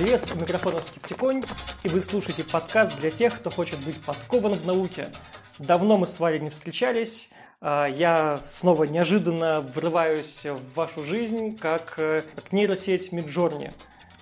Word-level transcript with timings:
привет! 0.00 0.32
У 0.34 0.40
микрофона 0.40 0.80
Скептиконь, 0.80 1.44
и 1.82 1.88
вы 1.88 2.00
слушаете 2.00 2.42
подкаст 2.42 2.98
для 2.98 3.10
тех, 3.10 3.36
кто 3.36 3.50
хочет 3.50 3.78
быть 3.80 4.02
подкован 4.02 4.54
в 4.54 4.64
науке. 4.64 5.10
Давно 5.58 5.98
мы 5.98 6.06
с 6.06 6.18
вами 6.18 6.38
не 6.38 6.48
встречались, 6.48 7.28
а, 7.60 7.84
я 7.84 8.40
снова 8.46 8.84
неожиданно 8.84 9.60
врываюсь 9.60 10.46
в 10.46 10.74
вашу 10.74 11.04
жизнь, 11.04 11.58
как, 11.58 11.96
э, 11.98 12.22
как 12.34 12.50
нейросеть 12.50 13.12
Midjourney. 13.12 13.74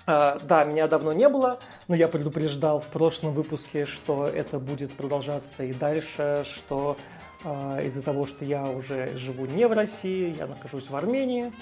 А, 0.05 0.39
да, 0.39 0.65
меня 0.65 0.89
давно 0.89 1.13
не 1.13 1.29
было, 1.29 1.61
но 1.87 1.95
я 1.95 2.09
предупреждал 2.09 2.79
в 2.79 2.89
прошлом 2.89 3.31
выпуске, 3.33 3.85
что 3.85 4.27
это 4.27 4.59
будет 4.59 4.91
продолжаться 4.91 5.63
и 5.63 5.71
дальше, 5.71 6.43
что 6.43 6.97
а, 7.45 7.79
из-за 7.83 8.03
того, 8.03 8.25
что 8.25 8.43
я 8.43 8.65
уже 8.65 9.15
живу 9.15 9.45
не 9.45 9.65
в 9.65 9.71
России, 9.71 10.35
я 10.37 10.45
нахожусь 10.45 10.89
в 10.89 10.95
Армении, 10.97 11.53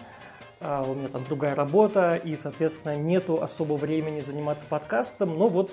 у 0.59 0.93
меня 0.95 1.09
там 1.09 1.23
другая 1.25 1.55
работа, 1.55 2.15
и, 2.15 2.35
соответственно, 2.35 2.95
нету 2.95 3.41
особо 3.41 3.73
времени 3.73 4.21
заниматься 4.21 4.65
подкастом, 4.65 5.37
но 5.37 5.49
вот 5.49 5.71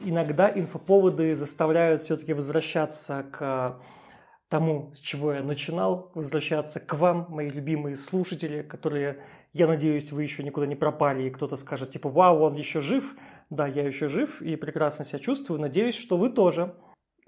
иногда 0.00 0.50
инфоповоды 0.50 1.34
заставляют 1.34 2.02
все-таки 2.02 2.32
возвращаться 2.34 3.24
к 3.32 3.80
тому, 4.48 4.90
с 4.94 5.00
чего 5.00 5.34
я 5.34 5.42
начинал, 5.42 6.10
возвращаться 6.14 6.80
к 6.80 6.94
вам, 6.94 7.26
мои 7.28 7.48
любимые 7.48 7.96
слушатели, 7.96 8.62
которые, 8.62 9.20
я 9.52 9.66
надеюсь, 9.66 10.10
вы 10.10 10.22
еще 10.22 10.42
никуда 10.42 10.66
не 10.66 10.76
пропали, 10.76 11.24
и 11.24 11.30
кто-то 11.30 11.56
скажет, 11.56 11.90
типа, 11.90 12.08
вау, 12.08 12.40
он 12.40 12.54
еще 12.54 12.80
жив. 12.80 13.14
Да, 13.50 13.66
я 13.66 13.84
еще 13.84 14.08
жив 14.08 14.40
и 14.40 14.56
прекрасно 14.56 15.04
себя 15.04 15.18
чувствую, 15.18 15.60
надеюсь, 15.60 15.96
что 15.96 16.16
вы 16.16 16.30
тоже. 16.30 16.74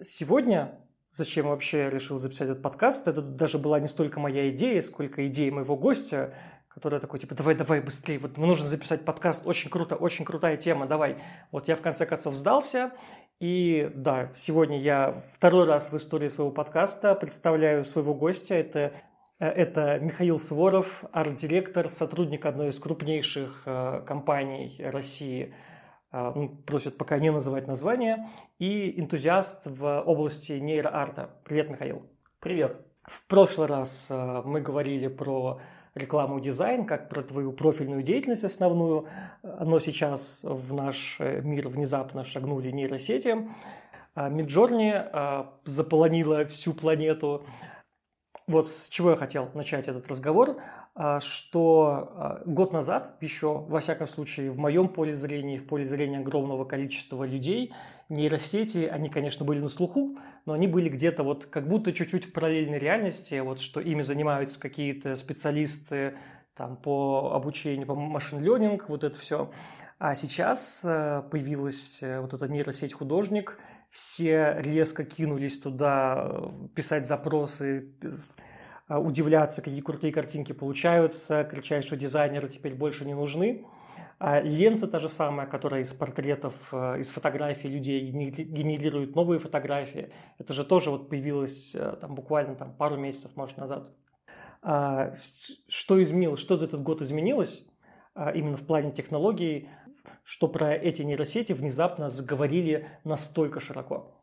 Сегодня, 0.00 0.80
зачем 1.10 1.48
вообще 1.48 1.80
я 1.80 1.91
решил 1.91 2.16
записать 2.16 2.48
этот 2.48 2.62
подкаст, 2.62 3.06
это 3.06 3.20
даже 3.20 3.58
была 3.58 3.80
не 3.80 3.88
столько 3.88 4.19
моя 4.19 4.48
идея, 4.48 4.80
сколько 4.80 5.27
идея 5.27 5.53
моего 5.53 5.77
гостя, 5.77 6.34
который 6.70 7.00
такой, 7.00 7.18
типа, 7.18 7.34
давай, 7.34 7.56
давай, 7.56 7.80
быстрее, 7.80 8.18
вот 8.18 8.36
мне 8.36 8.46
нужно 8.46 8.66
записать 8.66 9.04
подкаст, 9.04 9.46
очень 9.46 9.70
круто, 9.70 9.96
очень 9.96 10.24
крутая 10.24 10.56
тема, 10.56 10.86
давай. 10.86 11.18
Вот 11.50 11.66
я 11.66 11.74
в 11.74 11.80
конце 11.80 12.06
концов 12.06 12.36
сдался, 12.36 12.92
и 13.40 13.90
да, 13.94 14.30
сегодня 14.36 14.78
я 14.78 15.12
второй 15.32 15.66
раз 15.66 15.91
в 15.91 15.96
истории 15.96 16.28
своего 16.28 16.52
подкаста 16.52 17.14
представляю 17.14 17.84
своего 17.84 18.14
гостя. 18.14 18.54
Это, 18.54 18.92
э, 19.38 19.46
это 19.46 19.98
Михаил 19.98 20.38
Суворов, 20.38 21.04
арт-директор, 21.10 21.88
сотрудник 21.88 22.46
одной 22.46 22.68
из 22.68 22.78
крупнейших 22.78 23.62
э, 23.64 24.02
компаний 24.06 24.76
России. 24.78 25.54
Э, 26.12 26.32
он 26.34 26.62
просит 26.64 26.98
пока 26.98 27.18
не 27.18 27.32
называть 27.32 27.66
название. 27.66 28.28
И 28.58 29.00
энтузиаст 29.00 29.66
в 29.66 30.02
области 30.02 30.52
нейроарта. 30.52 31.30
Привет, 31.44 31.70
Михаил. 31.70 32.06
Привет. 32.41 32.76
В 33.04 33.26
прошлый 33.26 33.66
раз 33.66 34.08
мы 34.10 34.60
говорили 34.60 35.08
про 35.08 35.60
рекламу 35.94 36.41
дизайн, 36.41 36.84
как 36.84 37.08
про 37.08 37.22
твою 37.22 37.52
профильную 37.52 38.02
деятельность 38.02 38.44
основную, 38.44 39.06
но 39.42 39.80
сейчас 39.80 40.41
в 40.42 40.72
наш 40.74 41.16
э, 41.19 41.41
мир 41.42 41.69
внезапно 41.69 42.24
шагнули 42.24 42.70
нейросети. 42.70 43.48
Миджорни 44.16 44.92
а, 44.92 45.55
заполонила 45.64 46.44
всю 46.44 46.74
планету 46.74 47.47
вот 48.51 48.69
с 48.69 48.89
чего 48.89 49.11
я 49.11 49.17
хотел 49.17 49.48
начать 49.55 49.89
этот 49.89 50.09
разговор, 50.09 50.59
а, 50.95 51.20
что 51.20 52.12
а, 52.15 52.43
год 52.45 52.73
назад 52.73 53.17
еще, 53.20 53.59
во 53.59 53.81
всяком 53.81 54.06
случае, 54.06 54.51
в 54.51 54.59
моем 54.59 54.89
поле 54.89 55.15
зрения, 55.15 55.59
в 55.59 55.67
поле 55.67 55.84
зрения 55.84 56.19
огромного 56.19 56.65
количества 56.65 57.25
людей, 57.25 57.73
нейросети, 58.09 58.89
они, 58.91 59.09
конечно, 59.09 59.45
были 59.45 59.61
на 59.61 59.69
слуху, 59.69 60.17
но 60.47 60.53
они 60.53 60.67
были 60.67 60.89
где-то 60.89 61.23
вот 61.23 61.47
как 61.47 61.69
будто 61.69 61.93
чуть-чуть 61.93 62.27
в 62.27 62.33
параллельной 62.33 62.78
реальности, 62.78 63.39
вот 63.41 63.61
что 63.61 63.81
ими 63.81 64.03
занимаются 64.03 64.59
какие-то 64.59 65.17
специалисты 65.17 66.16
там, 66.56 66.77
по 66.77 67.33
обучению, 67.34 67.87
по 67.87 67.94
машин-ленинг, 67.94 68.89
вот 68.89 69.05
это 69.05 69.19
все. 69.19 69.50
А 69.99 70.15
сейчас 70.15 70.81
э, 70.83 71.22
появилась 71.31 71.99
э, 72.00 72.21
вот 72.21 72.33
эта 72.33 72.49
нейросеть 72.49 72.94
художник, 72.94 73.59
все 73.91 74.56
резко 74.59 75.05
кинулись 75.05 75.59
туда 75.61 76.28
э, 76.31 76.49
писать 76.75 77.06
запросы, 77.06 77.93
удивляться, 78.89 79.62
какие 79.62 79.83
крутые 79.83 80.12
картинки 80.12 80.53
получаются, 80.53 81.45
кричать, 81.45 81.84
что 81.84 81.95
дизайнеры 81.95 82.49
теперь 82.49 82.75
больше 82.75 83.05
не 83.05 83.15
нужны. 83.15 83.65
А 84.19 84.41
ленца 84.41 84.89
та 84.89 84.99
же 84.99 85.09
самая, 85.09 85.47
которая 85.47 85.83
из 85.83 85.93
портретов, 85.93 86.75
из 86.75 87.09
фотографий 87.11 87.69
людей 87.69 88.01
генерирует 88.01 89.15
новые 89.15 89.39
фотографии. 89.39 90.12
Это 90.39 90.53
же 90.53 90.65
тоже 90.65 90.91
вот 90.91 91.09
появилось 91.09 91.77
там, 92.01 92.17
буквально 92.17 92.57
там, 92.57 92.75
пару 92.75 92.97
месяцев, 92.97 93.37
может, 93.37 93.59
назад. 93.59 93.93
А, 94.62 95.12
что 95.69 96.03
изменилось? 96.03 96.41
Что 96.41 96.57
за 96.57 96.67
этот 96.67 96.83
год 96.83 97.01
изменилось? 97.01 97.65
А, 98.15 98.31
именно 98.31 98.57
в 98.57 98.67
плане 98.67 98.93
технологий, 98.93 99.69
что 100.22 100.48
про 100.48 100.72
эти 100.72 101.03
нейросети 101.03 101.53
внезапно 101.53 102.10
заговорили 102.10 102.87
настолько 103.04 103.60
широко. 103.60 104.22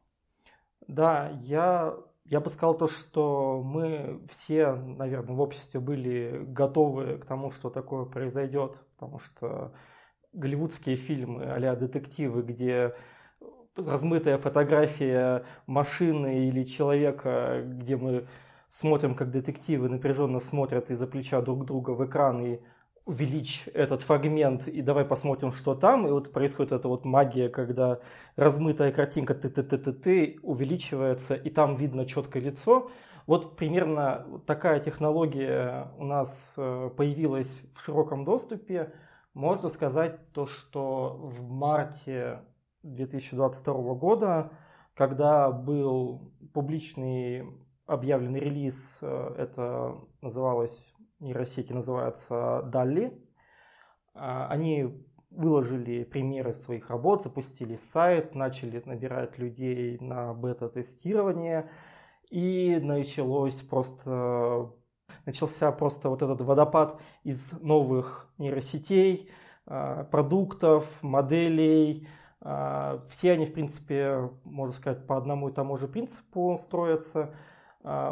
Да, 0.88 1.38
я, 1.42 1.96
я 2.26 2.40
бы 2.40 2.50
сказал 2.50 2.78
то, 2.78 2.88
что 2.88 3.62
мы 3.64 4.22
все, 4.30 4.74
наверное, 4.74 5.36
в 5.36 5.42
обществе 5.42 5.80
были 5.80 6.44
готовы 6.48 7.18
к 7.18 7.26
тому, 7.26 7.52
что 7.52 7.70
такое 7.70 8.06
произойдет, 8.06 8.82
потому 8.96 9.20
что 9.20 9.74
голливудские 10.34 10.96
фильмы 10.96 11.44
а 11.44 11.76
детективы, 11.76 12.42
где 12.44 12.96
размытая 13.76 14.38
фотография 14.38 15.44
машины 15.66 16.48
или 16.48 16.64
человека, 16.64 17.64
где 17.64 17.96
мы 17.96 18.28
смотрим, 18.70 19.16
как 19.16 19.32
детективы 19.32 19.90
напряженно 19.90 20.40
смотрят 20.40 20.90
из-за 20.90 21.08
плеча 21.08 21.42
друг 21.42 21.66
друга 21.66 21.92
в 21.92 22.06
экран 22.06 22.42
и 22.42 22.60
увеличь 23.08 23.64
этот 23.74 24.02
фрагмент 24.02 24.68
и 24.68 24.82
давай 24.82 25.06
посмотрим, 25.06 25.54
что 25.54 25.76
там. 25.76 26.06
И 26.08 26.12
вот 26.12 26.34
происходит 26.34 26.74
эта 26.74 26.90
вот 26.90 27.06
магия, 27.06 27.48
когда 27.48 28.00
размытая 28.36 28.92
картинка 28.92 29.34
ты-ты-ты-ты-ты 29.34 30.40
увеличивается, 30.44 31.34
и 31.34 31.50
там 31.50 31.76
видно 31.76 32.06
четкое 32.06 32.44
лицо. 32.44 32.92
Вот 33.26 33.56
примерно 33.56 34.42
такая 34.46 34.80
технология 34.82 35.90
у 35.98 36.04
нас 36.04 36.56
э, 36.58 36.90
появилась 36.98 37.64
в 37.74 37.82
широком 37.82 38.26
доступе. 38.26 38.94
Можно 39.34 39.70
сказать 39.70 40.34
то, 40.34 40.46
что 40.46 41.18
в 41.18 41.50
марте 41.50 42.42
2022 42.84 43.94
года, 43.94 44.52
когда 44.94 45.50
был 45.50 46.34
публичный 46.54 47.46
объявленный 47.86 48.42
релиз, 48.42 49.00
э, 49.02 49.36
это 49.38 49.96
называлось 50.22 50.94
нейросети 51.20 51.74
называется 51.74 52.64
Далли. 52.64 53.14
А, 54.14 54.48
они 54.48 55.06
выложили 55.30 56.04
примеры 56.04 56.54
своих 56.54 56.90
работ, 56.90 57.22
запустили 57.22 57.76
сайт, 57.76 58.34
начали 58.34 58.82
набирать 58.86 59.38
людей 59.38 59.98
на 60.00 60.34
бета-тестирование. 60.34 61.70
И 62.30 62.80
началось 62.82 63.62
просто, 63.62 64.74
начался 65.26 65.72
просто 65.72 66.10
вот 66.10 66.22
этот 66.22 66.42
водопад 66.42 67.00
из 67.24 67.54
новых 67.62 68.30
нейросетей, 68.38 69.30
а, 69.66 70.04
продуктов, 70.06 71.02
моделей. 71.04 72.08
А, 72.42 73.04
все 73.10 73.34
они, 73.34 73.46
в 73.46 73.54
принципе, 73.54 74.30
можно 74.44 74.74
сказать, 74.74 75.08
по 75.08 75.18
одному 75.18 75.50
и 75.50 75.54
тому 75.54 75.78
же 75.78 75.88
принципу 75.88 76.58
строятся– 76.60 77.36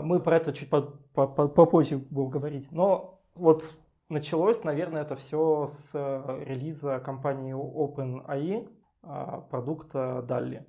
мы 0.01 0.19
про 0.19 0.37
это 0.37 0.53
чуть 0.53 0.69
попозже 0.69 1.97
будем 1.97 2.29
говорить. 2.29 2.71
Но 2.71 3.21
вот 3.35 3.75
началось, 4.09 4.63
наверное, 4.63 5.01
это 5.01 5.15
все 5.15 5.67
с 5.67 5.91
э, 5.93 6.43
релиза 6.45 6.99
компании 6.99 7.53
OpenAI 7.53 8.69
а, 9.03 9.41
продукта 9.41 10.25
DALL-E. 10.27 10.65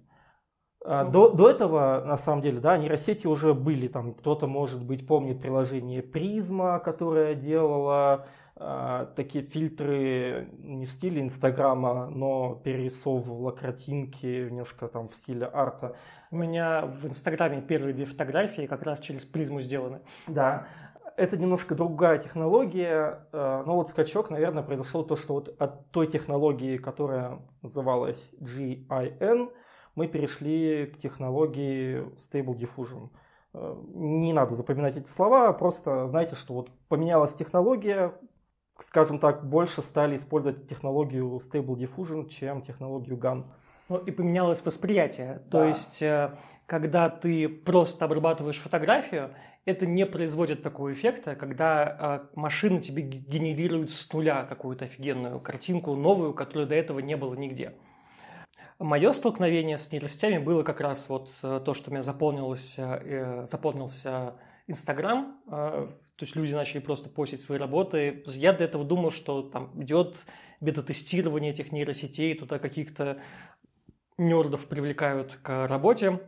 А, 0.85 1.05
до, 1.05 1.31
до 1.31 1.51
этого, 1.51 2.03
на 2.07 2.17
самом 2.17 2.43
деле, 2.43 2.61
да, 2.61 2.77
нейросети 2.77 3.27
уже 3.27 3.55
были, 3.55 3.89
там 3.89 4.15
кто-то, 4.15 4.47
может 4.47 4.85
быть, 4.85 5.07
помнит 5.07 5.41
приложение 5.41 6.03
Призма, 6.03 6.79
которое 6.79 7.35
делало 7.35 8.27
такие 8.57 9.45
фильтры 9.45 10.49
не 10.59 10.87
в 10.87 10.91
стиле 10.91 11.21
Инстаграма, 11.21 12.07
но 12.07 12.55
перерисовывала 12.55 13.51
картинки 13.51 14.49
немножко 14.49 14.89
там 14.89 15.09
в 15.09 15.15
стиле 15.15 15.49
арта. 15.53 15.95
У 16.31 16.37
меня 16.37 16.87
в 16.87 17.07
Инстаграме 17.07 17.61
первые 17.61 17.93
две 17.95 18.07
фотографии 18.07 18.67
как 18.67 18.83
раз 18.83 19.01
через 19.01 19.27
призму 19.27 19.61
сделаны. 19.61 20.01
Да, 20.27 20.67
это 21.17 21.37
немножко 21.37 21.75
другая 21.75 22.19
технология, 22.19 23.27
э, 23.33 23.63
но 23.67 23.77
вот 23.77 23.89
скачок, 23.89 24.31
наверное, 24.31 24.63
произошел 24.63 25.05
то, 25.05 25.17
что 25.17 25.35
вот 25.35 25.55
от 25.59 25.91
той 25.91 26.07
технологии, 26.07 26.77
которая 26.77 27.41
называлась 27.63 28.35
GIN, 28.41 29.51
мы 29.95 30.09
перешли 30.09 30.87
к 30.87 30.99
технологии 30.99 32.05
Stable 32.17 32.55
Diffusion. 32.55 33.09
Э, 33.55 33.77
не 33.95 34.33
надо 34.33 34.55
запоминать 34.55 34.97
эти 34.97 35.09
слова, 35.09 35.53
просто 35.53 36.07
знайте, 36.07 36.37
что 36.37 36.55
вот 36.55 36.71
поменялась 36.89 37.35
технология, 37.35 38.13
скажем 38.79 39.19
так, 39.19 39.49
больше 39.49 39.83
стали 39.83 40.17
использовать 40.17 40.69
технологию 40.69 41.39
Stable 41.39 41.77
Diffusion, 41.77 42.29
чем 42.29 42.61
технологию 42.61 43.17
GAN. 43.17 43.45
Ну 43.89 43.99
и 43.99 44.11
поменялось 44.11 44.65
восприятие. 44.65 45.43
Да. 45.47 45.61
То 45.61 45.65
есть, 45.65 46.03
э, 46.03 46.37
когда 46.67 47.09
ты 47.09 47.49
просто 47.49 48.05
обрабатываешь 48.05 48.59
фотографию, 48.59 49.31
это 49.65 49.87
не 49.87 50.07
производит 50.07 50.63
такого 50.63 50.93
эффекта, 50.93 51.37
когда 51.37 52.21
э, 52.23 52.39
машина 52.39 52.81
тебе 52.81 53.03
генерирует 53.03 53.93
с 53.93 54.13
нуля 54.13 54.45
какую-то 54.45 54.85
офигенную 54.85 55.41
картинку, 55.41 55.95
новую, 55.95 56.35
которую 56.35 56.67
до 56.67 56.75
этого 56.75 56.99
не 56.99 57.17
было 57.17 57.35
нигде. 57.35 57.75
Мое 58.79 59.13
столкновение 59.13 59.79
с 59.79 59.91
нейросетями 59.91 60.39
было 60.39 60.63
как 60.63 60.81
раз 60.81 61.09
вот 61.09 61.31
э, 61.43 61.61
то, 61.65 61.73
что 61.73 61.91
у 61.91 61.93
меня 61.93 62.03
заполнилось, 62.03 62.79
заполнился 63.49 64.35
Инстаграм, 64.67 65.39
то 66.17 66.25
есть 66.25 66.35
люди 66.35 66.55
начали 66.55 66.81
просто 66.81 67.11
постить 67.11 67.43
свои 67.43 67.59
работы. 67.59 68.23
Я 68.27 68.55
до 68.55 68.65
этого 68.65 68.85
думал, 68.85 69.11
что 69.11 69.43
там 69.43 69.71
идет 69.83 70.17
бета-тестирование 70.61 71.53
этих 71.53 71.73
нейросетей, 71.73 72.35
туда 72.35 72.59
каких-то 72.59 73.21
нердов 74.17 74.67
привлекают 74.67 75.39
к 75.43 75.67
работе. 75.67 76.21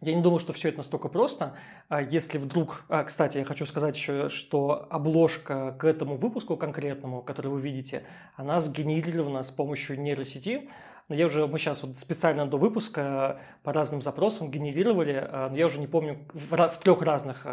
Я 0.00 0.14
не 0.14 0.22
думаю, 0.22 0.40
что 0.40 0.52
все 0.52 0.70
это 0.70 0.78
настолько 0.78 1.08
просто. 1.08 1.54
А 1.88 2.02
если 2.02 2.36
вдруг... 2.38 2.84
А, 2.88 3.04
кстати, 3.04 3.38
я 3.38 3.44
хочу 3.44 3.64
сказать 3.64 3.96
еще, 3.96 4.28
что 4.28 4.88
обложка 4.90 5.76
к 5.78 5.84
этому 5.84 6.16
выпуску 6.16 6.56
конкретному, 6.56 7.22
который 7.22 7.52
вы 7.52 7.60
видите, 7.60 8.02
она 8.34 8.58
сгенерирована 8.60 9.44
с 9.44 9.52
помощью 9.52 10.00
нейросети. 10.00 10.68
Но 11.08 11.14
я 11.14 11.26
уже... 11.26 11.46
Мы 11.46 11.60
сейчас 11.60 11.84
вот 11.84 12.00
специально 12.00 12.44
до 12.46 12.56
выпуска 12.56 13.40
по 13.62 13.72
разным 13.72 14.02
запросам 14.02 14.50
генерировали, 14.50 15.24
а, 15.24 15.48
но 15.50 15.56
я 15.56 15.66
уже 15.66 15.78
не 15.78 15.86
помню, 15.86 16.26
в, 16.32 16.56
в 16.56 16.78
трех 16.78 17.00
разных, 17.02 17.46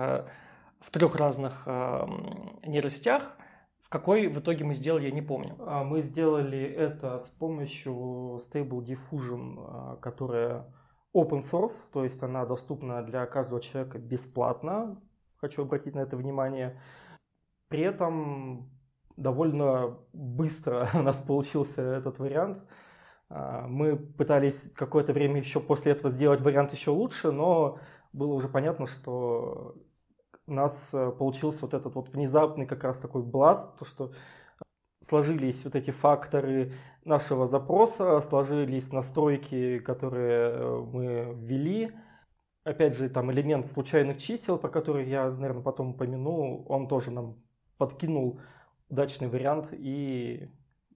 в 0.79 0.91
трех 0.91 1.15
разных 1.15 1.67
нейросетях– 1.67 3.37
какой 3.89 4.27
в 4.27 4.39
итоге 4.39 4.63
мы 4.63 4.75
сделали, 4.75 5.05
я 5.05 5.11
не 5.11 5.23
помню. 5.23 5.55
А, 5.59 5.83
мы 5.83 6.01
сделали 6.01 6.61
это 6.61 7.17
с 7.17 7.31
помощью 7.31 8.37
Stable 8.37 8.83
Diffusion, 8.83 9.55
а, 9.57 9.95
которая 9.97 10.71
open 11.13 11.39
source, 11.39 11.91
то 11.91 12.03
есть 12.03 12.21
она 12.21 12.45
доступна 12.45 13.01
для 13.01 13.25
каждого 13.25 13.59
человека 13.59 13.97
бесплатно. 13.97 15.01
Хочу 15.37 15.63
обратить 15.63 15.95
на 15.95 16.01
это 16.01 16.17
внимание. 16.17 16.79
При 17.67 17.81
этом 17.81 18.69
довольно 19.17 19.97
быстро 20.13 20.87
у 20.93 21.01
нас 21.01 21.21
получился 21.21 21.81
этот 21.81 22.19
вариант. 22.19 22.63
А, 23.27 23.67
мы 23.67 23.97
пытались 23.97 24.69
какое-то 24.69 25.13
время 25.13 25.39
еще 25.39 25.59
после 25.59 25.93
этого 25.93 26.11
сделать 26.11 26.41
вариант 26.41 26.73
еще 26.73 26.91
лучше, 26.91 27.31
но 27.31 27.79
было 28.13 28.33
уже 28.33 28.49
понятно, 28.49 28.85
что 28.85 29.75
у 30.49 30.53
нас 30.53 30.93
э, 30.93 31.11
получился 31.11 31.65
вот 31.65 31.73
этот 31.73 31.95
вот 31.95 32.09
внезапный 32.09 32.65
как 32.65 32.83
раз 32.83 32.99
такой 32.99 33.23
бласт, 33.23 33.77
то, 33.77 33.85
что 33.85 34.11
сложились 34.99 35.63
вот 35.63 35.75
эти 35.75 35.91
факторы 35.91 36.73
нашего 37.05 37.45
запроса, 37.45 38.19
сложились 38.21 38.91
настройки, 38.91 39.79
которые 39.79 40.51
э, 40.51 40.77
мы 40.91 41.33
ввели. 41.35 41.91
Опять 42.63 42.97
же, 42.97 43.09
там 43.09 43.31
элемент 43.31 43.65
случайных 43.65 44.17
чисел, 44.17 44.57
про 44.57 44.69
который 44.69 45.07
я, 45.07 45.29
наверное, 45.29 45.63
потом 45.63 45.91
упомяну, 45.91 46.63
он 46.67 46.87
тоже 46.87 47.11
нам 47.11 47.41
подкинул 47.77 48.41
удачный 48.89 49.29
вариант, 49.29 49.69
и 49.71 50.49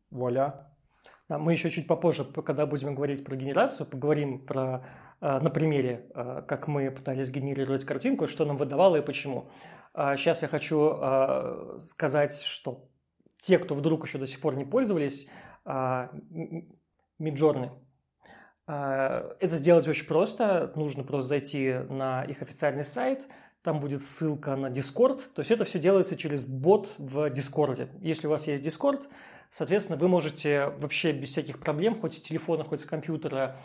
вуаля, 0.09 0.73
мы 1.30 1.54
еще 1.54 1.70
чуть 1.70 1.88
попозже, 1.88 2.25
когда 2.25 2.66
будем 2.66 2.96
говорить 2.96 3.24
про 3.24 3.36
генерацию, 3.36 3.88
поговорим 3.88 4.46
про, 4.46 4.86
э, 5.22 5.40
на 5.40 5.50
примере, 5.50 6.10
э, 6.14 6.44
как 6.48 6.68
мы 6.68 6.92
пытались 6.92 7.30
генерировать 7.30 7.86
картинку, 7.86 8.28
что 8.28 8.46
нам 8.46 8.58
выдавало 8.58 8.98
и 8.98 9.02
почему. 9.02 9.50
Сейчас 9.96 10.42
я 10.42 10.48
хочу 10.48 11.78
сказать, 11.80 12.42
что 12.42 12.90
те, 13.40 13.60
кто 13.60 13.75
вдруг 13.75 14.08
еще 14.08 14.18
до 14.18 14.25
сих 14.25 14.42
пор 14.42 14.56
не 14.56 14.66
пользовались, 14.66 15.30
Миджорны, 17.20 17.72
это 18.66 19.50
сделать 19.50 19.88
очень 19.88 20.08
просто. 20.08 20.74
Нужно 20.75 21.04
просто 21.04 21.30
зайти 21.30 21.74
на 21.90 22.24
их 22.24 22.42
официальный 22.42 22.84
сайт, 22.84 23.28
там 23.64 23.80
будет 23.80 24.04
ссылка 24.04 24.56
на 24.56 24.68
Discord. 24.68 25.22
То 25.34 25.40
есть 25.40 25.52
это 25.52 25.64
все 25.64 25.80
делается 25.80 26.18
через 26.18 26.46
бот 26.46 26.90
в 26.98 27.28
Discord. 27.31 27.88
Если 28.02 28.28
у 28.28 28.30
вас 28.30 28.46
есть 28.46 28.66
Discord, 28.66 29.02
Соответственно, 29.53 30.00
вы 30.00 30.07
можете 30.07 30.69
вообще 30.79 31.11
без 31.11 31.29
всяких 31.29 31.59
проблем, 31.59 31.94
хоть 31.94 32.15
с 32.15 32.21
телефона, 32.21 32.63
хоть 32.63 32.81
с 32.81 32.85
компьютера, 32.85 33.55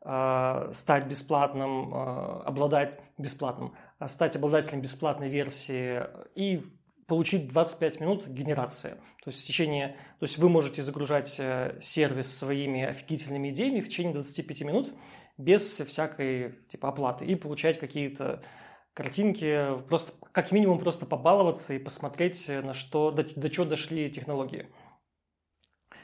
а, 0.00 0.72
стать 0.72 1.06
бесплатным, 1.06 1.94
а, 1.94 2.42
обладать 2.44 2.98
бесплатным, 3.16 3.72
а, 4.00 4.08
стать 4.08 4.34
обладателем 4.34 4.80
бесплатной 4.80 5.28
версии 5.28 6.02
и 6.34 6.64
получить 7.06 7.46
25 7.46 8.00
минут 8.00 8.26
генерации. 8.26 8.96
То 9.22 9.30
есть 9.30 9.44
в 9.44 9.46
течение, 9.46 9.90
то 10.18 10.26
есть 10.26 10.36
вы 10.36 10.48
можете 10.48 10.82
загружать 10.82 11.36
э, 11.38 11.78
сервис 11.80 12.36
своими 12.36 12.82
офигительными 12.82 13.50
идеями 13.50 13.82
в 13.82 13.88
течение 13.88 14.14
25 14.14 14.62
минут 14.62 14.94
без 15.38 15.62
всякой 15.62 16.56
типа 16.68 16.88
оплаты 16.88 17.24
и 17.24 17.36
получать 17.36 17.78
какие-то 17.78 18.42
картинки, 18.94 19.80
просто 19.88 20.12
как 20.32 20.50
минимум 20.50 20.80
просто 20.80 21.06
побаловаться 21.06 21.72
и 21.72 21.78
посмотреть, 21.78 22.48
на 22.48 22.74
что, 22.74 23.12
до, 23.12 23.22
до 23.22 23.48
чего 23.48 23.64
дошли 23.64 24.08
технологии. 24.08 24.66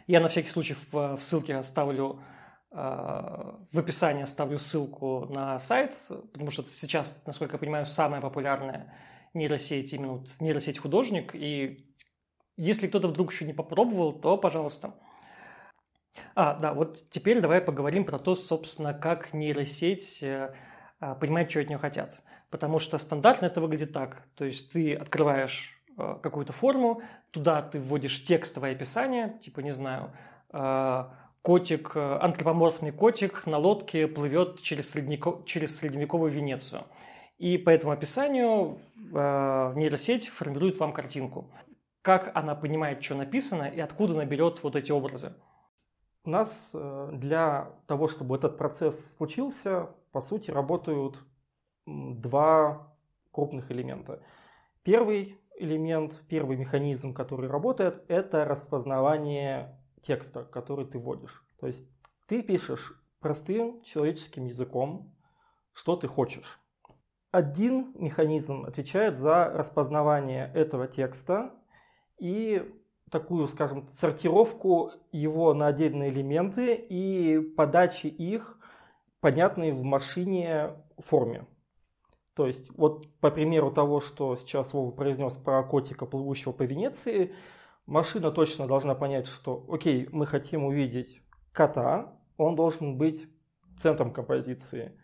Я 0.06 0.20
на 0.20 0.28
всякий 0.28 0.50
случай 0.50 0.74
в, 0.74 1.16
в 1.16 1.22
ссылке 1.22 1.56
оставлю 1.56 2.22
э, 2.70 2.76
в 2.76 3.78
описании 3.78 4.22
оставлю 4.22 4.58
ссылку 4.58 5.26
на 5.30 5.58
сайт, 5.58 5.94
потому 6.32 6.50
что 6.50 6.64
сейчас, 6.68 7.22
насколько 7.26 7.54
я 7.54 7.58
понимаю, 7.58 7.86
самая 7.86 8.20
популярная 8.20 8.94
нейросеть 9.34 9.92
именно 9.92 10.14
вот 10.14 10.28
нейросеть 10.40 10.78
художник. 10.78 11.34
И 11.34 11.94
если 12.56 12.86
кто-то 12.86 13.08
вдруг 13.08 13.32
еще 13.32 13.44
не 13.44 13.52
попробовал, 13.52 14.12
то 14.12 14.36
пожалуйста. 14.36 14.94
А, 16.34 16.54
да, 16.54 16.74
вот 16.74 17.02
теперь 17.10 17.40
давай 17.40 17.60
поговорим 17.60 18.04
про 18.04 18.18
то, 18.18 18.34
собственно, 18.34 18.92
как 18.92 19.32
нейросеть 19.32 20.22
э, 20.22 20.54
э, 21.00 21.14
понимает, 21.14 21.50
что 21.50 21.60
от 21.60 21.68
нее 21.68 21.78
хотят. 21.78 22.20
Потому 22.50 22.78
что 22.78 22.98
стандартно 22.98 23.46
это 23.46 23.60
выглядит 23.60 23.92
так. 23.92 24.26
То 24.34 24.44
есть 24.44 24.72
ты 24.72 24.94
открываешь 24.94 25.81
Э, 25.81 25.81
какую-то 25.96 26.52
форму, 26.52 27.02
туда 27.30 27.62
ты 27.62 27.78
вводишь 27.78 28.24
текстовое 28.24 28.72
описание, 28.72 29.38
типа, 29.40 29.60
не 29.60 29.72
знаю, 29.72 30.12
э, 30.52 31.04
котик, 31.42 31.92
э, 31.94 32.18
антропоморфный 32.20 32.92
котик 32.92 33.46
на 33.46 33.58
лодке 33.58 34.06
плывет 34.06 34.62
через, 34.62 34.90
среднеко, 34.90 35.42
через 35.44 35.76
средневековую 35.76 36.30
Венецию. 36.30 36.84
И 37.38 37.58
по 37.58 37.70
этому 37.70 37.92
описанию 37.92 38.78
нейросеть 39.10 40.28
формирует 40.28 40.78
вам 40.78 40.92
картинку. 40.92 41.50
Как 42.00 42.30
она 42.36 42.54
понимает, 42.54 43.02
что 43.02 43.16
написано, 43.16 43.64
и 43.64 43.80
откуда 43.80 44.14
она 44.14 44.24
берет 44.24 44.62
вот 44.62 44.76
эти 44.76 44.92
образы? 44.92 45.34
У 46.24 46.30
нас 46.30 46.72
для 46.72 47.72
того, 47.88 48.06
чтобы 48.06 48.36
этот 48.36 48.58
процесс 48.58 49.16
случился, 49.16 49.90
по 50.12 50.20
сути, 50.20 50.52
работают 50.52 51.18
два 51.84 52.94
крупных 53.32 53.72
элемента. 53.72 54.22
Первый 54.84 55.41
элемент, 55.62 56.22
первый 56.28 56.56
механизм, 56.56 57.14
который 57.14 57.48
работает, 57.48 58.02
это 58.08 58.44
распознавание 58.44 59.78
текста, 60.00 60.44
который 60.44 60.86
ты 60.86 60.98
вводишь. 60.98 61.44
То 61.60 61.66
есть 61.66 61.88
ты 62.26 62.42
пишешь 62.42 62.94
простым 63.20 63.82
человеческим 63.82 64.46
языком, 64.46 65.14
что 65.72 65.96
ты 65.96 66.08
хочешь. 66.08 66.58
Один 67.30 67.92
механизм 67.94 68.64
отвечает 68.66 69.16
за 69.16 69.44
распознавание 69.44 70.50
этого 70.54 70.86
текста 70.86 71.54
и 72.18 72.70
такую, 73.10 73.46
скажем, 73.48 73.88
сортировку 73.88 74.90
его 75.12 75.54
на 75.54 75.68
отдельные 75.68 76.10
элементы 76.10 76.74
и 76.74 77.38
подачи 77.56 78.06
их 78.06 78.58
понятной 79.20 79.70
в 79.70 79.82
машине 79.82 80.76
форме. 80.98 81.46
То 82.34 82.46
есть, 82.46 82.70
вот 82.76 83.08
по 83.20 83.30
примеру 83.30 83.70
того, 83.70 84.00
что 84.00 84.36
сейчас 84.36 84.72
Вова 84.72 84.90
произнес 84.90 85.36
про 85.36 85.62
котика, 85.62 86.06
плывущего 86.06 86.52
по 86.52 86.62
Венеции, 86.62 87.34
машина 87.86 88.30
точно 88.30 88.66
должна 88.66 88.94
понять, 88.94 89.26
что, 89.26 89.66
окей, 89.68 90.08
мы 90.12 90.26
хотим 90.26 90.64
увидеть 90.64 91.22
кота, 91.52 92.18
он 92.38 92.56
должен 92.56 92.96
быть 92.96 93.28
центром 93.76 94.12
композиции. 94.12 94.98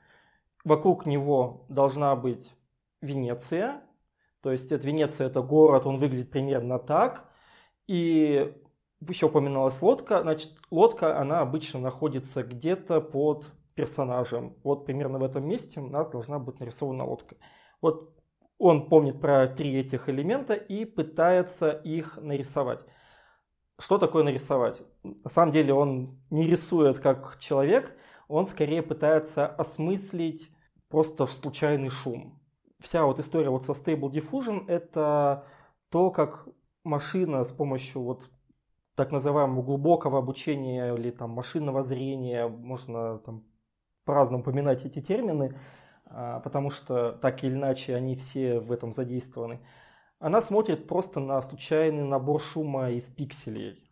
Вокруг 0.64 1.06
него 1.06 1.66
должна 1.68 2.16
быть 2.16 2.54
Венеция, 3.02 3.82
то 4.42 4.50
есть 4.50 4.72
это 4.72 4.86
Венеция 4.86 5.26
это 5.26 5.42
город, 5.42 5.86
он 5.86 5.98
выглядит 5.98 6.30
примерно 6.30 6.78
так. 6.78 7.28
И 7.86 8.54
еще 9.06 9.26
упоминалась 9.26 9.82
лодка, 9.82 10.22
значит, 10.22 10.52
лодка, 10.70 11.18
она 11.20 11.40
обычно 11.40 11.80
находится 11.80 12.42
где-то 12.42 13.00
под 13.00 13.52
персонажем. 13.78 14.56
Вот 14.64 14.86
примерно 14.86 15.18
в 15.18 15.22
этом 15.22 15.46
месте 15.46 15.80
у 15.80 15.86
нас 15.86 16.10
должна 16.10 16.40
быть 16.40 16.58
нарисована 16.58 17.04
лодка. 17.04 17.36
Вот 17.80 18.12
он 18.58 18.88
помнит 18.88 19.20
про 19.20 19.46
три 19.46 19.78
этих 19.78 20.08
элемента 20.08 20.54
и 20.54 20.84
пытается 20.84 21.70
их 21.70 22.18
нарисовать. 22.20 22.84
Что 23.78 23.98
такое 23.98 24.24
нарисовать? 24.24 24.82
На 25.04 25.30
самом 25.30 25.52
деле 25.52 25.72
он 25.72 26.20
не 26.30 26.48
рисует 26.48 26.98
как 26.98 27.38
человек, 27.38 27.96
он 28.26 28.46
скорее 28.46 28.82
пытается 28.82 29.46
осмыслить 29.46 30.50
просто 30.88 31.26
случайный 31.26 31.88
шум. 31.88 32.42
Вся 32.80 33.04
вот 33.04 33.20
история 33.20 33.50
вот 33.50 33.62
со 33.62 33.72
Stable 33.72 34.10
Diffusion– 34.10 34.64
это 34.68 35.46
то, 35.88 36.10
как 36.10 36.48
машина 36.82 37.44
с 37.44 37.52
помощью 37.52 38.02
вот 38.02 38.28
так 38.96 39.12
называемого 39.12 39.62
глубокого 39.62 40.18
обучения 40.18 40.92
или 40.96 41.10
там 41.12 41.30
машинного 41.30 41.84
зрения, 41.84 42.48
можно 42.48 43.18
там 43.18 43.44
по-разному 44.08 44.40
упоминать 44.40 44.86
эти 44.86 45.00
термины, 45.00 45.54
а, 46.06 46.40
потому 46.40 46.70
что 46.70 47.12
так 47.12 47.44
или 47.44 47.52
иначе 47.52 47.94
они 47.94 48.16
все 48.16 48.58
в 48.58 48.72
этом 48.72 48.94
задействованы. 48.94 49.60
Она 50.18 50.40
смотрит 50.40 50.88
просто 50.88 51.20
на 51.20 51.42
случайный 51.42 52.04
набор 52.04 52.40
шума 52.40 52.90
из 52.90 53.10
пикселей. 53.10 53.86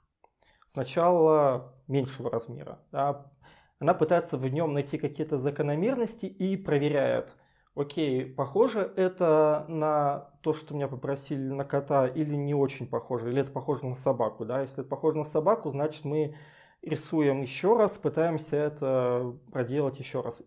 Сначала 0.68 1.74
меньшего 1.86 2.30
размера. 2.30 2.78
Да. 2.92 3.30
Она 3.78 3.92
пытается 3.92 4.38
в 4.38 4.48
нем 4.48 4.72
найти 4.72 4.96
какие-то 4.96 5.36
закономерности 5.36 6.24
и 6.24 6.56
проверяет, 6.56 7.36
окей, 7.74 8.24
похоже 8.24 8.90
это 8.96 9.66
на 9.68 10.30
то, 10.40 10.54
что 10.54 10.74
меня 10.74 10.88
попросили 10.88 11.52
на 11.52 11.66
кота, 11.66 12.06
или 12.06 12.34
не 12.34 12.54
очень 12.54 12.86
похоже, 12.88 13.28
или 13.30 13.42
это 13.42 13.52
похоже 13.52 13.86
на 13.86 13.96
собаку. 13.96 14.46
Да? 14.46 14.62
Если 14.62 14.80
это 14.80 14.88
похоже 14.88 15.18
на 15.18 15.24
собаку, 15.24 15.68
значит 15.68 16.06
мы 16.06 16.34
рисуем 16.82 17.42
еще 17.42 17.76
раз, 17.76 17.98
пытаемся 17.98 18.56
это 18.56 19.36
проделать 19.52 19.98
еще 19.98 20.20
раз. 20.20 20.42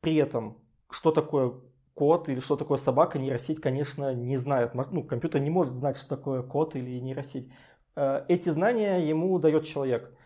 При 0.00 0.16
этом, 0.16 0.58
что 0.90 1.12
такое 1.12 1.54
кот 1.94 2.28
или 2.28 2.40
что 2.40 2.56
такое 2.56 2.78
собака, 2.78 3.18
нейросеть, 3.18 3.60
конечно, 3.60 4.12
не 4.12 4.36
знает. 4.36 4.74
Ну, 4.74 5.04
компьютер 5.04 5.40
не 5.40 5.50
может 5.50 5.76
знать, 5.76 5.96
что 5.96 6.16
такое 6.16 6.42
кот 6.42 6.74
или 6.74 6.98
нейросеть. 6.98 7.50
Э, 7.96 8.24
эти 8.28 8.50
знания 8.50 8.98
ему 8.98 9.38
дает 9.38 9.64
человек. 9.64 10.16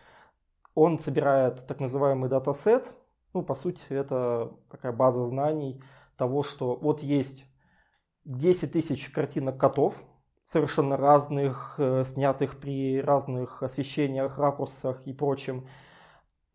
Он 0.75 0.97
собирает 0.97 1.65
так 1.67 1.79
называемый 1.79 2.29
датасет. 2.29 2.95
Ну, 3.33 3.43
по 3.43 3.55
сути, 3.55 3.85
это 3.89 4.51
такая 4.69 4.91
база 4.91 5.25
знаний 5.25 5.81
того, 6.17 6.43
что 6.43 6.75
вот 6.75 7.01
есть 7.01 7.45
10 8.25 8.73
тысяч 8.73 9.09
картинок 9.09 9.59
котов, 9.59 10.03
совершенно 10.49 10.97
разных, 10.97 11.75
э, 11.77 12.03
снятых 12.03 12.59
при 12.59 12.99
разных 13.01 13.61
освещениях, 13.61 14.39
ракурсах 14.39 15.05
и 15.05 15.13
прочем. 15.13 15.67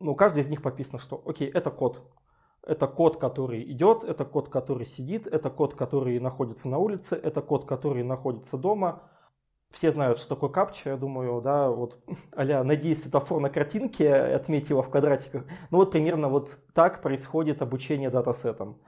Ну, 0.00 0.16
каждый 0.16 0.40
из 0.40 0.48
них 0.48 0.62
подписано, 0.62 0.98
что, 0.98 1.22
окей, 1.24 1.48
это 1.48 1.70
кот. 1.70 2.02
Это 2.66 2.88
кот, 2.88 3.18
который 3.18 3.62
идет, 3.70 4.02
это 4.02 4.24
кот, 4.24 4.48
который 4.48 4.84
сидит, 4.84 5.28
это 5.28 5.48
кот, 5.48 5.74
который 5.74 6.18
находится 6.18 6.68
на 6.68 6.78
улице, 6.78 7.14
это 7.14 7.40
кот, 7.40 7.66
который 7.66 8.02
находится 8.02 8.58
дома. 8.58 9.02
Все 9.70 9.92
знают, 9.92 10.18
что 10.18 10.34
такое 10.34 10.50
капча, 10.50 10.90
я 10.90 10.96
думаю, 10.96 11.40
да, 11.40 11.70
вот 11.70 12.00
а 12.34 12.64
найди 12.64 12.96
светофор 12.96 13.40
на 13.40 13.48
картинке, 13.48 14.12
отметь 14.12 14.70
его 14.70 14.82
в 14.82 14.90
квадратиках. 14.90 15.44
Ну 15.70 15.78
вот 15.78 15.92
примерно 15.92 16.28
вот 16.28 16.48
так 16.72 17.00
происходит 17.00 17.62
обучение 17.62 18.10
датасетам. 18.10 18.80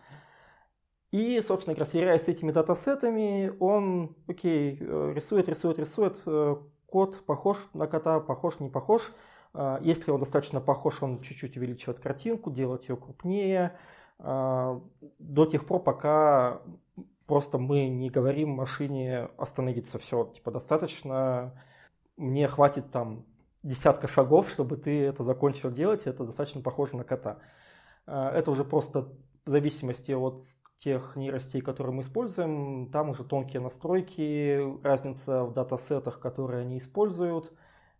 И, 1.13 1.41
собственно 1.41 1.85
сверяясь 1.85 2.25
с 2.25 2.29
этими 2.29 2.51
датасетами, 2.51 3.53
он, 3.61 4.17
окей, 4.27 4.79
э, 4.81 5.13
рисует, 5.15 5.49
рисует, 5.49 5.79
рисует. 5.79 6.23
Э, 6.27 6.57
код 6.87 7.25
похож 7.27 7.69
на 7.75 7.87
кота, 7.87 8.21
похож, 8.21 8.59
не 8.61 8.69
похож. 8.69 9.13
А, 9.55 9.79
если 9.83 10.11
он 10.11 10.21
достаточно 10.21 10.61
похож, 10.61 11.03
он 11.03 11.21
чуть-чуть 11.21 11.57
увеличивает 11.57 12.01
картинку, 12.01 12.51
делает 12.51 12.89
ее 12.89 12.97
крупнее. 12.97 13.77
До 14.19 15.47
тех 15.51 15.67
пор, 15.67 15.83
пока 15.83 16.63
просто 17.27 17.59
мы 17.59 17.89
не 17.89 18.09
говорим 18.09 18.51
машине 18.51 19.29
остановиться. 19.37 19.99
Все, 19.99 20.25
типа, 20.25 20.51
достаточно, 20.51 21.63
мне 22.17 22.49
хватит 22.49 22.91
там 22.91 23.27
десятка 23.63 24.09
шагов, 24.09 24.49
чтобы 24.49 24.79
ты 24.79 25.05
это 25.05 25.23
закончил 25.23 25.71
делать, 25.71 26.07
это 26.07 26.25
достаточно 26.25 26.63
похоже 26.63 26.97
на 26.97 27.05
кота. 27.05 27.39
Это 28.07 28.51
уже 28.51 28.65
просто 28.65 29.13
в 29.45 29.51
зависимости 29.51 30.13
от 30.13 30.39
тех 30.77 31.17
нейросетей, 31.17 31.61
которые 31.61 31.95
мы 31.95 32.03
используем, 32.03 32.91
там 32.91 33.11
уже 33.11 33.25
тонкие 33.25 33.61
настройки, 33.61 34.61
разница 34.83 35.45
в 35.45 35.53
датасетах, 35.53 36.21
которые 36.21 36.63
они 36.63 36.79
используют. 36.79 37.53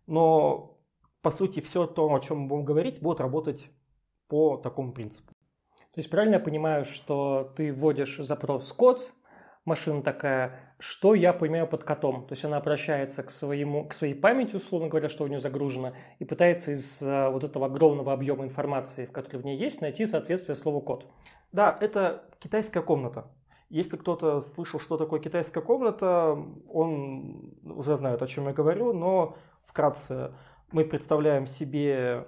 Но, 0.05 0.77
по 1.21 1.31
сути, 1.31 1.59
все 1.59 1.87
то, 1.87 2.13
о 2.13 2.19
чем 2.19 2.41
мы 2.41 2.47
будем 2.47 2.65
говорить, 2.65 3.01
будет 3.01 3.19
работать 3.19 3.71
по 4.27 4.57
такому 4.57 4.93
принципу. 4.93 5.33
То 5.97 5.99
есть 5.99 6.09
правильно 6.09 6.35
я 6.35 6.39
понимаю, 6.39 6.85
что 6.85 7.51
ты 7.55 7.73
вводишь 7.73 8.17
запрос 8.17 8.71
код, 8.71 9.11
машина 9.65 10.01
такая, 10.01 10.75
что 10.79 11.15
я 11.15 11.33
понимаю 11.33 11.67
под 11.67 11.83
котом. 11.83 12.25
То 12.27 12.33
есть 12.33 12.45
она 12.45 12.57
обращается 12.57 13.23
к, 13.23 13.29
своему, 13.29 13.87
к 13.87 13.93
своей 13.93 14.13
памяти, 14.13 14.55
условно 14.55 14.87
говоря, 14.87 15.09
что 15.09 15.23
у 15.23 15.27
нее 15.27 15.39
загружено, 15.39 15.93
и 16.19 16.25
пытается 16.25 16.71
из 16.71 17.01
а, 17.01 17.29
вот 17.31 17.43
этого 17.43 17.65
огромного 17.65 18.13
объема 18.13 18.45
информации, 18.45 19.05
в 19.05 19.11
которой 19.11 19.37
в 19.37 19.45
ней 19.45 19.57
есть, 19.57 19.81
найти 19.81 20.05
соответствие 20.05 20.55
слову 20.55 20.81
код. 20.81 21.11
Да, 21.51 21.77
это 21.79 22.29
китайская 22.39 22.81
комната. 22.81 23.31
Если 23.69 23.97
кто-то 23.97 24.39
слышал, 24.39 24.79
что 24.79 24.97
такое 24.97 25.19
китайская 25.19 25.61
комната, 25.61 26.37
он 26.69 27.53
уже 27.65 27.97
знает, 27.97 28.21
о 28.21 28.27
чем 28.27 28.47
я 28.47 28.53
говорю, 28.53 28.93
но 28.93 29.35
вкратце 29.63 30.33
мы 30.71 30.85
представляем 30.85 31.45
себе 31.45 32.27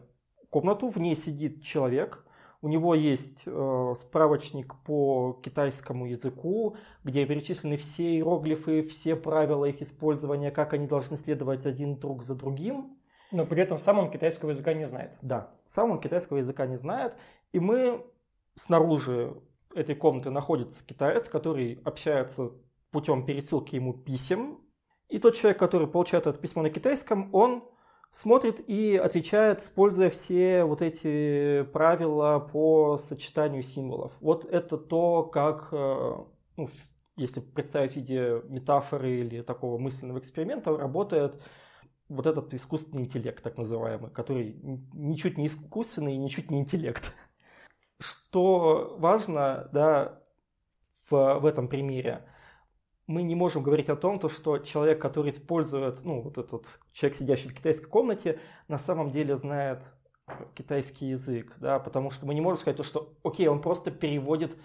комнату, 0.50 0.90
в 0.90 0.98
ней 0.98 1.16
сидит 1.16 1.62
человек, 1.62 2.26
у 2.62 2.68
него 2.68 2.94
есть 2.94 3.44
э, 3.46 3.94
справочник 3.96 4.76
по 4.84 5.40
китайскому 5.44 6.08
языку, 6.08 6.76
где 7.06 7.26
перечислены 7.26 7.78
все 7.78 8.16
иероглифы, 8.16 8.82
все 8.82 9.16
правила 9.16 9.64
их 9.64 9.82
использования, 9.82 10.52
как 10.52 10.74
они 10.74 10.86
должны 10.86 11.16
следовать 11.16 11.66
один 11.66 11.98
друг 11.98 12.22
за 12.22 12.36
другим. 12.36 12.98
Но 13.32 13.46
при 13.46 13.62
этом 13.62 13.78
сам 13.78 14.00
он 14.00 14.12
китайского 14.12 14.50
языка 14.50 14.74
не 14.74 14.86
знает. 14.86 15.18
Да, 15.22 15.52
сам 15.68 15.92
он 15.92 16.02
китайского 16.02 16.40
языка 16.40 16.66
не 16.66 16.76
знает. 16.76 17.14
И 17.54 17.62
мы 17.62 18.06
снаружи 18.56 19.36
этой 19.74 19.96
комнаты 19.96 20.30
находится 20.30 20.86
китаец, 20.86 21.30
который 21.30 21.80
общается 21.86 22.52
путем 22.92 23.26
пересылки 23.26 23.76
ему 23.76 23.94
писем. 23.94 24.60
И 25.10 25.20
тот 25.20 25.36
человек, 25.36 25.60
который 25.60 25.88
получает 25.88 26.28
это 26.28 26.40
письмо 26.40 26.62
на 26.62 26.70
китайском, 26.70 27.34
он 27.34 27.64
смотрит 28.12 28.62
и 28.68 28.96
отвечает, 28.96 29.62
используя 29.62 30.10
все 30.10 30.64
вот 30.64 30.82
эти 30.82 31.64
правила 31.72 32.40
по 32.40 32.98
сочетанию 32.98 33.64
символов. 33.64 34.18
Вот 34.20 34.46
это 34.46 34.78
то, 34.78 35.24
как, 35.24 35.70
э, 35.72 36.16
ну, 36.58 36.68
если 37.16 37.42
представить 37.42 37.94
в 37.94 37.96
виде 37.98 38.42
метафоры 38.48 39.20
или 39.20 39.42
такого 39.42 39.78
мысленного 39.78 40.20
эксперимента, 40.20 40.76
работает 40.76 41.42
вот 42.08 42.26
этот 42.26 42.54
искусственный 42.54 43.04
интеллект, 43.04 43.44
так 43.44 43.58
называемый, 43.58 44.10
который 44.10 44.60
ничуть 44.94 45.38
не 45.38 45.46
искусственный 45.46 46.16
и 46.16 46.18
ничуть 46.18 46.50
не 46.50 46.60
интеллект. 46.60 47.16
Что 48.00 48.96
важно, 48.98 49.70
да, 49.74 50.22
в, 51.10 51.40
в 51.40 51.46
этом 51.46 51.68
примере– 51.68 52.26
мы 53.10 53.24
не 53.24 53.34
можем 53.34 53.64
говорить 53.64 53.90
о 53.90 53.96
том, 53.96 54.20
то, 54.20 54.30
что 54.30 54.60
человек, 54.60 55.02
который 55.02 55.32
использует, 55.32 56.06
ну, 56.06 56.22
вот 56.22 56.38
этот 56.38 56.68
человек, 56.94 57.18
сидящий 57.18 57.50
в 57.50 57.56
китайской 57.56 57.88
комнате, 57.88 58.40
на 58.68 58.78
самом 58.78 59.10
деле 59.10 59.36
знает 59.36 59.82
китайский 60.54 61.08
язык, 61.08 61.56
да, 61.58 61.80
потому 61.80 62.12
что 62.12 62.28
мы 62.28 62.36
не 62.36 62.42
можем 62.42 62.60
сказать 62.60 62.78
то, 62.78 62.84
что, 62.84 63.18
окей, 63.24 63.48
он 63.48 63.64
просто 63.64 63.90
переводит 63.90 64.56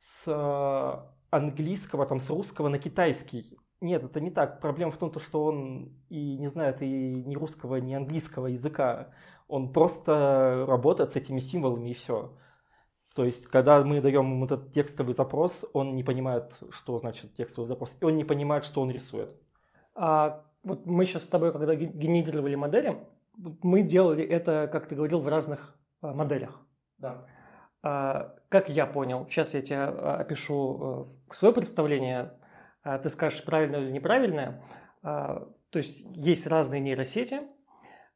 с 0.00 0.24
э, 0.26 1.34
английского, 1.34 2.04
там, 2.04 2.20
с 2.20 2.28
русского 2.28 2.68
на 2.68 2.78
китайский. 2.78 3.58
Нет, 3.80 4.04
это 4.04 4.20
не 4.20 4.30
так. 4.30 4.60
Проблема 4.60 4.92
в 4.92 4.98
том, 4.98 5.10
то, 5.10 5.18
что 5.18 5.42
он 5.42 5.96
и 6.10 6.36
не 6.36 6.48
знает 6.48 6.82
и 6.82 7.24
ни 7.24 7.34
русского, 7.34 7.76
ни 7.76 7.94
английского 7.94 8.48
языка. 8.48 9.14
Он 9.48 9.72
просто 9.72 10.66
работает 10.68 11.12
с 11.12 11.16
этими 11.16 11.38
символами 11.38 11.88
и 11.88 11.94
все. 11.94 12.36
То 13.14 13.24
есть, 13.24 13.46
когда 13.46 13.82
мы 13.82 14.00
даем 14.00 14.28
ему 14.30 14.44
этот 14.44 14.72
текстовый 14.72 15.14
запрос, 15.14 15.64
он 15.72 15.94
не 15.94 16.02
понимает, 16.02 16.58
что 16.70 16.98
значит 16.98 17.34
текстовый 17.36 17.68
запрос, 17.68 17.96
и 18.00 18.04
он 18.04 18.16
не 18.16 18.24
понимает, 18.24 18.64
что 18.64 18.82
он 18.82 18.90
рисует. 18.90 19.34
А 19.94 20.44
вот 20.64 20.84
мы 20.86 21.06
сейчас 21.06 21.24
с 21.24 21.28
тобой, 21.28 21.52
когда 21.52 21.76
генерировали 21.76 22.56
модели, 22.56 22.98
мы 23.36 23.82
делали 23.82 24.24
это, 24.24 24.68
как 24.70 24.86
ты 24.86 24.96
говорил, 24.96 25.20
в 25.20 25.28
разных 25.28 25.76
а, 26.00 26.12
моделях. 26.12 26.60
Да. 26.98 27.26
А, 27.82 28.34
как 28.48 28.68
я 28.68 28.86
понял, 28.86 29.26
сейчас 29.28 29.54
я 29.54 29.60
тебе 29.60 29.78
а, 29.78 30.16
опишу 30.20 31.06
э, 31.30 31.34
свое 31.34 31.54
представление, 31.54 32.32
ты 33.02 33.08
скажешь, 33.08 33.44
правильное 33.44 33.80
или 33.80 33.90
неправильное. 33.90 34.62
То 35.00 35.48
есть, 35.72 36.04
есть 36.16 36.46
разные 36.46 36.82
нейросети, 36.82 37.40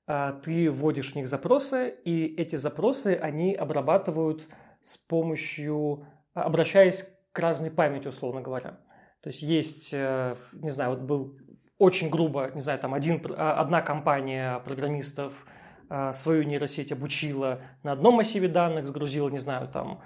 ты 0.06 0.70
вводишь 0.70 1.12
в 1.12 1.16
них 1.16 1.26
запросы, 1.26 1.88
и 2.04 2.36
эти 2.36 2.56
запросы, 2.56 3.18
они 3.20 3.54
обрабатывают 3.54 4.46
с 4.88 4.96
помощью, 4.96 6.06
а, 6.34 6.44
обращаясь 6.44 7.06
к 7.32 7.38
разной 7.38 7.70
памяти, 7.70 8.08
условно 8.08 8.40
говоря. 8.40 8.80
То 9.20 9.28
есть 9.28 9.42
есть, 9.42 9.90
э, 9.92 10.34
не 10.52 10.70
знаю, 10.70 10.90
вот 10.90 11.00
был 11.00 11.38
очень 11.76 12.08
грубо, 12.08 12.50
не 12.54 12.62
знаю, 12.62 12.78
там 12.78 12.94
один, 12.94 13.22
а, 13.36 13.60
одна 13.60 13.82
компания 13.82 14.58
программистов 14.60 15.46
а, 15.90 16.14
свою 16.14 16.44
нейросеть 16.44 16.90
обучила 16.90 17.60
на 17.82 17.92
одном 17.92 18.14
массиве 18.14 18.48
данных, 18.48 18.86
сгрузила, 18.86 19.28
не 19.28 19.38
знаю, 19.38 19.68
там 19.68 20.02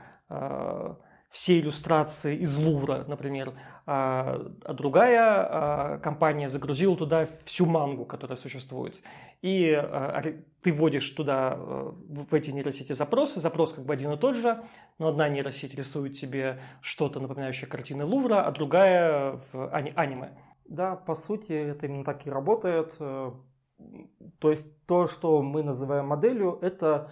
все 1.33 1.59
иллюстрации 1.61 2.37
из 2.37 2.59
Лувра, 2.59 3.07
например, 3.09 3.55
а, 3.87 4.53
а 4.65 4.75
другая 4.75 5.19
а, 5.25 5.99
компания 5.99 6.51
загрузила 6.51 6.95
туда 6.95 7.27
всю 7.45 7.65
мангу, 7.65 8.05
которая 8.05 8.37
существует. 8.37 9.01
И 9.41 9.73
а, 9.73 10.23
ты 10.61 10.73
вводишь 10.73 11.09
туда, 11.11 11.55
а, 11.57 11.95
в 12.11 12.35
эти 12.35 12.51
нейросети 12.51 12.93
запросы, 12.93 13.41
запрос 13.41 13.73
как 13.73 13.87
бы 13.87 13.95
один 13.95 14.13
и 14.13 14.19
тот 14.19 14.37
же, 14.37 14.63
но 14.99 15.09
одна 15.09 15.31
нейросеть 15.31 15.75
рисует 15.75 16.13
тебе 16.13 16.61
что-то 16.83 17.19
напоминающее 17.19 17.67
картины 17.67 18.05
Лувра, 18.05 18.43
а 18.43 18.51
другая 18.51 19.41
в 19.53 19.75
ани- 19.75 19.95
аниме. 19.97 20.39
Да, 20.67 20.97
по 20.97 21.15
сути, 21.15 21.53
это 21.53 21.87
именно 21.87 22.05
так 22.05 22.27
и 22.27 22.31
работает. 22.31 22.99
То 22.99 24.51
есть 24.51 24.85
то, 24.85 25.07
что 25.07 25.41
мы 25.41 25.63
называем 25.63 26.09
моделью, 26.09 26.59
это 26.61 27.11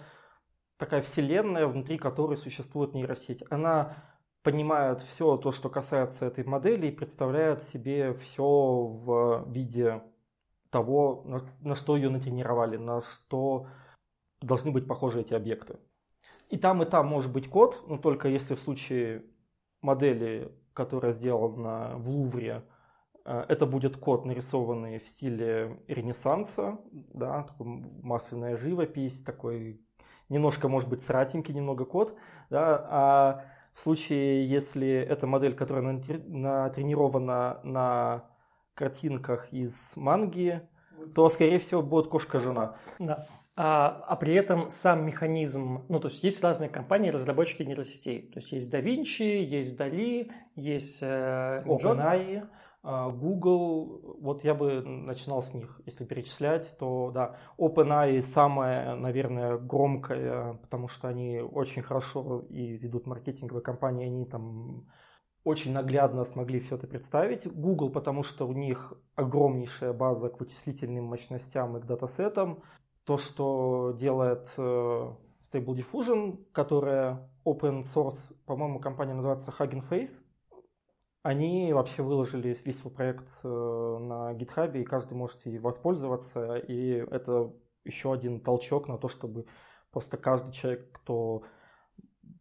такая 0.77 1.01
вселенная, 1.01 1.65
внутри 1.65 1.97
которой 1.97 2.37
существует 2.37 2.93
нейросеть. 2.93 3.43
Она 3.49 3.95
понимает 4.43 5.01
все 5.01 5.37
то, 5.37 5.51
что 5.51 5.69
касается 5.69 6.25
этой 6.25 6.43
модели, 6.43 6.87
и 6.87 6.95
представляет 6.95 7.61
себе 7.61 8.13
все 8.13 8.43
в 8.43 9.45
виде 9.51 10.01
того, 10.69 11.23
на, 11.25 11.41
на 11.59 11.75
что 11.75 11.95
ее 11.95 12.09
натренировали, 12.09 12.77
на 12.77 13.01
что 13.01 13.67
должны 14.41 14.71
быть 14.71 14.87
похожи 14.87 15.21
эти 15.21 15.33
объекты. 15.33 15.77
И 16.49 16.57
там, 16.57 16.81
и 16.81 16.85
там 16.85 17.07
может 17.07 17.31
быть 17.31 17.49
код, 17.49 17.83
но 17.87 17.97
только 17.97 18.27
если 18.27 18.55
в 18.55 18.59
случае 18.59 19.23
модели, 19.81 20.51
которая 20.73 21.11
сделана 21.11 21.93
в 21.97 22.09
Лувре, 22.09 22.63
э, 23.25 23.45
это 23.47 23.65
будет 23.65 23.97
код, 23.97 24.25
нарисованный 24.25 24.97
в 24.97 25.05
стиле 25.05 25.81
Ренессанса, 25.87 26.79
да, 26.91 27.43
такой 27.43 27.67
масляная 28.01 28.57
живопись, 28.57 29.23
такой 29.23 29.85
немножко, 30.29 30.67
может 30.67 30.89
быть, 30.89 31.01
сратенький 31.01 31.53
немного 31.53 31.85
код, 31.85 32.15
да, 32.49 32.87
а 32.89 33.45
в 33.73 33.79
случае, 33.79 34.47
если 34.47 34.89
это 34.89 35.27
модель, 35.27 35.53
которая 35.53 35.83
натренирована 35.83 37.59
на 37.63 38.25
картинках 38.73 39.51
из 39.53 39.93
манги, 39.95 40.61
то, 41.15 41.29
скорее 41.29 41.59
всего, 41.59 41.81
будет 41.81 42.07
кошка-жена. 42.07 42.75
Да. 42.99 43.27
А, 43.55 44.03
а 44.07 44.15
при 44.15 44.33
этом 44.33 44.69
сам 44.69 45.05
механизм, 45.05 45.83
ну, 45.89 45.99
то 45.99 46.07
есть 46.07 46.23
есть 46.23 46.43
разные 46.43 46.69
компании, 46.69 47.09
разработчики 47.09 47.63
нейросетей. 47.63 48.31
То 48.31 48.39
есть 48.39 48.53
есть 48.53 48.73
DaVinci, 48.73 49.43
есть 49.43 49.79
DALI, 49.79 50.31
есть 50.55 50.99
э, 51.01 51.61
OpenAI. 51.65 52.47
А, 52.83 53.09
Google, 53.09 54.17
вот 54.19 54.43
я 54.43 54.55
бы 54.55 54.81
начинал 54.81 55.43
с 55.43 55.53
них, 55.53 55.81
если 55.85 56.03
перечислять, 56.03 56.75
то 56.79 57.11
да, 57.13 57.37
OpenAI 57.57 58.21
самая, 58.21 58.95
наверное, 58.95 59.57
громкая, 59.57 60.53
потому 60.55 60.87
что 60.87 61.07
они 61.07 61.39
очень 61.39 61.83
хорошо 61.83 62.45
и 62.49 62.77
ведут 62.77 63.05
маркетинговые 63.05 63.63
кампании, 63.63 64.07
они 64.07 64.25
там 64.25 64.87
очень 65.43 65.73
наглядно 65.73 66.25
смогли 66.25 66.59
все 66.59 66.75
это 66.75 66.87
представить. 66.87 67.47
Google, 67.51 67.91
потому 67.91 68.23
что 68.23 68.47
у 68.47 68.53
них 68.53 68.93
огромнейшая 69.15 69.93
база 69.93 70.29
к 70.29 70.39
вычислительным 70.39 71.05
мощностям 71.05 71.77
и 71.77 71.81
к 71.81 71.85
датасетам. 71.85 72.63
То, 73.05 73.17
что 73.17 73.95
делает 73.97 74.53
э, 74.57 75.15
Stable 75.41 75.75
Diffusion, 75.75 76.45
которая 76.51 77.29
open 77.45 77.81
source, 77.81 78.33
по-моему, 78.45 78.79
компания 78.79 79.13
называется 79.13 79.51
Hugging 79.57 79.83
Face, 79.87 80.23
они 81.23 81.71
вообще 81.73 82.01
выложили 82.01 82.55
весь 82.65 82.79
свой 82.79 82.93
проект 82.93 83.29
э, 83.43 83.47
на 83.47 84.33
GitHub, 84.33 84.79
и 84.79 84.83
каждый 84.83 85.13
может 85.13 85.45
и 85.45 85.57
воспользоваться, 85.57 86.55
и 86.55 87.05
это 87.11 87.53
еще 87.83 88.13
один 88.13 88.39
толчок 88.39 88.87
на 88.87 88.97
то, 88.97 89.07
чтобы 89.07 89.45
просто 89.91 90.17
каждый 90.17 90.51
человек, 90.51 90.91
кто 90.91 91.43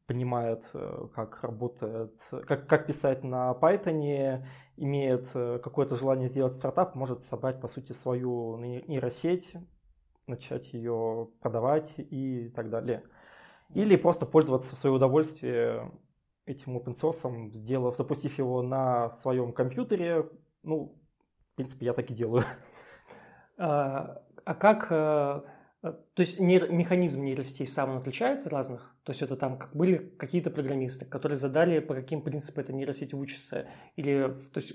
понимает, 0.06 0.68
э, 0.72 1.08
как 1.14 1.42
работает, 1.42 2.18
как, 2.46 2.66
как 2.66 2.86
писать 2.86 3.22
на 3.22 3.52
Python, 3.52 4.44
имеет 4.76 5.30
э, 5.34 5.58
какое-то 5.58 5.94
желание 5.94 6.28
сделать 6.28 6.54
стартап, 6.54 6.94
может 6.94 7.22
собрать, 7.22 7.60
по 7.60 7.68
сути, 7.68 7.92
свою 7.92 8.56
нейросеть, 8.56 9.56
начать 10.26 10.72
ее 10.72 11.28
продавать 11.40 11.96
и 11.98 12.48
так 12.48 12.70
далее. 12.70 13.04
Или 13.74 13.96
просто 13.96 14.26
пользоваться 14.26 14.74
в 14.74 14.78
свое 14.78 14.96
удовольствие 14.96 15.92
этим 16.50 16.76
open 16.76 16.92
source, 16.92 17.52
сделав, 17.52 17.96
запустив 17.96 18.38
его 18.38 18.62
на 18.62 19.10
своем 19.10 19.52
компьютере. 19.52 20.28
Ну, 20.62 21.00
в 21.52 21.56
принципе, 21.56 21.86
я 21.86 21.92
так 21.92 22.10
и 22.10 22.14
делаю. 22.14 22.44
А, 23.62 24.22
а 24.46 24.54
как, 24.54 24.86
э, 24.90 25.42
то 25.82 25.94
есть 26.16 26.40
нейр, 26.40 26.72
механизм 26.72 27.22
нейросетей 27.22 27.66
сам 27.66 27.94
отличается 27.94 28.48
разных? 28.48 28.96
То 29.02 29.10
есть 29.10 29.20
это 29.20 29.36
там 29.36 29.58
как 29.58 29.76
были 29.76 29.98
какие-то 29.98 30.50
программисты, 30.50 31.04
которые 31.04 31.36
задали, 31.36 31.80
по 31.80 31.94
каким 31.94 32.22
принципам 32.22 32.64
эта 32.64 32.72
нейросеть 32.72 33.12
учится? 33.12 33.66
Или, 33.96 34.28
то 34.28 34.60
есть 34.60 34.74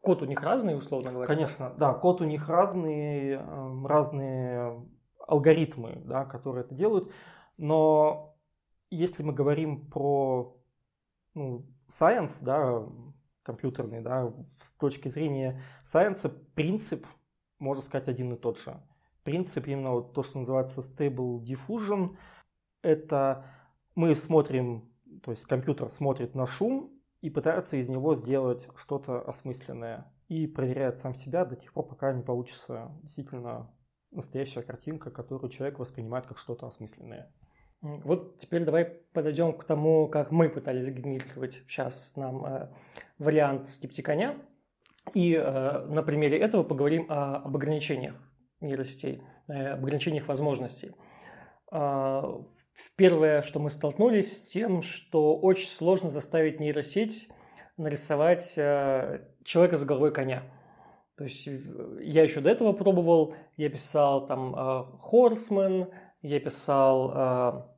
код 0.00 0.22
у 0.22 0.24
них 0.24 0.40
разный, 0.42 0.76
условно 0.76 1.12
говоря? 1.12 1.26
Конечно, 1.26 1.74
да, 1.78 1.94
код 1.94 2.20
у 2.20 2.24
них 2.24 2.48
разный, 2.48 3.34
эм, 3.34 3.86
разные 3.86 4.84
алгоритмы, 5.26 6.02
да, 6.04 6.24
которые 6.24 6.64
это 6.64 6.74
делают. 6.74 7.12
Но 7.58 8.36
если 8.90 9.22
мы 9.22 9.32
говорим 9.32 9.88
про 9.88 10.56
ну, 11.36 11.66
science, 11.88 12.42
да, 12.42 12.84
компьютерный, 13.42 14.00
да, 14.00 14.32
с 14.56 14.72
точки 14.72 15.08
зрения 15.08 15.62
science, 15.84 16.28
принцип, 16.54 17.06
можно 17.58 17.82
сказать, 17.82 18.08
один 18.08 18.32
и 18.32 18.36
тот 18.36 18.58
же. 18.58 18.82
Принцип 19.22 19.66
именно 19.68 19.92
вот 19.92 20.14
то, 20.14 20.22
что 20.22 20.38
называется 20.38 20.80
stable 20.80 21.44
diffusion, 21.44 22.16
это 22.82 23.44
мы 23.94 24.14
смотрим, 24.14 24.90
то 25.22 25.30
есть 25.30 25.44
компьютер 25.44 25.88
смотрит 25.88 26.34
на 26.34 26.46
шум 26.46 27.00
и 27.20 27.30
пытается 27.30 27.76
из 27.76 27.88
него 27.88 28.14
сделать 28.14 28.68
что-то 28.76 29.20
осмысленное 29.20 30.12
и 30.28 30.46
проверяет 30.46 30.98
сам 30.98 31.14
себя 31.14 31.44
до 31.44 31.54
тех 31.56 31.72
пор, 31.72 31.86
пока 31.86 32.12
не 32.12 32.22
получится 32.22 32.90
действительно 33.02 33.70
настоящая 34.10 34.62
картинка, 34.62 35.10
которую 35.10 35.50
человек 35.50 35.78
воспринимает 35.78 36.26
как 36.26 36.38
что-то 36.38 36.66
осмысленное. 36.66 37.32
Вот 38.04 38.38
теперь 38.38 38.64
давай 38.64 38.84
подойдем 38.84 39.52
к 39.52 39.64
тому, 39.64 40.08
как 40.08 40.30
мы 40.30 40.48
пытались 40.48 40.88
генерировать 40.88 41.62
сейчас 41.66 42.12
нам 42.16 42.44
э, 42.44 42.68
вариант 43.18 43.68
скептиконя. 43.68 44.36
И 45.14 45.34
э, 45.34 45.86
на 45.86 46.02
примере 46.02 46.38
этого 46.38 46.62
поговорим 46.62 47.06
о, 47.08 47.36
об 47.36 47.56
ограничениях 47.56 48.16
нейросетей, 48.60 49.22
э, 49.48 49.68
об 49.72 49.84
ограничениях 49.84 50.26
возможностей. 50.28 50.92
Э, 51.70 52.22
первое, 52.96 53.42
что 53.42 53.60
мы 53.60 53.70
столкнулись 53.70 54.36
с 54.36 54.40
тем, 54.40 54.82
что 54.82 55.36
очень 55.36 55.68
сложно 55.68 56.10
заставить 56.10 56.60
нейросеть 56.60 57.28
нарисовать 57.76 58.54
э, 58.56 59.20
человека 59.44 59.76
с 59.76 59.84
головой 59.84 60.12
коня. 60.12 60.42
То 61.16 61.24
есть 61.24 61.46
я 61.46 62.22
еще 62.22 62.40
до 62.40 62.50
этого 62.50 62.72
пробовал, 62.72 63.34
я 63.56 63.70
писал 63.70 64.26
там 64.26 64.54
э, 64.54 64.84
Хорсмен, 64.98 65.88
я 66.22 66.40
писал 66.40 67.12
э, 67.14 67.75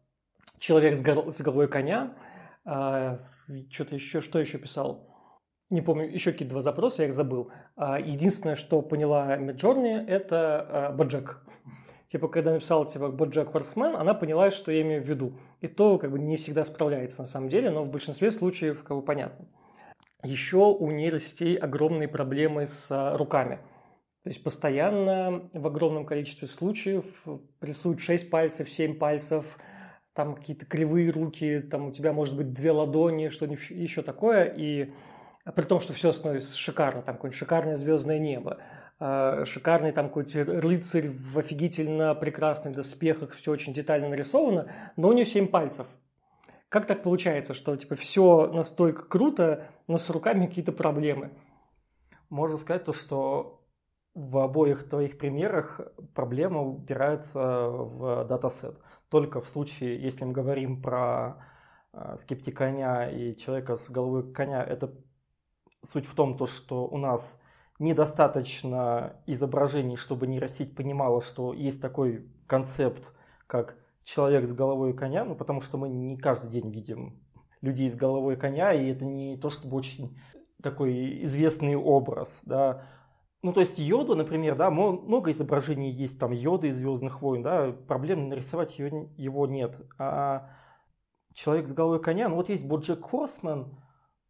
«Человек 0.58 0.96
с, 0.96 1.02
гор- 1.02 1.32
с 1.32 1.40
головой 1.40 1.68
коня», 1.68 2.14
э, 2.64 3.18
что-то 3.70 3.94
еще, 3.94 4.20
что 4.20 4.38
еще 4.38 4.58
писал? 4.58 5.06
Не 5.70 5.82
помню, 5.82 6.08
еще 6.08 6.32
какие-то 6.32 6.52
два 6.52 6.62
запроса, 6.62 7.02
я 7.02 7.08
их 7.08 7.14
забыл. 7.14 7.50
А 7.76 7.98
единственное, 7.98 8.56
что 8.56 8.80
поняла 8.82 9.36
Миджорни, 9.36 10.04
это 10.06 10.94
Боджек. 10.96 11.42
Типа, 12.06 12.28
когда 12.28 12.52
написал, 12.52 12.86
типа, 12.86 13.08
Боджек 13.08 13.52
Хорсмен, 13.52 13.94
она 13.94 14.14
поняла, 14.14 14.50
что 14.50 14.72
я 14.72 14.80
имею 14.80 15.02
в 15.02 15.06
виду. 15.06 15.34
И 15.60 15.68
то, 15.68 15.98
как 15.98 16.10
бы, 16.10 16.18
не 16.18 16.38
всегда 16.38 16.64
справляется 16.64 17.20
на 17.20 17.26
самом 17.26 17.50
деле, 17.50 17.68
но 17.68 17.84
в 17.84 17.90
большинстве 17.90 18.30
случаев, 18.30 18.82
как 18.82 18.96
бы, 18.96 19.02
понятно. 19.02 19.46
Еще 20.24 20.56
у 20.56 20.90
нейросетей 20.90 21.56
огромные 21.56 22.08
проблемы 22.08 22.66
с 22.66 23.14
руками– 23.16 23.58
то 24.28 24.30
есть 24.30 24.42
постоянно 24.42 25.48
в 25.54 25.66
огромном 25.66 26.04
количестве 26.04 26.48
случаев 26.48 27.24
рисуют 27.62 28.00
6 28.00 28.28
пальцев, 28.28 28.68
7 28.68 28.98
пальцев, 28.98 29.58
там 30.18 30.34
какие-то 30.34 30.66
кривые 30.66 31.12
руки, 31.12 31.60
там 31.60 31.86
у 31.86 31.92
тебя 31.92 32.12
может 32.12 32.36
быть 32.36 32.52
две 32.52 32.72
ладони, 32.72 33.28
что-нибудь 33.28 33.70
еще 33.70 34.02
такое, 34.02 34.46
и 34.46 34.92
при 35.54 35.62
том, 35.62 35.78
что 35.78 35.92
все 35.92 36.10
становится 36.10 36.58
шикарно, 36.58 37.02
там 37.02 37.14
какое-нибудь 37.14 37.38
шикарное 37.38 37.76
звездное 37.76 38.18
небо, 38.18 38.58
а, 38.98 39.44
шикарный 39.44 39.92
там 39.92 40.08
какой-то 40.08 40.44
рыцарь 40.44 41.08
в 41.08 41.38
офигительно 41.38 42.16
прекрасных 42.16 42.74
доспехах, 42.74 43.30
все 43.30 43.52
очень 43.52 43.72
детально 43.72 44.08
нарисовано, 44.08 44.68
но 44.96 45.06
у 45.06 45.12
нее 45.12 45.24
7 45.24 45.46
пальцев. 45.46 45.86
Как 46.68 46.86
так 46.86 47.04
получается, 47.04 47.54
что 47.54 47.76
типа 47.76 47.94
все 47.94 48.48
настолько 48.48 49.04
круто, 49.04 49.68
но 49.86 49.98
с 49.98 50.10
руками 50.10 50.46
какие-то 50.46 50.72
проблемы? 50.72 51.30
Можно 52.28 52.56
сказать 52.58 52.82
то, 52.82 52.92
что 52.92 53.64
в 54.16 54.38
обоих 54.38 54.88
твоих 54.88 55.16
примерах 55.16 55.80
проблема 56.12 56.60
упирается 56.62 57.68
в 57.68 58.24
датасет. 58.24 58.80
Только 59.10 59.40
в 59.40 59.48
случае, 59.48 60.02
если 60.02 60.24
мы 60.24 60.32
говорим 60.32 60.82
про 60.82 61.42
э, 61.92 62.16
скептик 62.16 62.56
коня 62.56 63.10
и 63.10 63.34
человека 63.34 63.76
с 63.76 63.90
головой 63.90 64.32
коня, 64.32 64.62
это 64.62 64.94
суть 65.82 66.06
в 66.06 66.14
том, 66.14 66.36
то, 66.36 66.46
что 66.46 66.86
у 66.86 66.98
нас 66.98 67.40
недостаточно 67.78 69.22
изображений, 69.26 69.96
чтобы 69.96 70.26
нейросеть 70.26 70.74
понимала, 70.74 71.20
что 71.20 71.52
есть 71.54 71.80
такой 71.80 72.28
концепт, 72.46 73.14
как 73.46 73.76
человек 74.02 74.44
с 74.44 74.52
головой 74.52 74.94
коня, 74.94 75.24
ну, 75.24 75.34
потому 75.34 75.60
что 75.60 75.78
мы 75.78 75.88
не 75.88 76.16
каждый 76.16 76.50
день 76.50 76.70
видим 76.70 77.22
людей 77.60 77.88
с 77.88 77.96
головой 77.96 78.36
коня, 78.36 78.72
и 78.72 78.90
это 78.90 79.04
не 79.04 79.36
то 79.36 79.50
чтобы 79.50 79.76
очень 79.76 80.18
такой 80.62 81.24
известный 81.24 81.76
образ, 81.76 82.42
да, 82.44 82.84
ну, 83.42 83.52
то 83.52 83.60
есть 83.60 83.78
йоду, 83.78 84.16
например, 84.16 84.56
да, 84.56 84.70
много 84.70 85.30
изображений 85.30 85.90
есть, 85.90 86.18
там, 86.18 86.32
йоды 86.32 86.68
из 86.68 86.78
«Звездных 86.78 87.22
войн», 87.22 87.42
да, 87.42 87.72
проблем 87.86 88.26
нарисовать 88.26 88.78
ее, 88.78 89.08
его 89.16 89.46
нет. 89.46 89.80
А 89.96 90.50
человек 91.32 91.68
с 91.68 91.72
головой 91.72 92.02
коня, 92.02 92.28
ну, 92.28 92.34
вот 92.34 92.48
есть 92.48 92.66
Боджек 92.66 93.04
Хорсман, 93.04 93.78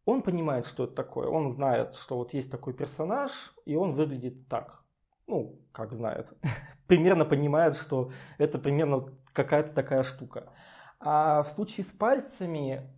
он 0.05 0.21
понимает, 0.21 0.65
что 0.67 0.83
это 0.83 0.93
такое, 0.93 1.27
он 1.27 1.49
знает, 1.49 1.93
что 1.93 2.17
вот 2.17 2.33
есть 2.33 2.51
такой 2.51 2.73
персонаж, 2.73 3.31
и 3.65 3.75
он 3.75 3.93
выглядит 3.93 4.47
так. 4.47 4.83
ну, 5.25 5.59
как 5.71 5.93
знает, 5.93 6.33
примерно 6.87 7.25
понимает, 7.25 7.75
что 7.75 8.11
это 8.37 8.59
примерно 8.59 9.05
какая-то 9.33 9.73
такая 9.73 10.03
штука. 10.03 10.51
А 10.99 11.41
в 11.43 11.47
случае 11.47 11.83
с 11.83 11.93
пальцами, 11.93 12.91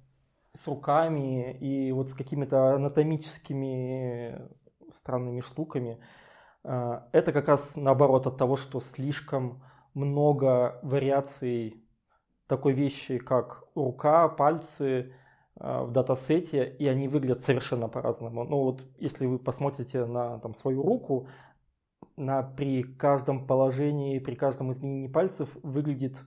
с 0.53 0.67
руками 0.67 1.57
и 1.57 1.91
вот 1.91 2.09
с 2.09 2.13
какими-то 2.13 2.75
анатомическими 2.75 4.49
странными 4.93 5.41
штуками, 5.41 5.99
э, 6.63 7.01
это 7.11 7.31
как 7.33 7.47
раз 7.47 7.75
наоборот 7.75 8.27
от 8.27 8.37
того, 8.37 8.55
что 8.55 8.79
слишком 8.79 9.63
много 9.93 10.79
вариаций 10.83 11.83
такой 12.47 12.73
вещи, 12.73 13.17
как 13.17 13.63
рука, 13.75 14.27
пальцы 14.27 15.13
э, 15.55 15.83
в 15.83 15.91
датасете, 15.91 16.65
и 16.65 16.87
они 16.87 17.07
выглядят 17.07 17.43
совершенно 17.43 17.87
по-разному. 17.87 18.43
Ну 18.43 18.63
вот 18.63 18.83
если 18.97 19.25
вы 19.25 19.39
посмотрите 19.39 20.05
на 20.05 20.39
там, 20.39 20.53
свою 20.53 20.83
руку, 20.83 21.27
на, 22.17 22.43
при 22.43 22.83
каждом 22.83 23.47
положении, 23.47 24.19
при 24.19 24.35
каждом 24.35 24.71
изменении 24.71 25.07
пальцев 25.07 25.57
выглядит 25.63 26.23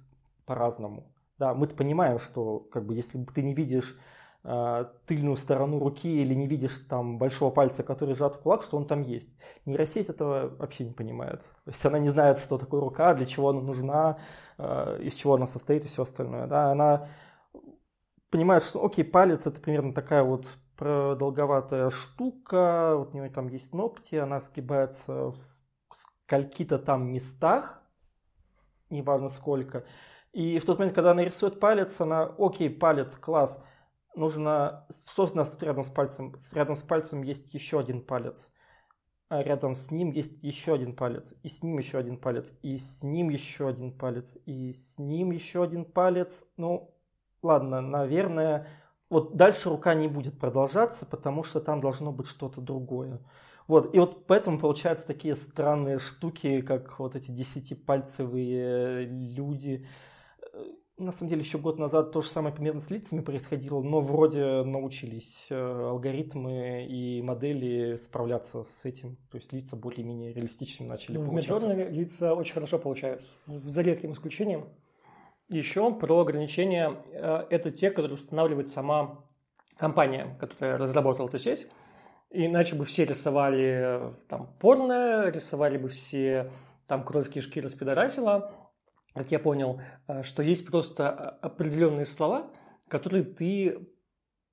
по-разному. 0.47 1.13
Да, 1.39 1.55
мы-то 1.55 1.75
понимаем, 1.75 2.19
что 2.19 2.61
как 2.61 2.87
бы, 2.87 2.95
если 2.95 3.25
ты 3.25 3.43
не 3.43 3.55
видишь 3.55 3.97
тыльную 5.07 5.37
сторону 5.39 5.79
руки 5.79 6.21
или 6.21 6.35
не 6.35 6.47
видишь 6.47 6.79
там 6.81 7.17
большого 7.17 7.51
пальца, 7.51 7.83
который 7.83 8.15
сжат 8.15 8.37
в 8.37 8.43
кулак, 8.43 8.63
что 8.63 8.77
он 8.77 8.87
там 8.87 9.01
есть. 9.01 9.39
Нейросеть 9.65 10.11
этого 10.11 10.55
вообще 10.59 10.85
не 10.85 10.93
понимает. 10.93 11.41
То 11.65 11.71
есть 11.71 11.87
она 11.87 11.99
не 11.99 12.11
знает, 12.11 12.39
что 12.39 12.59
такое 12.59 12.83
рука, 12.83 13.15
для 13.15 13.25
чего 13.25 13.49
она 13.49 13.63
нужна, 13.63 14.19
э, 14.59 15.01
из 15.03 15.15
чего 15.15 15.35
она 15.35 15.47
состоит 15.47 15.87
и 15.87 15.89
все 15.89 16.03
остальное. 16.03 16.47
Да, 16.47 16.71
она 16.71 17.09
понимает, 18.31 18.63
что 18.63 18.85
окей, 18.85 19.03
палец 19.03 19.47
это 19.47 19.63
примерно 19.63 19.95
такая 19.95 20.23
вот 20.23 20.47
продолговатая 20.77 21.89
штука, 21.89 22.97
вот 22.97 23.15
у 23.15 23.17
нее 23.17 23.31
там 23.31 23.49
есть 23.49 23.73
ногти, 23.73 24.17
она 24.17 24.41
сгибается 24.41 25.31
в 25.31 25.37
скольки-то 25.91 26.79
там 26.79 27.11
местах, 27.11 27.83
неважно 28.91 29.31
сколько. 29.31 29.87
И 30.33 30.59
в 30.59 30.67
тот 30.67 30.79
момент, 30.79 30.95
когда 30.95 31.13
она 31.13 31.25
рисует 31.25 31.61
палец, 31.61 31.99
она, 32.01 32.25
окей, 32.39 32.69
палец, 32.69 33.17
класс, 33.17 33.63
нужно, 34.17 34.87
что 34.91 35.25
у 35.27 35.35
нас 35.35 35.61
рядом 35.61 35.85
с 35.85 35.91
пальцем? 35.91 36.35
Рядом 36.53 36.77
с 36.77 36.83
пальцем 36.83 37.23
есть 37.23 37.53
еще 37.55 37.81
один 37.81 38.01
палец. 38.01 38.53
А 39.29 39.43
рядом 39.43 39.75
с 39.75 39.91
ним 39.91 40.11
есть 40.11 40.43
еще 40.43 40.75
один 40.75 40.93
палец, 40.93 41.35
и 41.43 41.49
с 41.49 41.63
ним 41.63 41.79
еще 41.79 41.99
один 41.99 42.19
палец, 42.19 42.55
и 42.63 42.77
с 42.77 43.03
ним 43.03 43.31
еще 43.31 43.69
один 43.69 43.91
палец, 43.91 44.37
и 44.45 44.73
с 44.73 44.99
ним 44.99 45.31
еще 45.31 45.65
один 45.65 45.85
палец. 45.85 46.47
Ну, 46.57 46.95
ладно, 47.43 47.81
наверное, 47.81 48.69
вот 49.09 49.35
дальше 49.35 49.71
рука 49.71 49.95
не 49.95 50.09
будет 50.09 50.39
продолжаться, 50.39 51.07
потому 51.07 51.43
что 51.43 51.61
там 51.61 51.81
должно 51.81 52.13
быть 52.13 52.27
что-то 52.27 52.61
другое. 52.61 53.21
Вот, 53.67 53.95
и 53.95 53.99
вот 53.99 54.27
поэтому 54.27 54.59
получаются 54.59 55.07
такие 55.07 55.37
странные 55.37 55.99
штуки, 55.99 56.61
как 56.61 56.99
вот 56.99 57.17
эти 57.17 57.31
десятипальцевые 57.31 59.07
люди. 59.07 59.87
На 60.97 61.11
самом 61.11 61.31
деле, 61.31 61.43
еще 61.43 61.59
год 61.59 61.81
назад 61.81 62.13
то 62.13 62.23
же 62.23 62.29
самое 62.29 62.55
примерно 62.55 62.81
с 62.81 62.89
лицами 62.89 63.21
происходило, 63.21 63.83
но 63.83 64.01
вроде 64.01 64.63
научились 64.63 65.49
э, 65.51 65.57
алгоритмы 65.57 66.87
и 66.87 67.21
модели 67.21 67.97
справляться 67.97 68.63
с 68.63 68.85
этим. 68.85 69.17
То 69.29 69.39
есть 69.39 69.53
лица 69.53 69.75
более-менее 69.75 70.33
реалистичными 70.33 70.89
начали 70.89 71.17
ну, 71.19 71.27
получаться. 71.27 71.67
В 71.67 71.71
Midjourney 71.71 71.91
лица 71.91 72.35
очень 72.35 72.55
хорошо 72.55 72.79
получаются, 72.79 73.37
за 73.45 73.83
редким 73.83 74.13
исключением. 74.13 74.69
Еще 75.49 75.93
про 75.93 76.21
ограничения. 76.21 76.97
Э, 77.11 77.45
это 77.51 77.73
те, 77.73 77.91
которые 77.91 78.15
устанавливает 78.15 78.69
сама 78.69 79.25
компания, 79.77 80.37
которая 80.39 80.79
разработала 80.79 81.27
эту 81.27 81.41
сеть. 81.41 81.67
Иначе 82.31 82.77
бы 82.77 82.85
все 82.85 83.05
рисовали 83.05 84.13
там 84.29 84.49
порно, 84.61 85.29
рисовали 85.29 85.77
бы 85.77 85.89
все 85.89 86.53
там 86.87 87.05
кровь 87.05 87.31
кишки 87.31 87.61
распидорасила. 87.61 88.53
Как 89.15 89.31
я 89.31 89.39
понял, 89.39 89.81
э, 90.09 90.23
что 90.23 90.43
есть 90.43 90.67
просто 90.67 91.11
определенные 91.11 92.05
слова, 92.05 92.51
которые 92.89 93.25
ты 93.25 93.79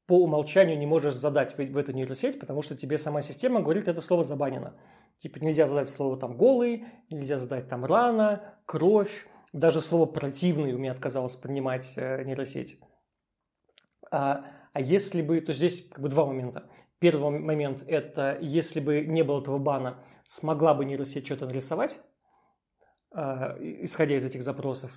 по 0.06 0.24
умолчанию 0.24 0.78
не 0.78 0.86
можешь 0.86 1.15
задать 1.15 1.58
в, 1.58 1.78
эту 1.78 1.93
нейросеть, 1.93 2.39
потому 2.39 2.62
что 2.62 2.76
тебе 2.76 2.97
сама 2.97 3.21
система 3.21 3.62
говорит, 3.62 3.88
это 3.88 4.02
слово 4.02 4.24
забанено. 4.24 4.76
Типа 5.19 5.39
нельзя 5.39 5.67
задать 5.67 5.89
слово 5.89 6.17
там 6.17 6.38
голый, 6.38 6.86
нельзя 7.10 7.38
задать 7.38 7.67
там 7.69 7.86
рана, 7.86 8.56
кровь, 8.65 9.28
даже 9.54 9.82
слово 9.82 10.06
противный 10.06 10.74
у 10.74 10.78
меня 10.78 10.91
отказалось 10.91 11.36
принимать 11.36 11.93
э, 11.95 12.24
нейросеть. 12.24 12.80
А, 14.12 14.45
а 14.74 14.82
если 14.82 15.21
бы, 15.21 15.41
то 15.41 15.54
здесь 15.54 15.88
как 15.88 16.02
бы 16.02 16.10
два 16.10 16.26
момента. 16.26 16.69
Первый 17.00 17.39
момент– 17.39 17.84
это 17.88 18.38
если 18.41 18.80
бы 18.80 19.06
не 19.06 19.24
было 19.24 19.41
этого 19.41 19.58
бана, 19.58 20.04
смогла 20.28 20.74
бы 20.74 20.86
нейросеть 20.86 21.26
что-то 21.26 21.47
нарисовать, 21.47 21.97
а, 21.97 22.11
исходя 23.13 24.15
из 24.15 24.26
этих 24.26 24.43
запросов. 24.43 24.91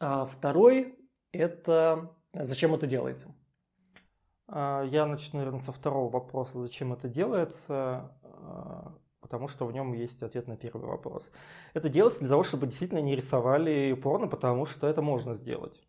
А 0.00 0.24
второй– 0.24 0.98
это 1.32 2.10
зачем 2.32 2.74
это 2.74 2.86
делается. 2.86 3.34
А, 4.48 4.82
я 4.84 5.06
начну, 5.06 5.38
наверное, 5.38 5.60
со 5.60 5.72
второго 5.72 6.10
вопроса, 6.10 6.60
зачем 6.60 6.92
это 6.92 7.08
делается, 7.08 8.12
а, 8.22 8.94
потому 9.20 9.48
что 9.48 9.66
в 9.66 9.72
нем 9.72 9.92
есть 9.92 10.22
ответ 10.22 10.48
на 10.48 10.56
первый 10.56 10.86
вопрос. 10.86 11.30
Это 11.72 11.88
делается 11.88 12.20
для 12.20 12.30
того, 12.30 12.42
чтобы 12.42 12.66
действительно 12.66 13.00
не 13.00 13.14
рисовали 13.14 13.92
порно, 13.94 14.26
потому 14.26 14.66
что 14.66 14.88
это 14.88 15.02
можно 15.02 15.34
сделать. 15.34 15.80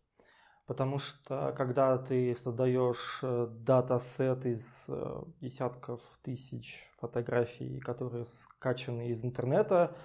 Потому 0.66 0.98
что 0.98 1.52
когда 1.56 1.98
ты 1.98 2.36
создаешь 2.36 3.18
э, 3.22 3.48
датасет 3.50 4.46
из 4.46 4.86
э, 4.88 5.22
десятков 5.40 6.00
тысяч 6.22 6.88
фотографий, 6.98 7.80
которые 7.80 8.26
скачаны 8.26 9.08
из 9.08 9.24
интернета, 9.24 9.96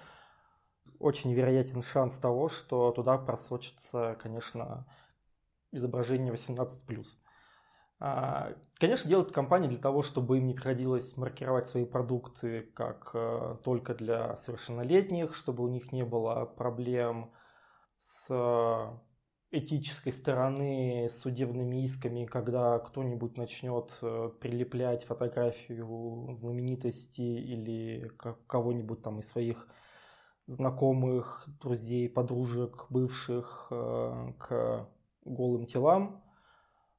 очень 0.98 1.32
вероятен 1.32 1.82
шанс 1.82 2.18
того, 2.18 2.48
что 2.48 2.92
туда 2.92 3.18
просочится, 3.18 4.16
конечно, 4.20 4.86
изображение 5.72 6.32
18+. 6.32 7.06
А, 8.00 8.52
конечно, 8.78 9.08
делают 9.08 9.32
компании 9.32 9.68
для 9.68 9.78
того, 9.78 10.02
чтобы 10.02 10.38
им 10.38 10.46
не 10.46 10.54
приходилось 10.54 11.16
маркировать 11.16 11.68
свои 11.68 11.84
продукты 11.84 12.62
как 12.74 13.10
э, 13.14 13.56
только 13.64 13.94
для 13.94 14.36
совершеннолетних, 14.36 15.34
чтобы 15.34 15.64
у 15.64 15.68
них 15.68 15.92
не 15.92 16.04
было 16.04 16.44
проблем 16.44 17.32
с 17.98 18.28
этической 19.50 20.12
стороны 20.12 21.08
с 21.10 21.22
судебными 21.22 21.82
исками, 21.82 22.26
когда 22.26 22.78
кто-нибудь 22.78 23.36
начнет 23.36 23.96
э, 24.02 24.30
прилеплять 24.40 25.04
фотографию 25.04 26.34
знаменитости 26.34 27.22
или 27.22 28.10
кого-нибудь 28.46 29.02
там 29.02 29.20
из 29.20 29.30
своих 29.30 29.66
знакомых, 30.48 31.46
друзей, 31.60 32.08
подружек, 32.08 32.86
бывших 32.90 33.68
э, 33.70 34.32
к 34.38 34.88
голым 35.24 35.66
телам, 35.66 36.24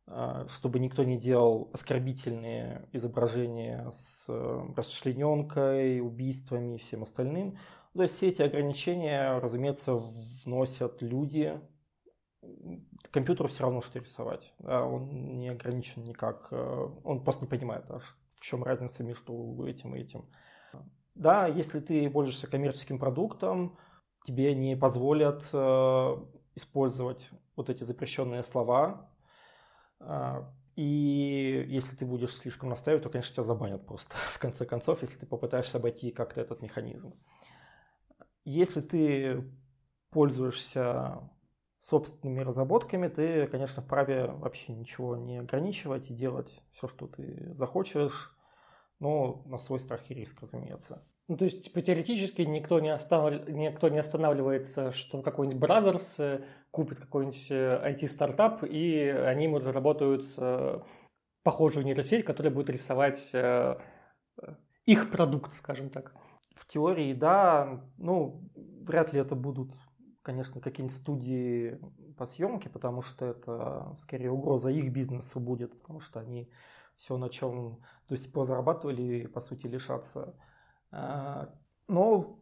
э, 0.07 0.45
чтобы 0.47 0.79
никто 0.79 1.03
не 1.03 1.17
делал 1.17 1.69
оскорбительные 1.73 2.87
изображения 2.93 3.91
с 3.91 4.25
расчлененкой, 4.77 5.99
убийствами 5.99 6.75
и 6.75 6.77
всем 6.77 7.03
остальным. 7.03 7.57
То 7.93 8.03
есть 8.03 8.15
все 8.15 8.29
эти 8.29 8.41
ограничения, 8.41 9.37
разумеется, 9.39 9.95
вносят 10.45 11.01
люди, 11.01 11.59
компьютеру 13.11 13.49
все 13.49 13.63
равно, 13.63 13.81
что 13.81 13.99
рисовать. 13.99 14.53
Он 14.59 15.37
не 15.37 15.49
ограничен 15.49 16.03
никак. 16.03 16.47
Э, 16.51 16.87
он 17.03 17.23
просто 17.23 17.45
не 17.45 17.49
понимает, 17.49 17.85
да, 17.87 17.99
в 17.99 18.41
чем 18.41 18.63
разница 18.63 19.03
между 19.03 19.65
этим 19.65 19.95
и 19.95 20.01
этим. 20.01 20.29
Да, 21.19 21.47
если 21.47 21.81
ты 21.81 22.09
пользуешься 22.09 22.49
коммерческим 22.49 22.97
продуктом, 22.97 23.77
тебе 24.23 24.55
не 24.55 24.77
позволят 24.77 25.43
э, 25.51 26.17
использовать 26.55 27.29
вот 27.57 27.69
эти 27.69 27.83
запрещенные 27.83 28.41
слова. 28.41 29.11
Э, 29.99 30.45
и 30.77 31.65
если 31.67 31.93
ты 31.97 32.05
будешь 32.05 32.37
слишком 32.37 32.69
настаивать, 32.69 33.03
то, 33.03 33.09
конечно, 33.09 33.33
тебя 33.33 33.43
забанят 33.43 33.85
просто, 33.85 34.15
в 34.33 34.39
конце 34.39 34.65
концов, 34.65 35.01
если 35.01 35.17
ты 35.17 35.25
попытаешься 35.25 35.77
обойти 35.77 36.11
как-то 36.11 36.39
этот 36.39 36.61
механизм. 36.61 37.13
Если 38.45 38.79
ты 38.79 39.43
пользуешься 40.11 41.29
собственными 41.81 42.39
разработками 42.39 43.09
ты, 43.09 43.45
конечно, 43.47 43.83
вправе 43.83 44.27
вообще 44.27 44.73
ничего 44.73 45.17
не 45.17 45.39
ограничивать 45.39 46.11
и 46.11 46.13
делать 46.13 46.61
все, 46.71 46.87
что 46.87 47.07
ты 47.07 47.53
захочешь, 47.53 48.33
но 48.99 49.43
на 49.45 49.57
свой 49.57 49.79
страх 49.79 50.09
и 50.09 50.13
риск, 50.13 50.41
разумеется. 50.41 51.03
Ну, 51.27 51.37
то 51.37 51.45
есть, 51.45 51.63
типа, 51.65 51.81
теоретически 51.81 52.41
никто 52.41 52.79
не, 52.79 52.89
останов... 52.89 53.47
никто 53.47 53.89
не 53.89 53.99
останавливается, 53.99 54.91
что 54.91 55.21
какой-нибудь 55.21 55.61
Brothers 55.61 56.15
э, 56.19 56.41
купит 56.71 56.99
какой-нибудь 56.99 57.51
IT-стартап, 57.51 58.63
э, 58.63 58.67
и 58.67 59.07
они 59.09 59.45
ему 59.45 59.59
разработают 59.59 60.25
э, 60.37 60.79
похожую 61.43 61.85
нейросеть, 61.85 62.25
которая 62.25 62.53
будет 62.53 62.69
рисовать 62.69 63.31
их 64.85 65.11
продукт, 65.11 65.53
скажем 65.53 65.89
так. 65.89 66.13
В 66.55 66.65
теории, 66.65 67.13
да. 67.13 67.83
Ну, 67.97 68.41
вряд 68.55 69.13
ли 69.13 69.19
это 69.19 69.35
будут 69.35 69.71
конечно, 70.21 70.61
какие-нибудь 70.61 70.95
студии 70.95 71.79
по 72.15 72.25
съемке, 72.27 72.69
потому 72.69 73.01
что 73.01 73.25
это 73.25 73.95
скорее 73.99 74.29
угроза 74.29 74.69
их 74.69 74.91
бизнесу 74.91 75.39
будет, 75.39 75.79
потому 75.79 75.99
что 75.99 76.19
они 76.19 76.51
все, 76.99 77.17
на 77.17 77.29
чем 77.29 77.79
до 78.09 78.17
сих 78.17 78.33
пор 78.33 78.45
зарабатывали, 78.45 79.25
по 79.25 79.39
сути, 79.39 79.67
лишаться. 79.67 80.35
А, 80.91 81.49
но 81.87 82.37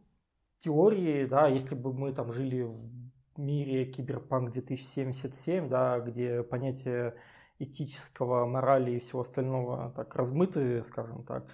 теории, 0.58 1.26
да, 1.26 1.46
если 1.46 1.76
бы 1.76 1.92
мы 1.92 2.12
там 2.12 2.32
жили 2.32 2.62
в 2.62 2.90
мире 3.36 3.84
Киберпанк 3.84 4.50
2077, 4.50 5.68
да, 5.68 6.00
где 6.00 6.42
понятие 6.42 7.14
этического, 7.60 8.46
морали 8.46 8.90
и 8.96 8.98
всего 8.98 9.20
остального 9.20 9.92
так 9.94 10.16
размыты, 10.16 10.82
скажем 10.82 11.24
так, 11.24 11.46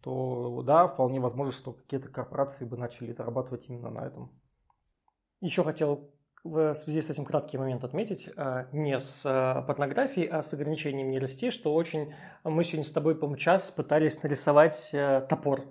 то 0.00 0.62
да, 0.62 0.88
вполне 0.88 1.20
возможно, 1.20 1.52
что 1.52 1.72
какие-то 1.72 2.08
корпорации 2.08 2.64
бы 2.64 2.76
начали 2.76 3.12
зарабатывать 3.12 3.68
именно 3.68 3.90
на 3.90 4.04
этом. 4.04 4.32
Еще 5.40 5.62
хотел 5.62 6.10
в 6.44 6.74
связи 6.74 7.02
с 7.02 7.10
этим 7.10 7.24
краткий 7.24 7.58
момент 7.58 7.84
отметить, 7.84 8.30
а, 8.36 8.66
не 8.72 8.98
с 8.98 9.24
а, 9.26 9.62
порнографией, 9.62 10.26
а 10.26 10.42
с 10.42 10.52
ограничением 10.54 11.10
нейросетей, 11.10 11.50
что 11.50 11.74
очень... 11.74 12.12
Мы 12.44 12.64
сегодня 12.64 12.84
с 12.84 12.92
тобой, 12.92 13.14
по-моему, 13.14 13.36
час 13.36 13.70
пытались 13.70 14.22
нарисовать 14.22 14.90
э, 14.92 15.20
топор. 15.28 15.64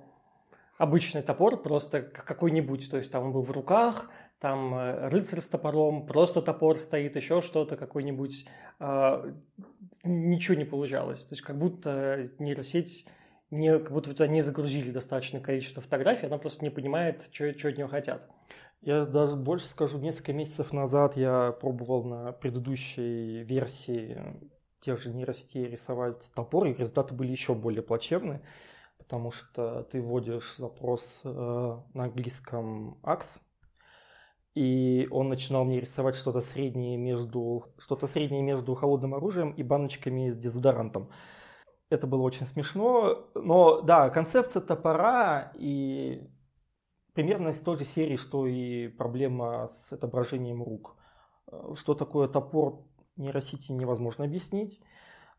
Обычный 0.78 1.24
топор, 1.24 1.62
просто 1.62 2.02
какой-нибудь, 2.02 2.90
то 2.90 2.98
есть 2.98 3.12
там 3.12 3.26
он 3.26 3.32
был 3.32 3.42
в 3.42 3.52
руках, 3.52 4.10
там 4.40 4.76
э, 4.76 5.10
рыцарь 5.10 5.42
с 5.42 5.48
топором, 5.48 6.06
просто 6.06 6.42
топор 6.42 6.78
стоит, 6.78 7.16
еще 7.16 7.42
что-то, 7.42 7.76
какой-нибудь... 7.76 8.48
Ничего 10.06 10.56
не 10.56 10.64
получалось. 10.64 11.26
То 11.26 11.34
есть 11.34 11.42
как 11.42 11.58
будто 11.58 12.30
нейросеть 12.40 13.06
не, 13.52 13.78
как 13.78 13.92
будто 13.92 14.12
туда 14.12 14.28
не 14.28 14.42
загрузили 14.42 14.92
достаточное 14.92 15.42
количество 15.42 15.82
фотографий, 15.82 16.28
она 16.28 16.38
просто 16.38 16.64
не 16.64 16.70
понимает, 16.70 17.28
что 17.34 17.48
от 17.48 17.78
нее 17.78 17.88
хотят. 17.88 18.30
Я 18.82 19.06
даже 19.06 19.36
больше 19.36 19.68
скажу, 19.68 20.00
несколько 20.00 20.32
месяцев 20.32 20.72
назад 20.72 21.18
я 21.18 21.52
пробовал 21.52 22.04
на 22.06 22.32
предыдущей 22.32 23.44
версии 23.44 24.18
тех 24.80 25.02
же 25.02 25.14
нейросетей 25.14 25.66
рисовать 25.66 26.32
топор, 26.34 26.68
и 26.68 26.74
результаты 26.74 27.14
были 27.14 27.32
еще 27.32 27.54
более 27.54 27.82
плачевные, 27.82 28.42
потому 28.98 29.32
что 29.32 29.84
ты 29.84 30.02
вводишь 30.02 30.56
запрос 30.56 31.20
э, 31.26 31.30
на 31.30 32.04
английском 32.06 33.00
AX, 33.04 33.42
и 34.56 35.10
он 35.12 35.28
начинал 35.28 35.66
мне 35.66 35.82
рисовать 35.82 36.16
что-то 36.16 36.40
среднее 36.40 36.98
между 36.98 37.66
что-то 37.78 38.08
среднее 38.08 38.42
между 38.42 38.76
холодным 38.76 39.14
оружием 39.14 39.52
и 39.52 39.64
баночками 39.64 40.30
с 40.30 40.38
дезодорантом. 40.38 41.12
Это 41.90 42.08
было 42.08 42.22
очень 42.22 42.46
смешно, 42.46 43.30
но 43.36 43.82
да, 43.82 44.10
концепция 44.10 44.62
топора 44.62 45.52
и 45.56 46.30
примерно 47.20 47.50
из 47.50 47.60
той 47.60 47.76
же 47.76 47.84
серии, 47.84 48.16
что 48.16 48.48
и 48.48 48.88
проблема 48.88 49.68
с 49.68 49.92
отображением 49.92 50.64
рук. 50.64 50.96
Э, 51.52 51.74
что 51.76 51.94
такое 51.94 52.30
топор 52.30 52.86
нейросети 53.18 53.74
невозможно 53.74 54.24
объяснить. 54.24 54.80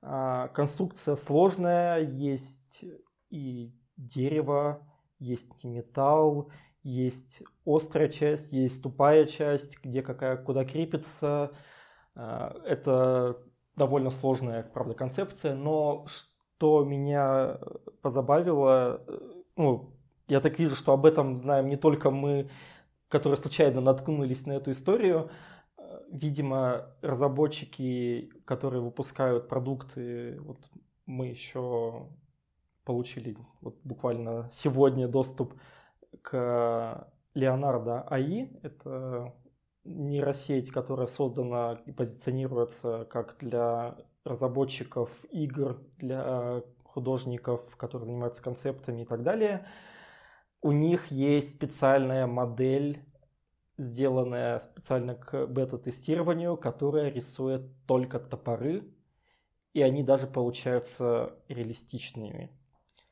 А, 0.02 0.48
конструкция 0.48 1.16
сложная, 1.16 2.00
есть 2.00 2.84
и 3.30 3.72
дерево, 3.96 4.86
есть 5.18 5.64
и 5.64 5.68
металл, 5.68 6.50
есть 6.82 7.42
острая 7.64 8.10
часть, 8.10 8.52
есть 8.52 8.82
тупая 8.82 9.24
часть, 9.24 9.82
где 9.82 10.02
какая 10.02 10.36
куда 10.36 10.66
крепится. 10.66 11.52
А, 12.14 12.60
это 12.66 13.42
довольно 13.74 14.10
сложная, 14.10 14.64
правда, 14.64 14.92
концепция, 14.92 15.54
но 15.54 16.04
что 16.06 16.84
меня 16.84 17.58
позабавило, 18.02 19.02
э, 19.06 19.18
ну, 19.56 19.96
я 20.30 20.40
так 20.40 20.58
вижу, 20.58 20.76
что 20.76 20.92
об 20.92 21.06
этом 21.06 21.36
знаем 21.36 21.68
не 21.68 21.76
только 21.76 22.10
мы, 22.10 22.48
которые 23.08 23.36
случайно 23.36 23.80
наткнулись 23.80 24.46
на 24.46 24.52
эту 24.52 24.70
историю. 24.70 25.30
Видимо, 26.08 26.86
разработчики, 27.02 28.30
которые 28.44 28.80
выпускают 28.80 29.48
продукты, 29.48 30.40
вот 30.40 30.58
мы 31.06 31.26
еще 31.26 32.08
получили 32.84 33.36
вот 33.60 33.80
буквально 33.82 34.48
сегодня 34.52 35.08
доступ 35.08 35.54
к 36.22 37.08
Leonardo 37.34 38.08
AI. 38.08 38.60
Это 38.62 39.34
нейросеть, 39.84 40.70
которая 40.70 41.08
создана 41.08 41.80
и 41.86 41.90
позиционируется 41.90 43.04
как 43.10 43.36
для 43.40 43.96
разработчиков 44.24 45.24
игр, 45.32 45.80
для 45.98 46.62
художников, 46.84 47.76
которые 47.76 48.06
занимаются 48.06 48.42
концептами 48.42 49.02
и 49.02 49.04
так 49.04 49.24
далее– 49.24 49.66
у 50.62 50.72
них 50.72 51.10
есть 51.10 51.52
специальная 51.52 52.26
модель, 52.26 53.04
сделанная 53.76 54.58
специально 54.58 55.14
к 55.14 55.46
бета-тестированию, 55.46 56.56
которая 56.56 57.10
рисует 57.10 57.62
только 57.86 58.18
топоры, 58.18 58.84
и 59.72 59.82
они 59.82 60.02
даже 60.02 60.26
получаются 60.26 61.34
реалистичными. 61.48 62.50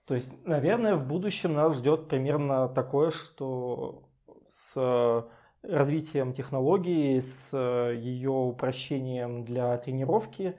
То 0.05 0.15
есть, 0.15 0.33
наверное, 0.47 0.95
в 0.95 1.07
будущем 1.07 1.55
нас 1.55 1.77
ждет 1.77 2.09
примерно 2.09 2.69
такое, 2.69 3.11
что 3.11 4.09
с 4.49 5.29
развитием 5.63 6.33
технологии, 6.33 7.19
с 7.21 7.57
ее 7.57 8.31
упрощением 8.31 9.45
для 9.45 9.77
тренировки 9.79 10.57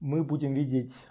мы 0.00 0.22
будем 0.24 0.52
видеть 0.52 1.08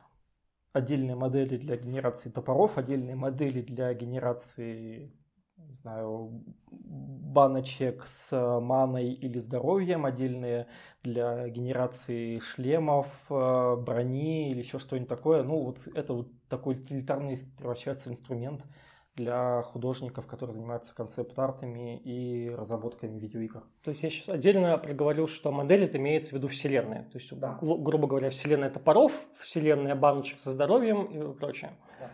отдельные 0.75 1.15
модели 1.15 1.57
для 1.57 1.77
генерации 1.77 2.29
топоров, 2.29 2.77
отдельные 2.77 3.15
модели 3.15 3.61
для 3.61 3.93
генерации 3.93 5.11
не 5.57 5.77
знаю, 5.77 6.43
баночек 6.69 8.03
с 8.05 8.59
маной 8.61 9.13
или 9.13 9.39
здоровьем, 9.39 10.05
отдельные 10.05 10.67
для 11.03 11.47
генерации 11.49 12.39
шлемов, 12.39 13.25
э, 13.29 13.75
брони 13.77 14.51
или 14.51 14.59
еще 14.59 14.79
что-нибудь 14.79 15.09
такое. 15.09 15.43
Ну, 15.43 15.63
вот 15.63 15.79
это 15.93 16.13
вот 16.13 16.27
такой 16.49 16.75
утилитарный 16.75 17.37
превращается 17.57 18.09
в 18.09 18.11
инструмент– 18.13 18.65
для 19.15 19.61
художников, 19.63 20.27
которые 20.27 20.53
занимаются 20.53 20.93
концепт-артами 20.93 21.97
и 21.97 22.49
разработками 22.49 23.17
видеоигр. 23.17 23.63
То 23.83 23.91
есть 23.91 24.03
я 24.03 24.09
сейчас 24.09 24.29
отдельно 24.29 24.77
проговорил, 24.77 25.27
что 25.27 25.51
модель 25.51 25.85
это 25.85 25.97
имеется 25.97 26.31
в 26.31 26.33
виду 26.33 26.49
вселенная. 26.49 27.03
То 27.11 27.17
есть, 27.17 27.37
да. 27.39 27.57
грубо 27.61 28.07
говоря, 28.07 28.29
вселенная 28.29 28.69
топоров, 28.69 29.13
вселенная 29.39 29.95
баночек 29.95 30.39
со 30.39 30.51
здоровьем 30.51 31.05
и 31.05 31.33
прочее. 31.33 31.71
Да. 31.99 32.09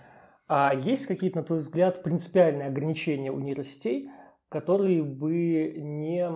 А 0.48 0.76
есть 0.76 1.08
какие-то, 1.08 1.40
на 1.40 1.44
твой 1.44 1.60
взгляд, 1.60 2.04
принципиальные 2.04 2.68
ограничения 2.68 3.32
у 3.32 3.40
нейросетей, 3.40 4.10
которые 4.50 5.02
бы 5.02 5.74
не, 5.78 6.30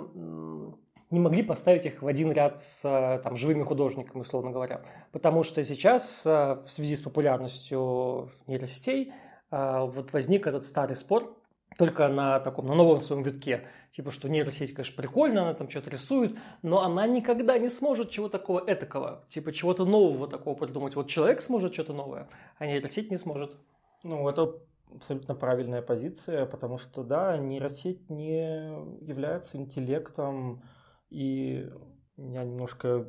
не 1.11 1.19
могли 1.19 1.43
поставить 1.43 1.85
их 1.85 2.01
в 2.01 2.07
один 2.07 2.31
ряд 2.31 2.63
с 2.63 3.21
там, 3.23 3.35
живыми 3.35 3.61
художниками, 3.61 4.21
условно 4.21 4.51
говоря. 4.51 4.81
Потому 5.11 5.43
что 5.43 5.63
сейчас 5.63 6.25
в 6.25 6.65
связи 6.65 6.95
с 6.95 7.03
популярностью 7.03 8.29
нейросетей– 8.47 9.13
вот 9.51 10.13
возник 10.13 10.47
этот 10.47 10.65
старый 10.65 10.95
спор, 10.95 11.37
только 11.77 12.07
на 12.07 12.39
таком, 12.39 12.67
на 12.67 12.75
новом 12.75 13.01
своем 13.01 13.21
витке. 13.21 13.67
Типа, 13.91 14.11
что 14.11 14.29
нейросеть, 14.29 14.73
конечно, 14.73 15.01
прикольно, 15.01 15.43
она 15.43 15.53
там 15.53 15.69
что-то 15.69 15.89
рисует, 15.89 16.37
но 16.61 16.81
она 16.83 17.07
никогда 17.07 17.57
не 17.57 17.69
сможет 17.69 18.09
чего 18.09 18.27
такого 18.27 18.59
этакого, 18.65 19.25
типа 19.29 19.53
чего-то 19.53 19.85
нового 19.85 20.27
такого 20.27 20.55
придумать. 20.55 20.95
Вот 20.95 21.07
человек 21.07 21.41
сможет 21.41 21.73
что-то 21.73 21.93
новое, 21.93 22.27
а 22.57 22.65
нейросеть 22.65 23.09
не 23.09 23.17
сможет. 23.17 23.57
Ну, 24.03 24.27
это 24.27 24.59
абсолютно 24.93 25.33
правильная 25.35 25.81
позиция, 25.81 26.45
потому 26.45 26.77
что, 26.77 27.03
да, 27.03 27.37
нейросеть 27.37 28.09
не 28.09 28.59
является 29.01 29.57
интеллектом, 29.57 30.61
и 31.09 31.69
меня 32.17 32.43
немножко 32.43 33.05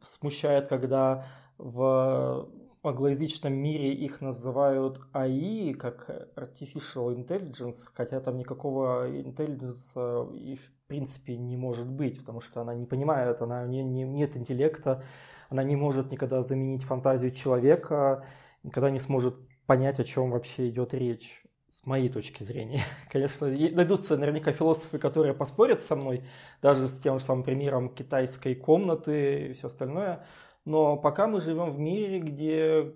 смущает, 0.00 0.68
когда 0.68 1.24
в 1.56 2.48
англоязычном 2.88 3.52
мире 3.52 3.92
их 3.92 4.20
называют 4.20 5.00
АИ, 5.12 5.72
как 5.72 6.08
Artificial 6.36 7.14
Intelligence, 7.14 7.88
хотя 7.94 8.20
там 8.20 8.38
никакого 8.38 9.08
intelligence 9.08 10.34
и 10.36 10.56
в 10.56 10.72
принципе 10.88 11.36
не 11.36 11.56
может 11.56 11.88
быть, 11.88 12.18
потому 12.18 12.40
что 12.40 12.60
она 12.60 12.74
не 12.74 12.86
понимает, 12.86 13.40
она 13.40 13.64
не, 13.66 13.84
не, 13.84 14.02
нет 14.02 14.36
интеллекта, 14.36 15.04
она 15.48 15.62
не 15.62 15.76
может 15.76 16.10
никогда 16.10 16.42
заменить 16.42 16.82
фантазию 16.82 17.30
человека, 17.30 18.24
никогда 18.64 18.90
не 18.90 18.98
сможет 18.98 19.36
понять, 19.66 20.00
о 20.00 20.04
чем 20.04 20.30
вообще 20.30 20.68
идет 20.68 20.92
речь 20.92 21.44
с 21.70 21.86
моей 21.86 22.08
точки 22.08 22.42
зрения. 22.42 22.82
Конечно, 23.10 23.46
найдутся 23.46 24.16
наверняка 24.16 24.52
философы, 24.52 24.98
которые 24.98 25.34
поспорят 25.34 25.80
со 25.80 25.96
мной, 25.96 26.24
даже 26.60 26.88
с 26.88 26.98
тем 26.98 27.18
же 27.18 27.24
самым 27.24 27.44
примером 27.44 27.88
китайской 27.88 28.54
комнаты 28.54 29.50
и 29.50 29.52
все 29.54 29.68
остальное. 29.68 30.26
Но 30.64 30.96
пока 30.96 31.26
мы 31.26 31.40
живем 31.40 31.70
в 31.70 31.78
мире, 31.78 32.20
где 32.20 32.94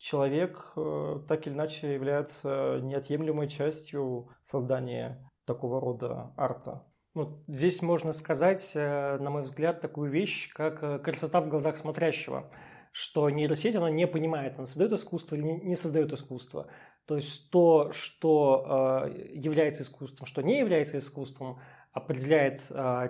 человек 0.00 0.72
э, 0.76 1.20
так 1.28 1.46
или 1.46 1.54
иначе 1.54 1.94
является 1.94 2.80
неотъемлемой 2.82 3.48
частью 3.48 4.28
создания 4.42 5.30
такого 5.44 5.80
рода 5.80 6.32
арта. 6.36 6.84
Ну, 7.14 7.28
здесь 7.46 7.82
можно 7.82 8.12
сказать, 8.12 8.72
э, 8.74 9.18
на 9.18 9.30
мой 9.30 9.42
взгляд, 9.42 9.80
такую 9.80 10.10
вещь, 10.10 10.52
как 10.52 10.82
э, 10.82 10.98
красота 10.98 11.40
в 11.40 11.48
глазах 11.48 11.76
смотрящего, 11.76 12.50
что 12.92 13.28
нейросеть, 13.30 13.76
она 13.76 13.90
не 13.90 14.06
понимает, 14.06 14.54
она 14.56 14.66
создает 14.66 14.92
искусство 14.92 15.36
или 15.36 15.42
не 15.42 15.76
создает 15.76 16.12
искусство. 16.12 16.66
То 17.06 17.16
есть 17.16 17.50
то, 17.50 17.92
что 17.92 19.08
является 19.32 19.82
искусством, 19.82 20.26
что 20.26 20.42
не 20.42 20.60
является 20.60 20.98
искусством, 20.98 21.58
определяет 21.92 22.60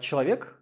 человек, 0.00 0.59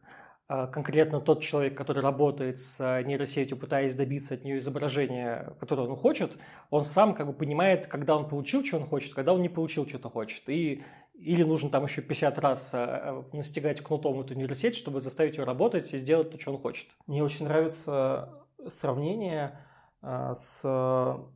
конкретно 0.48 1.20
тот 1.20 1.42
человек, 1.42 1.76
который 1.76 2.02
работает 2.02 2.58
с 2.58 2.80
а, 2.80 3.02
нейросетью, 3.02 3.58
пытаясь 3.58 3.94
добиться 3.94 4.32
от 4.32 4.44
нее 4.44 4.58
изображения, 4.58 5.52
которое 5.60 5.86
он 5.86 5.94
хочет, 5.94 6.32
он 6.70 6.86
сам 6.86 7.14
как 7.14 7.26
бы 7.26 7.34
понимает, 7.34 7.86
когда 7.86 8.16
он 8.16 8.26
получил, 8.26 8.64
что 8.64 8.78
он 8.78 8.86
хочет, 8.86 9.12
когда 9.12 9.34
он 9.34 9.42
не 9.42 9.50
получил, 9.50 9.86
что-то 9.86 10.08
хочет. 10.08 10.48
И 10.48 10.82
Или 11.14 11.42
нужно 11.42 11.68
там 11.68 11.84
еще 11.84 12.00
50 12.00 12.38
раз 12.38 12.70
э, 12.72 13.22
настигать 13.34 13.82
кнутом 13.82 14.20
эту 14.20 14.34
нейросеть, 14.34 14.74
чтобы 14.74 15.00
заставить 15.00 15.36
ее 15.36 15.44
работать 15.44 15.92
и 15.92 15.98
сделать 15.98 16.30
то, 16.30 16.40
что 16.40 16.52
он 16.52 16.58
хочет. 16.58 16.86
Мне 17.06 17.22
очень 17.22 17.44
нравится 17.44 18.30
сравнение 18.68 19.60
а, 20.00 20.34
с 20.34 20.62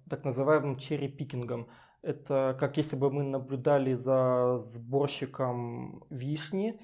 так 0.09 0.25
называемым 0.25 0.77
черри-пикингом. 0.77 1.69
Это 2.01 2.57
как 2.59 2.79
если 2.79 2.97
бы 2.97 3.11
мы 3.11 3.25
наблюдали 3.25 3.93
за 3.93 4.57
сборщиком 4.57 6.05
вишни, 6.09 6.81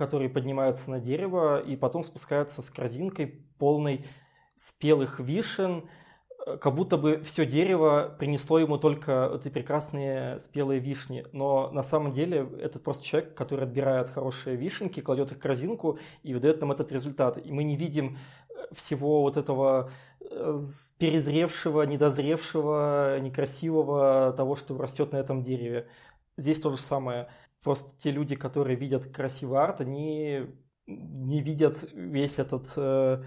которые 0.00 0.30
поднимаются 0.30 0.90
на 0.90 0.98
дерево 0.98 1.60
и 1.60 1.76
потом 1.76 2.02
спускаются 2.02 2.62
с 2.62 2.70
корзинкой 2.70 3.26
полной 3.58 4.06
спелых 4.56 5.20
вишен, 5.20 5.84
э, 6.46 6.56
как 6.56 6.74
будто 6.74 6.96
бы 6.96 7.20
все 7.22 7.44
дерево 7.44 8.16
принесло 8.18 8.58
ему 8.58 8.78
только 8.78 9.30
эти 9.34 9.50
прекрасные 9.50 10.38
спелые 10.38 10.80
вишни. 10.80 11.26
Но 11.32 11.70
на 11.70 11.82
самом 11.82 12.12
деле 12.12 12.48
это 12.62 12.78
просто 12.78 13.04
человек, 13.04 13.34
который 13.34 13.66
отбирает 13.66 14.08
хорошие 14.08 14.56
вишенки, 14.56 15.00
кладет 15.00 15.32
их 15.32 15.36
в 15.36 15.40
корзинку 15.42 15.98
и 16.22 16.32
выдает 16.32 16.62
нам 16.62 16.72
этот 16.72 16.90
результат. 16.92 17.36
И 17.36 17.52
мы 17.52 17.62
не 17.62 17.76
видим 17.76 18.16
э, 18.16 18.74
всего 18.74 19.20
вот 19.20 19.36
этого 19.36 19.90
э, 20.22 20.56
перезревшего, 20.96 21.82
недозревшего, 21.82 23.20
некрасивого 23.20 24.32
того, 24.34 24.56
что 24.56 24.78
растет 24.78 25.12
на 25.12 25.18
этом 25.18 25.42
дереве. 25.42 25.88
Здесь 26.38 26.58
то 26.62 26.70
же 26.70 26.78
самое. 26.78 27.28
Просто 27.62 27.98
те 27.98 28.10
люди, 28.10 28.36
которые 28.36 28.76
видят 28.76 29.06
красивый 29.06 29.60
арт, 29.60 29.80
они 29.80 30.46
не 30.86 31.42
видят 31.42 31.88
весь 31.92 32.38
этот 32.38 32.72
э, 32.76 33.22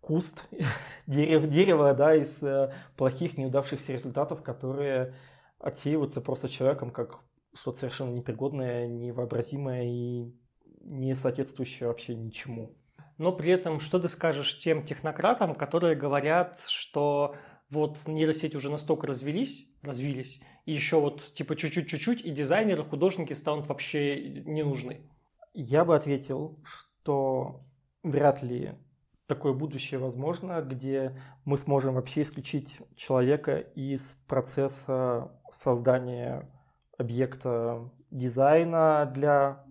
куст 0.00 0.48
дерева, 1.06 1.46
дерева 1.46 1.94
да, 1.94 2.14
из 2.14 2.42
э, 2.42 2.72
плохих, 2.96 3.36
неудавшихся 3.36 3.92
результатов, 3.92 4.42
которые 4.42 5.14
отсеиваются 5.58 6.20
просто 6.20 6.48
человеком 6.48 6.90
как 6.90 7.20
что-то 7.54 7.78
совершенно 7.78 8.10
непригодное, 8.10 8.86
невообразимое 8.86 9.84
и 9.84 10.34
не 10.80 11.14
соответствующее 11.14 11.88
вообще 11.88 12.14
ничему. 12.14 12.76
Но 13.16 13.32
при 13.32 13.52
этом 13.52 13.80
что 13.80 13.98
ты 13.98 14.08
скажешь 14.08 14.58
тем 14.58 14.84
технократам, 14.84 15.54
которые 15.54 15.94
говорят, 15.94 16.58
что 16.66 17.36
вот 17.74 17.98
нейросети 18.06 18.56
уже 18.56 18.70
настолько 18.70 19.06
развелись, 19.06 19.68
развились, 19.82 20.40
и 20.64 20.72
еще 20.72 21.00
вот 21.00 21.20
типа 21.34 21.56
чуть-чуть-чуть-чуть, 21.56 22.24
и 22.24 22.30
дизайнеры, 22.30 22.84
художники 22.84 23.34
станут 23.34 23.66
вообще 23.66 24.42
не 24.46 24.62
нужны? 24.62 25.02
Я 25.52 25.84
бы 25.84 25.94
ответил, 25.94 26.58
что 26.64 27.60
вряд 28.02 28.42
ли 28.42 28.72
такое 29.26 29.52
будущее 29.52 29.98
возможно, 29.98 30.62
где 30.62 31.18
мы 31.44 31.56
сможем 31.56 31.94
вообще 31.94 32.22
исключить 32.22 32.78
человека 32.96 33.58
из 33.58 34.14
процесса 34.26 35.32
создания 35.50 36.48
объекта 36.98 37.90
дизайна 38.10 39.10
для 39.12 39.63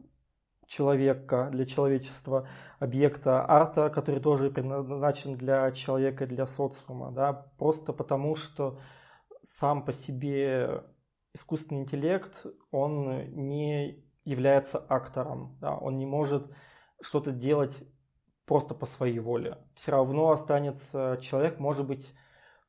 человека, 0.68 1.50
для 1.52 1.66
человечества, 1.66 2.48
объекта 2.80 3.46
арта, 3.48 3.90
который 3.90 4.20
тоже 4.20 4.50
предназначен 4.50 5.36
для 5.36 5.72
человека, 5.72 6.26
для 6.26 6.46
социума, 6.46 7.12
да, 7.12 7.34
просто 7.58 7.94
потому 7.94 8.36
что 8.36 8.80
сам 9.42 9.84
по 9.84 9.94
себе 9.94 10.84
искусственный 11.34 11.82
интеллект, 11.82 12.46
он 12.72 13.34
не 13.34 14.04
является 14.24 14.78
актором, 14.78 15.58
да, 15.60 15.76
он 15.76 15.98
не 15.98 16.06
может 16.06 16.50
что-то 17.02 17.32
делать 17.32 17.84
просто 18.46 18.76
по 18.76 18.86
своей 18.86 19.20
воле. 19.20 19.58
Все 19.76 19.92
равно 19.92 20.32
останется 20.32 21.18
человек, 21.22 21.60
может 21.60 21.86
быть, 21.86 22.14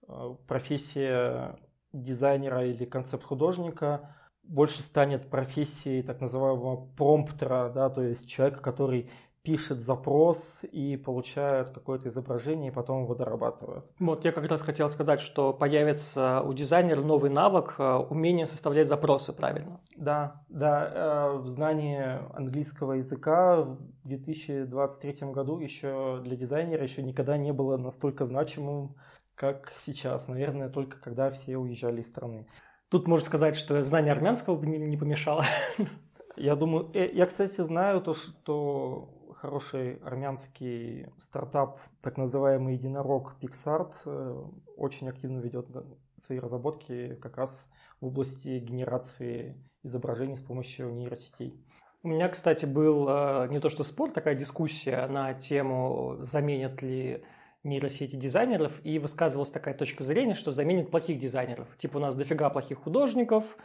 э, 0.09 0.35
профессия 0.47 1.59
дизайнера 1.93 2.67
или 2.67 2.85
концепт-художника 2.85 4.17
больше 4.45 4.83
станет 4.83 5.31
профессией 5.31 6.03
так 6.03 6.21
называемого 6.21 6.87
промптера, 6.97 7.71
да, 7.75 7.89
то 7.91 8.03
есть 8.03 8.29
человека, 8.29 8.61
который 8.61 9.11
пишет 9.45 9.79
запрос 9.81 10.65
и 10.73 10.97
получают 10.97 11.69
какое-то 11.69 12.09
изображение, 12.09 12.71
и 12.71 12.75
потом 12.75 13.03
его 13.03 13.15
дорабатывают. 13.15 13.93
Вот, 14.01 14.25
я 14.25 14.33
как 14.33 14.49
раз 14.49 14.63
хотел 14.63 14.89
сказать, 14.89 15.21
что 15.21 15.53
появится 15.53 16.41
у 16.41 16.55
дизайнера 16.55 17.03
новый 17.03 17.31
навык, 17.31 17.75
э, 17.79 17.95
умение 18.09 18.47
составлять 18.47 18.89
запросы 18.89 19.35
правильно. 19.35 19.83
Да, 19.97 20.43
да, 20.49 20.91
э, 20.95 21.43
знание 21.47 22.27
английского 22.33 22.95
языка 22.95 23.61
в 23.61 23.77
2023 24.05 25.33
году 25.33 25.59
еще 25.59 26.21
для 26.25 26.37
дизайнера 26.37 26.83
еще 26.83 27.03
никогда 27.03 27.37
не 27.37 27.53
было 27.53 27.77
настолько 27.77 28.25
значимым, 28.25 28.97
как 29.35 29.75
сейчас. 29.79 30.27
Наверное, 30.27 30.71
только 30.71 30.99
когда 30.99 31.29
все 31.29 31.59
уезжали 31.59 32.01
из 32.01 32.09
страны. 32.09 32.47
Тут 32.89 33.09
можно 33.09 33.27
сказать, 33.27 33.57
что 33.57 33.83
знание 33.83 34.13
армянского 34.13 34.57
бы 34.57 34.67
не 34.67 34.97
помешало. 34.97 35.45
Я 36.37 36.57
думаю, 36.57 36.91
э, 36.95 37.11
я, 37.13 37.27
кстати, 37.27 37.61
знаю 37.61 38.01
то, 38.01 38.15
что 38.15 39.35
хороший 39.41 39.97
армянский 39.97 41.07
стартап, 41.19 41.79
так 42.01 42.17
называемый 42.17 42.75
единорог 42.75 43.37
PixArt, 43.41 43.93
э, 44.07 44.45
очень 44.77 45.09
активно 45.09 45.39
ведет 45.39 45.69
свои 46.17 46.39
разработки 46.39 47.15
как 47.17 47.37
раз 47.37 47.69
в 48.01 48.07
области 48.07 48.59
генерации 48.59 49.57
изображений 49.83 50.37
с 50.37 50.41
помощью 50.41 50.93
нейросетей. 50.95 51.63
У 52.03 52.09
меня, 52.09 52.29
кстати, 52.29 52.67
был 52.67 53.07
э, 53.09 53.49
не 53.51 53.61
то 53.61 53.69
что 53.69 53.85
спор, 53.85 54.11
такая 54.11 54.35
дискуссия 54.35 55.07
на 55.07 55.35
тему, 55.35 56.17
заменят 56.21 56.83
ли 56.83 57.25
нейросети 57.65 58.17
дизайнеров, 58.17 58.81
и 58.85 58.99
высказывалась 58.99 59.51
такая 59.51 59.75
точка 59.75 60.05
зрения, 60.05 60.35
что 60.35 60.53
заменит 60.53 60.91
плохих 60.91 61.19
дизайнеров. 61.19 61.77
Типа 61.79 61.97
у 61.97 62.01
нас 62.01 62.15
дофига 62.15 62.51
плохих 62.51 62.79
художников, 62.79 63.57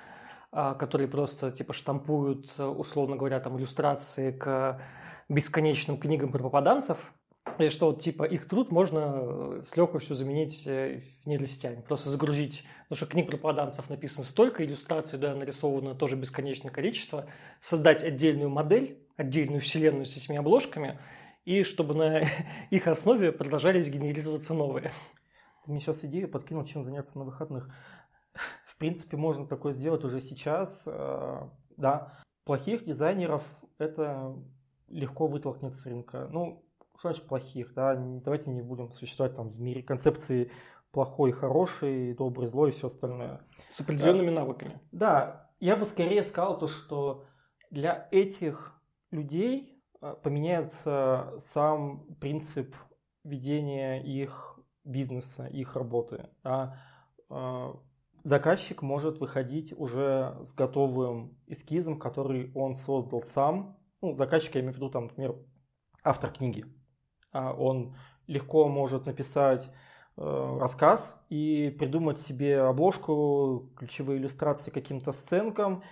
э, 0.51 0.75
которые 0.79 1.07
просто 1.07 1.51
типа 1.51 1.73
штампуют, 1.73 2.57
условно 2.59 3.15
говоря, 3.15 3.39
там 3.39 3.57
иллюстрации 3.57 4.31
к 4.31 4.81
бесконечным 5.29 5.99
книгам 5.99 6.31
про 6.31 6.41
попаданцев, 6.41 7.13
и 7.57 7.69
что 7.69 7.87
вот 7.87 8.01
типа 8.01 8.23
их 8.23 8.47
труд 8.47 8.71
можно 8.71 9.57
э, 9.57 9.59
с 9.63 9.75
легкостью 9.75 10.15
заменить 10.15 10.65
э, 10.67 11.01
нейросетями. 11.25 11.81
Просто 11.81 12.09
загрузить, 12.09 12.63
потому 12.83 12.97
что 12.97 13.05
книг 13.07 13.27
про 13.27 13.37
попаданцев 13.37 13.89
написано 13.89 14.23
столько, 14.23 14.63
иллюстраций 14.63 15.17
да, 15.17 15.33
нарисовано 15.35 15.95
тоже 15.95 16.15
бесконечное 16.15 16.71
количество, 16.71 17.27
создать 17.59 18.03
отдельную 18.03 18.49
модель, 18.49 18.99
отдельную 19.17 19.61
вселенную 19.61 20.05
с 20.05 20.15
этими 20.15 20.37
обложками, 20.37 20.99
и 21.45 21.63
чтобы 21.63 21.93
на 21.93 22.21
их 22.69 22.87
основе 22.87 23.31
продолжались 23.31 23.89
генерироваться 23.89 24.53
новые. 24.53 24.91
Ты 25.63 25.71
мне 25.71 25.79
сейчас 25.79 26.03
идею 26.05 26.29
подкинул, 26.29 26.65
чем 26.65 26.83
заняться 26.83 27.19
на 27.19 27.25
выходных. 27.25 27.69
В 28.65 28.77
принципе, 28.77 29.17
можно 29.17 29.45
такое 29.45 29.73
сделать 29.73 30.03
уже 30.03 30.21
сейчас. 30.21 30.83
Э, 30.87 31.49
да, 31.75 32.13
плохих 32.45 32.85
дизайнеров 32.85 33.43
это 33.77 34.35
легко 34.87 35.27
вытолкнет 35.27 35.75
с 35.75 35.85
рынка. 35.85 36.27
Ну, 36.31 36.65
что 36.97 37.09
значит 37.09 37.27
плохих, 37.27 37.73
да, 37.73 37.95
давайте 37.95 38.51
не 38.51 38.61
будем 38.61 38.91
существовать 38.91 39.35
там 39.35 39.49
в 39.49 39.59
мире 39.59 39.83
концепции 39.83 40.51
плохой, 40.91 41.31
хороший, 41.31 42.13
добрый, 42.13 42.47
злой 42.47 42.69
и 42.69 42.71
все 42.71 42.87
остальное. 42.87 43.41
С 43.67 43.81
определенными 43.81 44.29
да. 44.29 44.35
навыками. 44.41 44.79
Да, 44.91 45.51
я 45.59 45.75
бы 45.75 45.85
скорее 45.85 46.23
сказал 46.23 46.57
то, 46.57 46.67
что 46.67 47.25
для 47.69 48.07
этих 48.11 48.73
людей 49.11 49.78
поменяется 50.23 51.33
сам 51.37 52.05
принцип 52.19 52.75
ведения 53.23 54.01
их 54.01 54.59
бизнеса, 54.83 55.45
их 55.45 55.75
работы. 55.75 56.29
А, 56.43 56.75
заказчик 58.23 58.81
может 58.81 59.19
выходить 59.19 59.73
уже 59.77 60.37
с 60.41 60.53
готовым 60.53 61.37
эскизом, 61.47 61.99
который 61.99 62.51
он 62.53 62.73
создал 62.73 63.21
сам, 63.21 63.77
ну, 64.01 64.15
заказчик, 64.15 64.55
я 64.55 64.61
имею 64.61 64.73
в 64.73 64.77
виду, 64.77 64.89
там, 64.89 65.05
например, 65.05 65.35
автор 66.03 66.31
книги, 66.31 66.65
а 67.31 67.53
он 67.53 67.95
легко 68.27 68.67
может 68.67 69.05
написать 69.05 69.69
э, 70.15 70.57
рассказ 70.59 71.21
и 71.29 71.75
придумать 71.77 72.17
себе 72.17 72.61
обложку, 72.61 73.71
ключевые 73.75 74.19
иллюстрации 74.19 74.71
каким-то 74.71 75.11
сценкам, 75.11 75.83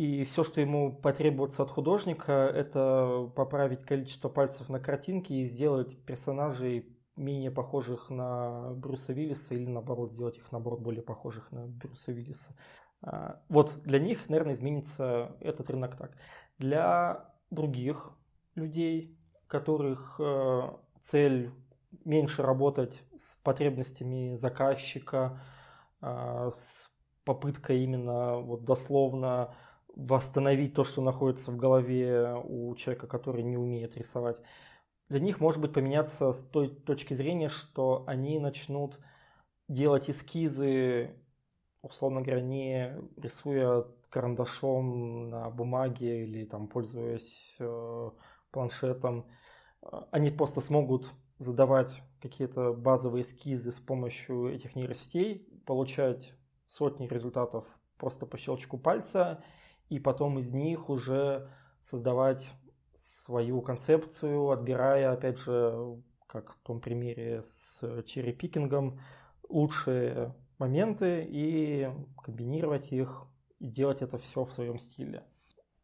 и 0.00 0.24
все, 0.24 0.44
что 0.44 0.62
ему 0.62 0.96
потребуется 0.96 1.62
от 1.62 1.70
художника, 1.70 2.32
это 2.32 3.30
поправить 3.36 3.84
количество 3.84 4.30
пальцев 4.30 4.70
на 4.70 4.80
картинке 4.80 5.34
и 5.34 5.44
сделать 5.44 5.94
персонажей 6.06 6.96
менее 7.16 7.50
похожих 7.50 8.08
на 8.08 8.72
Брюса 8.72 9.12
Виллиса 9.12 9.54
или 9.54 9.66
наоборот 9.66 10.10
сделать 10.10 10.38
их 10.38 10.50
наоборот 10.52 10.80
более 10.80 11.02
похожих 11.02 11.52
на 11.52 11.66
Брюса 11.66 12.12
Виллиса. 12.12 12.56
А, 13.02 13.42
вот 13.50 13.82
для 13.82 13.98
них, 13.98 14.30
наверное, 14.30 14.54
изменится 14.54 15.36
этот 15.38 15.68
рынок 15.68 15.96
так. 15.96 16.16
Для 16.56 17.34
других 17.50 18.12
людей, 18.54 19.18
которых 19.48 20.18
э, 20.18 20.62
цель 20.98 21.52
меньше 22.06 22.40
работать 22.40 23.04
с 23.18 23.36
потребностями 23.36 24.34
заказчика, 24.34 25.42
э, 26.00 26.48
с 26.54 26.90
попыткой 27.26 27.84
именно 27.84 28.38
вот 28.38 28.64
дословно 28.64 29.54
восстановить 30.00 30.74
то, 30.74 30.84
что 30.84 31.02
находится 31.02 31.52
в 31.52 31.56
голове 31.56 32.34
у 32.44 32.74
человека, 32.74 33.06
который 33.06 33.42
не 33.42 33.56
умеет 33.56 33.96
рисовать. 33.96 34.42
Для 35.08 35.20
них 35.20 35.40
может 35.40 35.60
быть 35.60 35.72
поменяться 35.72 36.32
с 36.32 36.42
той 36.42 36.68
точки 36.68 37.14
зрения, 37.14 37.48
что 37.48 38.04
они 38.06 38.38
начнут 38.38 38.98
делать 39.68 40.08
эскизы, 40.08 41.16
условно 41.82 42.22
говоря, 42.22 42.40
не 42.40 42.96
рисуя 43.16 43.84
карандашом 44.08 45.28
на 45.30 45.50
бумаге 45.50 46.24
или 46.24 46.44
там 46.44 46.66
пользуясь 46.66 47.56
э, 47.58 48.10
планшетом, 48.50 49.26
они 50.10 50.30
просто 50.30 50.60
смогут 50.60 51.12
задавать 51.38 52.02
какие-то 52.20 52.72
базовые 52.72 53.22
эскизы 53.22 53.72
с 53.72 53.80
помощью 53.80 54.52
этих 54.52 54.76
нейросетей, 54.76 55.48
получать 55.66 56.34
сотни 56.66 57.06
результатов 57.06 57.64
просто 57.96 58.26
по 58.26 58.36
щелчку 58.36 58.78
пальца, 58.78 59.42
и 59.90 59.98
потом 59.98 60.38
из 60.38 60.54
них 60.54 60.88
уже 60.88 61.50
создавать 61.82 62.48
свою 62.94 63.60
концепцию, 63.60 64.50
отбирая, 64.50 65.12
опять 65.12 65.38
же, 65.38 66.00
как 66.26 66.52
в 66.52 66.58
том 66.58 66.80
примере 66.80 67.42
с 67.42 67.82
черепикингом, 68.04 69.00
лучшие 69.48 70.34
моменты 70.58 71.26
и 71.28 71.90
комбинировать 72.22 72.92
их 72.92 73.26
и 73.58 73.66
делать 73.66 74.00
это 74.00 74.16
все 74.16 74.44
в 74.44 74.50
своем 74.50 74.78
стиле. 74.78 75.24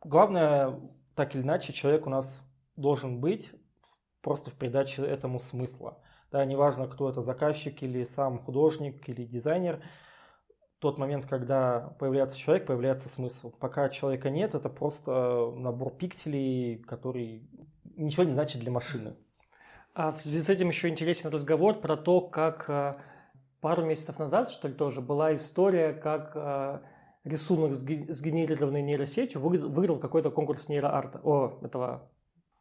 Главное, 0.03 0.81
так 1.15 1.35
или 1.35 1.43
иначе, 1.43 1.73
человек 1.73 2.07
у 2.07 2.11
нас 2.11 2.43
должен 2.77 3.21
быть 3.21 3.53
просто 4.21 4.51
в 4.51 4.55
придаче 4.55 5.03
этому 5.03 5.41
смысла. 5.41 5.99
Да, 6.31 6.45
неважно, 6.45 6.87
кто 6.87 7.09
это, 7.09 7.23
заказчик 7.23 7.83
или 7.83 8.05
сам 8.05 8.39
художник 8.39 9.09
или 9.09 9.25
дизайнер, 9.25 9.83
тот 10.79 10.99
момент, 10.99 11.27
когда 11.27 11.95
появляется 11.99 12.37
человек, 12.37 12.67
появляется 12.67 13.09
смысл. 13.09 13.53
Пока 13.59 13.89
человека 13.89 14.31
нет, 14.31 14.55
это 14.55 14.69
просто 14.69 15.53
набор 15.57 15.95
пикселей, 15.97 16.79
который 16.79 17.49
ничего 17.97 18.25
не 18.25 18.33
значит 18.33 18.61
для 18.61 18.71
машины. 18.71 19.17
А 19.95 20.13
в 20.13 20.21
связи 20.21 20.43
с 20.43 20.49
этим 20.51 20.69
еще 20.69 20.89
интересен 20.89 21.31
разговор 21.31 21.81
про 21.81 21.97
то, 21.97 22.21
как 22.21 22.69
э, 22.69 22.97
пару 23.63 23.85
месяцев 23.85 24.19
назад, 24.19 24.51
что 24.51 24.69
ли, 24.69 24.75
тоже 24.75 25.01
была 25.01 25.35
история, 25.35 25.95
как 25.95 26.33
э, 26.35 26.81
рисунок, 27.25 27.73
сгенерированный 27.73 28.83
нейросетью, 28.83 29.41
выиграл 29.41 29.99
какой-то 29.99 30.31
конкурс 30.31 30.69
нейроарта, 30.69 31.21
о, 31.25 31.59
этого 31.63 32.11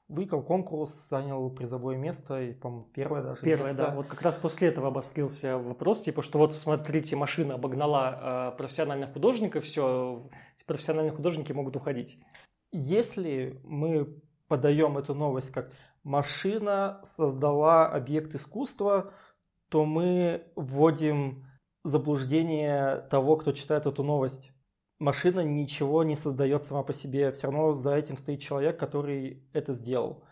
выиграл 0.07 0.43
конкурс, 0.43 1.09
занял 1.09 1.49
призовое 1.49 1.97
место, 1.97 2.41
и, 2.41 2.53
по-моему, 2.53 2.87
первое 2.93 3.23
даже 3.23 3.41
Первое, 3.41 3.67
место. 3.67 3.87
да. 3.87 3.95
Вот 3.95 4.07
как 4.07 4.21
раз 4.21 4.37
после 4.37 4.67
этого 4.67 4.87
обострился 4.87 5.57
вопрос, 5.57 6.01
типа, 6.01 6.21
что 6.21 6.37
вот, 6.37 6.53
смотрите, 6.53 7.15
машина 7.15 7.55
обогнала 7.55 8.51
э, 8.53 8.57
профессиональных 8.57 9.13
художников, 9.13 9.63
все, 9.63 10.21
профессиональные 10.65 11.13
художники 11.13 11.51
могут 11.51 11.75
уходить. 11.75 12.19
Если 12.71 13.59
мы 13.63 14.21
подаем 14.47 14.97
эту 14.97 15.15
новость 15.15 15.51
как 15.51 15.71
«машина 16.03 17.01
создала 17.03 17.87
объект 17.87 18.35
искусства», 18.35 19.13
то 19.69 19.85
мы 19.85 20.45
вводим 20.55 21.47
заблуждение 21.83 23.07
того, 23.09 23.37
кто 23.37 23.51
читает 23.51 23.85
эту 23.87 24.03
новость 24.03 24.51
машина 24.99 25.41
ничего 25.41 26.03
не 26.03 26.15
создает 26.15 26.63
сама 26.63 26.83
по 26.83 26.93
себе. 26.93 27.31
Все 27.31 27.47
равно 27.47 27.73
за 27.73 27.95
этим 27.95 28.17
стоит 28.17 28.41
человек, 28.41 28.79
который 28.79 29.43
это 29.53 29.73
сделал. 29.73 30.23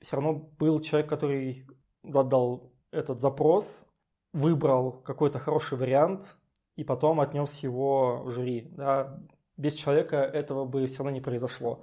Все 0.00 0.16
равно 0.16 0.34
был 0.58 0.80
человек, 0.80 1.08
который 1.08 1.66
задал 2.02 2.72
этот 2.90 3.20
запрос, 3.20 3.86
выбрал 4.32 4.92
какой-то 4.92 5.38
хороший 5.38 5.78
вариант 5.78 6.36
и 6.76 6.84
потом 6.84 7.20
отнес 7.20 7.58
его 7.58 8.22
в 8.24 8.30
жюри. 8.30 8.68
Да? 8.72 9.18
Без 9.56 9.74
человека 9.74 10.16
этого 10.16 10.64
бы 10.64 10.86
все 10.86 10.98
равно 10.98 11.10
не 11.10 11.20
произошло. 11.20 11.82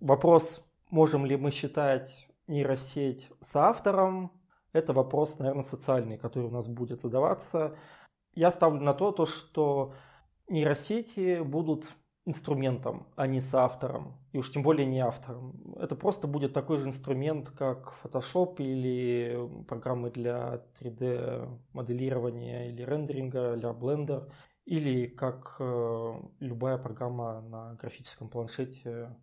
Вопрос, 0.00 0.64
можем 0.90 1.24
ли 1.24 1.36
мы 1.36 1.50
считать 1.50 2.28
нейросеть 2.46 3.30
автором, 3.54 4.32
это 4.72 4.92
вопрос, 4.92 5.38
наверное, 5.38 5.62
социальный, 5.62 6.18
который 6.18 6.48
у 6.48 6.50
нас 6.50 6.68
будет 6.68 7.00
задаваться. 7.00 7.76
Я 8.34 8.50
ставлю 8.50 8.80
на 8.80 8.92
то, 8.92 9.12
то 9.12 9.24
что 9.24 9.94
нейросети 10.48 11.42
будут 11.42 11.92
инструментом, 12.26 13.06
а 13.16 13.26
не 13.26 13.40
соавтором, 13.40 14.16
и 14.32 14.38
уж 14.38 14.50
тем 14.50 14.62
более 14.62 14.86
не 14.86 15.00
автором. 15.00 15.74
Это 15.76 15.94
просто 15.94 16.26
будет 16.26 16.54
такой 16.54 16.78
же 16.78 16.86
инструмент, 16.86 17.50
как 17.50 17.94
Photoshop 18.02 18.56
или 18.58 19.64
программы 19.68 20.10
для 20.10 20.62
3D-моделирования 20.80 22.68
или 22.70 22.82
рендеринга, 22.82 23.56
для 23.56 23.70
Blender, 23.70 24.30
или 24.64 25.06
как 25.06 25.56
э, 25.58 26.12
любая 26.40 26.78
программа 26.78 27.42
на 27.42 27.74
графическом 27.74 28.30
планшете, 28.30 29.14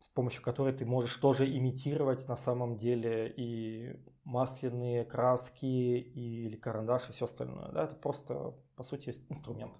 с 0.00 0.08
помощью 0.08 0.42
которой 0.42 0.72
ты 0.72 0.86
можешь 0.86 1.14
тоже 1.16 1.46
имитировать 1.46 2.26
на 2.28 2.36
самом 2.36 2.78
деле 2.78 3.32
и 3.36 3.94
масляные 4.24 5.04
краски, 5.04 5.66
и, 5.66 6.46
или 6.46 6.56
карандаш, 6.56 7.10
и 7.10 7.12
все 7.12 7.26
остальное. 7.26 7.70
Да? 7.72 7.84
Это 7.84 7.94
просто, 7.96 8.54
по 8.76 8.84
сути, 8.84 9.12
инструмент. 9.28 9.74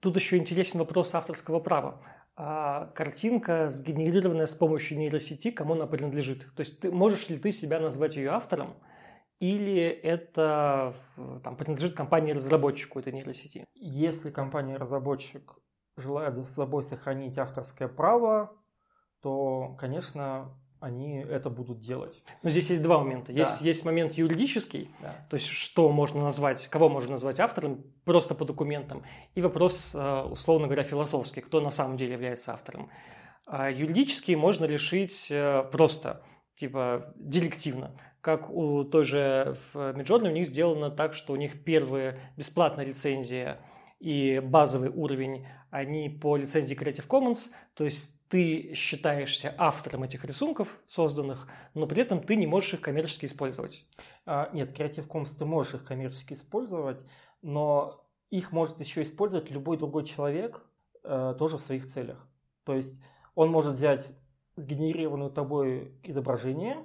Тут 0.00 0.16
еще 0.16 0.38
интересен 0.38 0.78
вопрос 0.78 1.14
авторского 1.14 1.60
права. 1.60 2.02
А 2.34 2.86
картинка, 2.94 3.68
сгенерированная 3.68 4.46
с 4.46 4.54
помощью 4.54 4.96
нейросети, 4.98 5.50
кому 5.50 5.74
она 5.74 5.86
принадлежит? 5.86 6.46
То 6.54 6.60
есть 6.60 6.80
ты, 6.80 6.90
можешь 6.90 7.28
ли 7.28 7.38
ты 7.38 7.52
себя 7.52 7.80
назвать 7.80 8.16
ее 8.16 8.30
автором, 8.30 8.74
или 9.40 9.86
это 9.88 10.94
там, 11.44 11.56
принадлежит 11.56 11.94
компании-разработчику 11.94 12.98
этой 12.98 13.12
нейросети? 13.12 13.66
Если 13.74 14.30
компания-разработчик 14.30 15.58
желает 15.96 16.34
за 16.34 16.44
собой 16.44 16.82
сохранить 16.82 17.36
авторское 17.36 17.88
право, 17.88 18.56
то, 19.20 19.76
конечно, 19.78 20.58
они 20.80 21.18
это 21.18 21.50
будут 21.50 21.78
делать. 21.78 22.22
Но 22.42 22.50
здесь 22.50 22.70
есть 22.70 22.82
два 22.82 22.98
момента. 22.98 23.32
Да. 23.32 23.38
Есть, 23.38 23.60
есть 23.60 23.84
момент 23.84 24.14
юридический, 24.14 24.90
да. 25.00 25.14
то 25.28 25.34
есть 25.34 25.46
что 25.46 25.90
можно 25.90 26.22
назвать, 26.22 26.66
кого 26.68 26.88
можно 26.88 27.12
назвать 27.12 27.38
автором 27.38 27.84
просто 28.04 28.34
по 28.34 28.44
документам, 28.44 29.04
и 29.34 29.42
вопрос, 29.42 29.90
э, 29.92 30.22
условно 30.22 30.66
говоря, 30.66 30.82
философский, 30.82 31.42
кто 31.42 31.60
на 31.60 31.70
самом 31.70 31.96
деле 31.96 32.14
является 32.14 32.52
автором. 32.52 32.90
А 33.46 33.70
юридический 33.70 34.34
можно 34.36 34.64
решить 34.64 35.28
э, 35.30 35.64
просто, 35.70 36.22
типа 36.54 37.12
директивно. 37.16 38.00
Как 38.20 38.50
у 38.50 38.84
той 38.84 39.04
же 39.04 39.56
в 39.72 39.76
Midjourney 39.76 40.28
у 40.28 40.32
них 40.32 40.46
сделано 40.46 40.90
так, 40.90 41.14
что 41.14 41.32
у 41.32 41.36
них 41.36 41.64
первая 41.64 42.18
бесплатная 42.36 42.84
лицензия 42.84 43.60
и 43.98 44.40
базовый 44.40 44.90
уровень, 44.90 45.46
они 45.70 46.08
по 46.08 46.36
лицензии 46.36 46.76
Creative 46.76 47.06
Commons, 47.06 47.50
то 47.74 47.84
есть 47.84 48.19
ты 48.30 48.74
считаешься 48.74 49.52
автором 49.58 50.04
этих 50.04 50.24
рисунков 50.24 50.78
созданных, 50.86 51.48
но 51.74 51.88
при 51.88 52.00
этом 52.00 52.22
ты 52.22 52.36
не 52.36 52.46
можешь 52.46 52.74
их 52.74 52.80
коммерчески 52.80 53.26
использовать. 53.26 53.84
А, 54.24 54.48
нет, 54.52 54.70
Creative 54.70 55.06
Commons 55.08 55.36
ты 55.36 55.44
можешь 55.44 55.74
их 55.74 55.84
коммерчески 55.84 56.34
использовать, 56.34 57.04
но 57.42 58.08
их 58.30 58.52
может 58.52 58.80
еще 58.80 59.02
использовать 59.02 59.50
любой 59.50 59.76
другой 59.76 60.04
человек 60.04 60.64
э, 61.02 61.34
тоже 61.38 61.58
в 61.58 61.62
своих 61.62 61.86
целях. 61.86 62.24
То 62.62 62.76
есть 62.76 63.02
он 63.34 63.50
может 63.50 63.72
взять 63.72 64.12
сгенерированную 64.54 65.32
тобой 65.32 65.98
изображение 66.04 66.84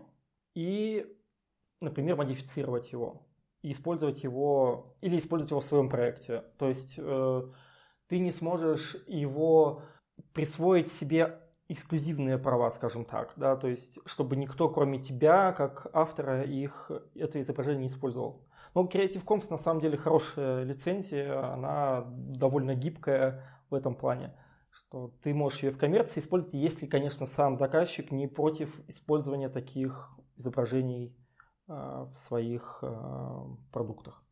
и, 0.56 1.06
например, 1.80 2.16
модифицировать 2.16 2.92
его 2.92 3.28
и 3.62 3.72
использовать 3.72 4.24
его 4.24 4.96
или 5.02 5.20
использовать 5.20 5.52
его 5.52 5.60
в 5.60 5.66
своем 5.66 5.90
проекте. 5.90 6.44
То 6.58 6.68
есть 6.68 6.96
э, 6.98 7.42
ты 8.08 8.18
не 8.18 8.32
сможешь 8.32 8.96
его 9.06 9.84
присвоить 10.34 10.92
себе 10.92 11.40
эксклюзивные 11.68 12.38
права, 12.38 12.70
скажем 12.70 13.06
так, 13.06 13.34
да, 13.38 13.56
то 13.56 13.68
есть 13.68 14.00
чтобы 14.06 14.36
никто, 14.36 14.70
кроме 14.70 15.00
тебя, 15.00 15.52
как 15.54 15.88
автора, 15.94 16.44
их 16.44 16.92
это 17.16 17.42
изображение 17.42 17.82
не 17.82 17.88
использовал. 17.88 18.48
Но 18.76 18.84
Creative 18.84 19.24
Commons 19.24 19.48
на 19.50 19.58
самом 19.58 19.82
деле 19.82 19.98
хорошая 19.98 20.64
лицензия, 20.64 21.54
она 21.54 22.04
довольно 22.08 22.76
гибкая 22.76 23.42
в 23.70 23.74
этом 23.74 23.96
плане, 23.96 24.36
что 24.70 25.14
ты 25.24 25.34
можешь 25.34 25.64
ее 25.64 25.72
в 25.72 25.78
коммерции 25.78 26.20
использовать, 26.20 26.56
если, 26.56 26.86
конечно, 26.86 27.26
сам 27.26 27.56
заказчик 27.56 28.12
не 28.12 28.28
против 28.28 28.78
использования 28.90 29.50
таких 29.50 30.12
изображений 30.36 31.18
э, 31.68 31.72
в 31.72 32.14
своих 32.14 32.80
э, 32.82 32.94
продуктах. 33.72 34.25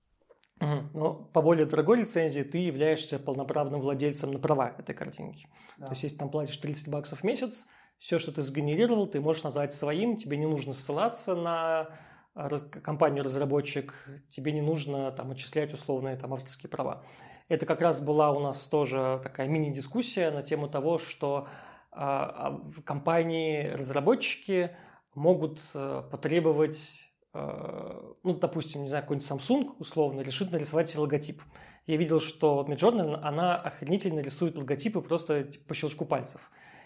Угу. 0.59 0.89
Но 0.93 1.13
по 1.13 1.41
более 1.41 1.65
дорогой 1.65 1.97
лицензии 2.01 2.41
ты 2.41 2.59
являешься 2.59 3.19
полноправным 3.19 3.81
владельцем 3.81 4.31
на 4.31 4.39
права 4.39 4.75
этой 4.77 4.95
картинки. 4.95 5.47
Да. 5.77 5.87
То 5.87 5.91
есть, 5.93 6.03
если 6.03 6.17
там 6.17 6.29
платишь 6.29 6.57
30 6.57 6.89
баксов 6.89 7.19
в 7.19 7.23
месяц, 7.23 7.67
все, 7.97 8.19
что 8.19 8.31
ты 8.31 8.41
сгенерировал, 8.41 9.07
ты 9.07 9.19
можешь 9.19 9.43
назвать 9.43 9.73
своим, 9.73 10.17
тебе 10.17 10.37
не 10.37 10.45
нужно 10.45 10.73
ссылаться 10.73 11.35
на 11.35 11.89
компанию-разработчик, 12.35 13.93
тебе 14.29 14.51
не 14.51 14.61
нужно 14.61 15.11
там 15.11 15.31
отчислять 15.31 15.73
условные 15.73 16.15
там 16.15 16.33
авторские 16.33 16.69
права. 16.69 17.03
Это 17.47 17.65
как 17.65 17.81
раз 17.81 18.03
была 18.03 18.31
у 18.31 18.39
нас 18.39 18.65
тоже 18.67 19.19
такая 19.21 19.47
мини-дискуссия 19.47 20.31
на 20.31 20.41
тему 20.41 20.67
того, 20.67 20.97
что 20.97 21.47
а, 21.91 22.59
а, 22.75 22.81
компании-разработчики 22.81 24.75
могут 25.13 25.61
а, 25.75 26.01
потребовать 26.01 27.12
Э, 27.12 27.12
ну, 27.33 28.33
допустим, 28.35 28.83
не 28.83 28.89
знаю, 28.89 29.03
какой-нибудь 29.03 29.29
Samsung 29.29 29.75
условно 29.79 30.21
решит 30.21 30.51
нарисовать 30.51 30.95
логотип. 30.95 31.41
Я 31.87 31.97
видел, 31.97 32.21
что 32.21 32.65
Midjourney, 32.67 33.19
она 33.21 33.57
охренительно 33.57 34.19
рисует 34.19 34.57
логотипы 34.57 35.01
просто 35.01 35.43
типа, 35.43 35.67
по 35.67 35.73
щелчку 35.73 36.05
пальцев. 36.05 36.41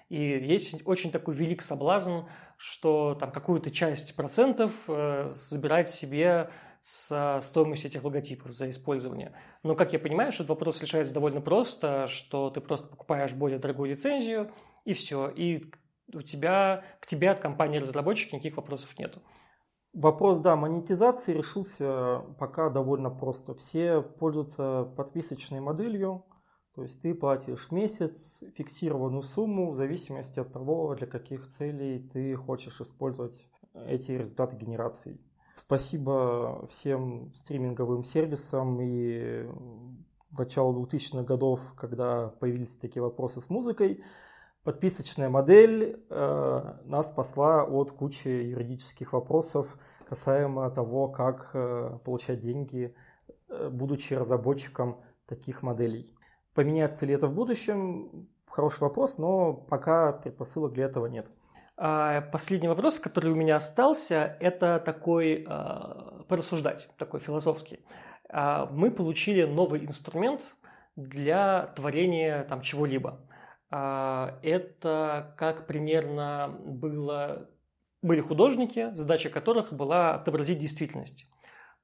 И 0.09 0.17
есть 0.17 0.81
очень 0.85 1.11
такой 1.11 1.35
велик 1.35 1.61
соблазн, 1.61 2.21
что 2.55 3.15
там 3.15 3.31
какую-то 3.31 3.71
часть 3.71 4.15
процентов 4.15 4.71
э, 4.87 5.31
забирать 5.33 5.89
себе 5.89 6.49
с 6.81 7.41
стоимостью 7.43 7.89
этих 7.89 8.05
логотипов 8.05 8.53
за 8.53 8.69
использование. 8.69 9.33
Но, 9.63 9.75
как 9.75 9.91
я 9.91 9.99
понимаю, 9.99 10.31
что 10.31 10.43
этот 10.43 10.51
вопрос 10.51 10.81
решается 10.81 11.13
довольно 11.13 11.41
просто, 11.41 12.07
что 12.07 12.49
ты 12.49 12.61
просто 12.61 12.87
покупаешь 12.87 13.33
более 13.33 13.59
дорогую 13.59 13.89
лицензию, 13.91 14.51
и 14.85 14.93
все. 14.93 15.27
И 15.27 15.69
у 16.13 16.21
тебя, 16.21 16.85
к 17.01 17.05
тебе 17.05 17.29
от 17.29 17.39
компании-разработчика 17.39 18.37
никаких 18.37 18.55
вопросов 18.55 18.97
нету. 18.97 19.21
Вопрос, 19.97 20.41
да, 20.41 20.55
монетизации 20.55 21.33
решился 21.33 22.21
пока 22.37 22.69
довольно 22.69 23.09
просто. 23.09 23.55
Все 23.55 24.03
пользуются 24.03 24.83
подписочной 24.95 25.59
моделью, 25.59 26.23
то 26.75 26.83
есть 26.83 27.01
ты 27.01 27.15
платишь 27.15 27.71
месяц 27.71 28.43
фиксированную 28.53 29.23
сумму 29.23 29.71
в 29.71 29.75
зависимости 29.75 30.39
от 30.39 30.51
того, 30.51 30.93
для 30.93 31.07
каких 31.07 31.47
целей 31.47 32.07
ты 32.13 32.35
хочешь 32.35 32.79
использовать 32.79 33.49
эти 33.73 34.11
результаты 34.11 34.55
генерации. 34.55 35.19
Спасибо 35.55 36.67
всем 36.67 37.33
стриминговым 37.33 38.03
сервисам 38.03 38.79
и 38.79 39.49
начала 40.37 40.73
2000-х 40.73 41.23
годов, 41.23 41.73
когда 41.75 42.27
появились 42.39 42.77
такие 42.77 43.01
вопросы 43.01 43.41
с 43.41 43.49
музыкой. 43.49 44.03
Подписочная 44.67 45.29
модель 45.29 46.03
э, 46.09 46.73
нас 46.83 47.11
спасла 47.11 47.63
от 47.63 47.93
кучи 47.93 48.27
юридических 48.27 49.13
вопросов 49.13 49.77
касаемо 50.05 50.69
того, 50.71 51.07
как 51.07 51.51
э, 51.53 51.97
получать 52.03 52.39
деньги, 52.39 52.93
э, 53.47 53.69
будучи 53.69 54.13
разработчиком 54.13 54.99
таких 55.25 55.63
моделей. 55.63 56.13
Поменяется 56.53 57.05
ли 57.05 57.13
это 57.13 57.27
в 57.27 57.33
будущем? 57.33 58.27
Хороший 58.45 58.81
вопрос, 58.81 59.17
но 59.17 59.53
пока 59.53 60.11
предпосылок 60.11 60.73
для 60.73 60.83
этого 60.87 61.05
нет. 61.05 61.31
А, 61.77 62.19
последний 62.19 62.67
вопрос, 62.67 62.99
который 62.99 63.31
у 63.31 63.35
меня 63.35 63.55
остался, 63.55 64.35
это 64.41 64.81
такой 64.85 65.45
а, 65.47 66.25
порассуждать, 66.27 66.89
такой 66.97 67.21
философский. 67.21 67.79
А, 68.27 68.65
мы 68.65 68.91
получили 68.91 69.45
новый 69.45 69.85
инструмент 69.85 70.57
для 70.97 71.67
творения 71.77 72.43
там 72.43 72.61
чего-либо. 72.61 73.21
Это 73.69 75.35
как 75.37 75.67
примерно 75.67 76.57
было, 76.63 77.49
были 78.01 78.21
художники, 78.21 78.91
задача 78.93 79.29
которых 79.29 79.73
была 79.73 80.15
отобразить 80.15 80.59
действительность. 80.59 81.27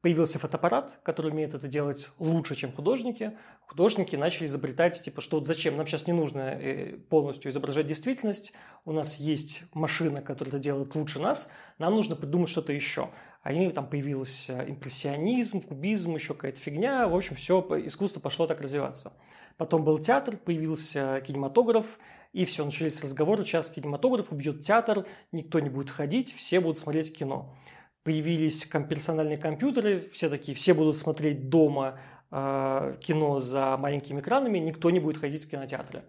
Появился 0.02 0.38
фотоаппарат, 0.38 1.00
который 1.04 1.32
умеет 1.32 1.54
это 1.54 1.70
делать 1.70 2.10
лучше, 2.20 2.56
чем 2.56 2.74
художники. 2.74 3.38
Художники 3.62 4.18
начали 4.18 4.48
изобретать, 4.48 5.02
типа, 5.02 5.22
что 5.22 5.38
вот 5.38 5.48
зачем, 5.48 5.78
нам 5.78 5.88
сейчас 5.88 6.08
не 6.08 6.14
нужно 6.14 6.58
э, 6.60 6.98
полностью 7.10 7.50
изображать 7.50 7.88
действительность, 7.88 8.52
у 8.84 8.92
нас 8.92 9.16
есть 9.22 9.64
машина, 9.74 10.22
которая 10.22 10.56
это 10.56 10.60
делает 10.60 10.94
лучше 10.96 11.20
нас, 11.20 11.54
нам 11.78 11.96
нужно 11.96 12.18
придумать 12.18 12.50
что-то 12.50 12.74
еще. 12.74 13.12
Они 13.44 13.72
там 13.72 13.88
появился 13.88 14.66
импрессионизм, 14.68 15.62
кубизм, 15.62 16.16
еще 16.16 16.34
какая-то 16.34 16.60
фигня, 16.60 17.08
в 17.08 17.16
общем, 17.16 17.38
все, 17.38 17.62
искусство 17.86 18.20
пошло 18.20 18.46
так 18.46 18.60
развиваться. 18.60 19.14
Потом 19.58 19.84
был 19.84 20.00
театр, 20.00 20.38
появился 20.38 21.22
кинематограф, 21.26 22.00
и 22.32 22.46
все, 22.46 22.66
начались 22.66 23.04
разговоры, 23.04 23.46
сейчас 23.46 23.70
кинематограф 23.70 24.32
убьет 24.32 24.64
театр, 24.64 25.06
никто 25.32 25.60
не 25.60 25.70
будет 25.70 25.90
ходить, 25.90 26.34
все 26.36 26.60
будут 26.60 26.80
смотреть 26.80 27.16
кино 27.16 27.56
появились 28.04 28.66
персональные 28.66 29.38
компьютеры, 29.38 30.02
все 30.12 30.30
такие, 30.30 30.56
все 30.56 30.74
будут 30.74 30.98
смотреть 30.98 31.50
дома 31.50 32.00
э, 32.32 32.98
кино 33.02 33.40
за 33.40 33.78
маленькими 33.78 34.20
экранами, 34.20 34.60
никто 34.60 34.90
не 34.90 35.00
будет 35.00 35.18
ходить 35.18 35.46
в 35.46 35.50
кинотеатры. 35.50 36.04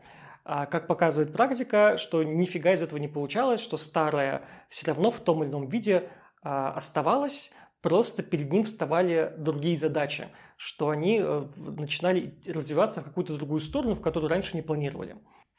А 0.45 0.67
как 0.67 0.87
показывает 0.87 1.33
практика, 1.33 1.97
что 1.97 2.23
нифига 2.23 2.73
из 2.73 2.83
этого 2.83 2.99
не 2.99 3.09
получалось, 3.09 3.61
что 3.61 3.79
старое 3.79 4.43
все 4.69 4.89
равно 4.89 5.11
в 5.11 5.21
том 5.21 5.43
или 5.43 5.51
ином 5.51 5.69
виде 5.69 5.95
э, 5.95 6.03
оставалось, 6.43 7.53
просто 7.85 8.23
перед 8.23 8.51
ним 8.51 8.65
вставали 8.65 9.35
другие 9.37 9.77
задачи, 9.77 10.29
что 10.57 10.89
они 10.89 11.21
э, 11.23 11.45
начинали 11.55 12.35
развиваться 12.47 13.03
в 13.03 13.05
какую-то 13.05 13.37
другую 13.37 13.61
сторону, 13.61 13.95
в 13.95 14.01
которую 14.01 14.31
раньше 14.31 14.57
не 14.57 14.63
планировали. 14.63 15.17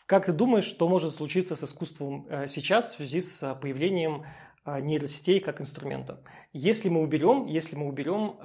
Как 0.08 0.26
ты 0.26 0.32
думаешь, 0.32 0.66
что 0.66 0.90
может 0.90 1.14
случиться 1.14 1.56
с 1.56 1.64
искусством 1.64 2.26
э, 2.28 2.48
сейчас 2.48 2.94
в 2.94 2.98
связи 2.98 3.22
с 3.22 3.54
появлением 3.62 4.26
а, 4.64 4.82
нейросетей 4.82 5.40
как 5.40 5.62
инструмента. 5.62 6.24
Если 6.52 6.90
мы 6.90 7.02
уберем, 7.02 7.46
если 7.46 7.76
мы 7.76 7.86
уберем 7.88 8.38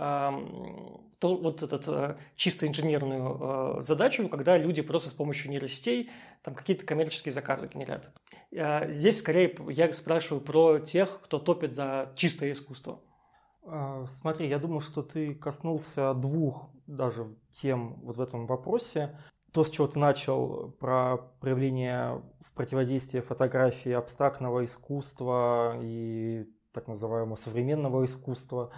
то 1.18 1.36
вот 1.36 1.62
эту 1.62 2.16
чисто 2.36 2.66
инженерную 2.66 3.82
задачу, 3.82 4.28
когда 4.28 4.58
люди 4.58 4.82
просто 4.82 5.08
с 5.08 5.14
помощью 5.14 5.50
нейросетей 5.50 6.10
там 6.42 6.54
какие-то 6.54 6.84
коммерческие 6.84 7.32
заказы 7.32 7.70
генерят. 7.72 8.10
Здесь 8.50 9.18
скорее 9.18 9.56
я 9.68 9.90
спрашиваю 9.94 10.42
про 10.42 10.78
тех, 10.78 11.20
кто 11.22 11.38
топит 11.38 11.74
за 11.74 12.12
чистое 12.16 12.52
искусство. 12.52 13.00
Смотри, 14.08 14.48
я 14.48 14.58
думаю, 14.58 14.80
что 14.80 15.02
ты 15.02 15.34
коснулся 15.34 16.14
двух 16.14 16.70
даже 16.86 17.26
тем 17.50 18.00
вот 18.02 18.16
в 18.16 18.20
этом 18.20 18.46
вопросе 18.46 19.16
то, 19.52 19.64
с 19.64 19.70
чего 19.70 19.86
ты 19.88 19.98
начал, 19.98 20.70
про 20.78 21.16
проявление 21.40 22.22
в 22.40 22.54
противодействии 22.54 23.20
фотографии 23.20 23.90
абстрактного 23.92 24.64
искусства 24.64 25.76
и 25.80 26.46
так 26.72 26.86
называемого 26.86 27.36
современного 27.36 28.04
искусства, 28.04 28.70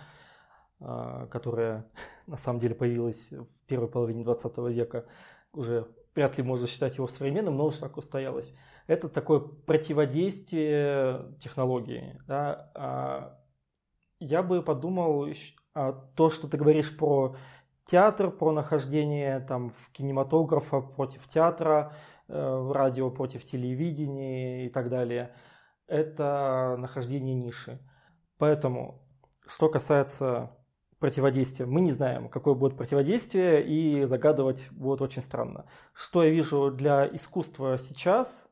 а, 0.81 1.27
которое 1.27 1.87
на 2.27 2.37
самом 2.37 2.61
деле 2.61 2.75
появилось 2.75 3.31
в 3.33 3.67
первой 3.67 3.89
половине 3.89 4.25
20 4.25 4.59
века, 4.71 5.05
уже 5.53 5.89
вряд 6.15 6.39
ли 6.39 6.45
можно 6.45 6.67
считать 6.67 6.97
его 6.97 7.07
современным, 7.07 7.57
но 7.57 7.67
уж 7.67 7.77
так 7.77 7.99
устоялось. 7.99 8.55
Это 8.87 9.09
такое 9.09 9.41
противодействие 9.41 11.37
технологии. 11.39 12.19
Да? 12.27 13.39
Я 14.23 14.45
бы 14.45 14.63
подумал, 14.63 15.27
а 15.75 15.93
то, 16.15 16.31
что 16.31 16.49
ты 16.49 16.57
говоришь 16.57 16.97
про 16.97 17.35
театр, 17.87 18.31
про 18.31 18.53
нахождение 18.53 19.41
там 19.41 19.71
в 19.71 19.91
кинематографа 19.91 20.81
против 20.81 21.27
театра, 21.27 21.93
э, 22.29 22.71
радио 22.73 23.11
против 23.11 23.45
телевидения 23.45 24.67
и 24.67 24.69
так 24.69 24.91
далее. 24.91 25.35
Это 25.89 26.77
нахождение 26.79 27.35
ниши. 27.35 27.81
Поэтому, 28.39 29.03
что 29.47 29.69
касается 29.69 30.57
противодействия, 31.01 31.67
мы 31.67 31.81
не 31.81 31.91
знаем, 31.91 32.29
какое 32.29 32.55
будет 32.55 32.77
противодействие, 32.77 33.67
и 33.67 34.05
загадывать 34.05 34.69
будет 34.71 35.03
очень 35.03 35.23
странно. 35.23 35.67
Что 35.95 36.23
я 36.23 36.31
вижу 36.31 36.71
для 36.71 37.09
искусства 37.13 37.77
сейчас, 37.77 38.49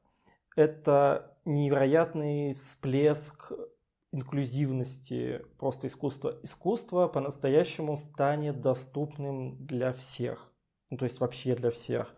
это 0.56 1.36
невероятный 1.44 2.54
всплеск 2.54 3.52
инклюзивности 4.12 5.42
просто 5.58 5.86
искусства. 5.86 6.38
Искусство 6.42 7.06
по-настоящему 7.08 7.96
станет 7.96 8.61
доступным 8.61 9.64
для 9.66 9.92
всех. 9.92 10.52
Ну, 10.90 10.96
то 10.96 11.04
есть 11.04 11.20
вообще 11.20 11.54
для 11.54 11.70
всех. 11.70 12.14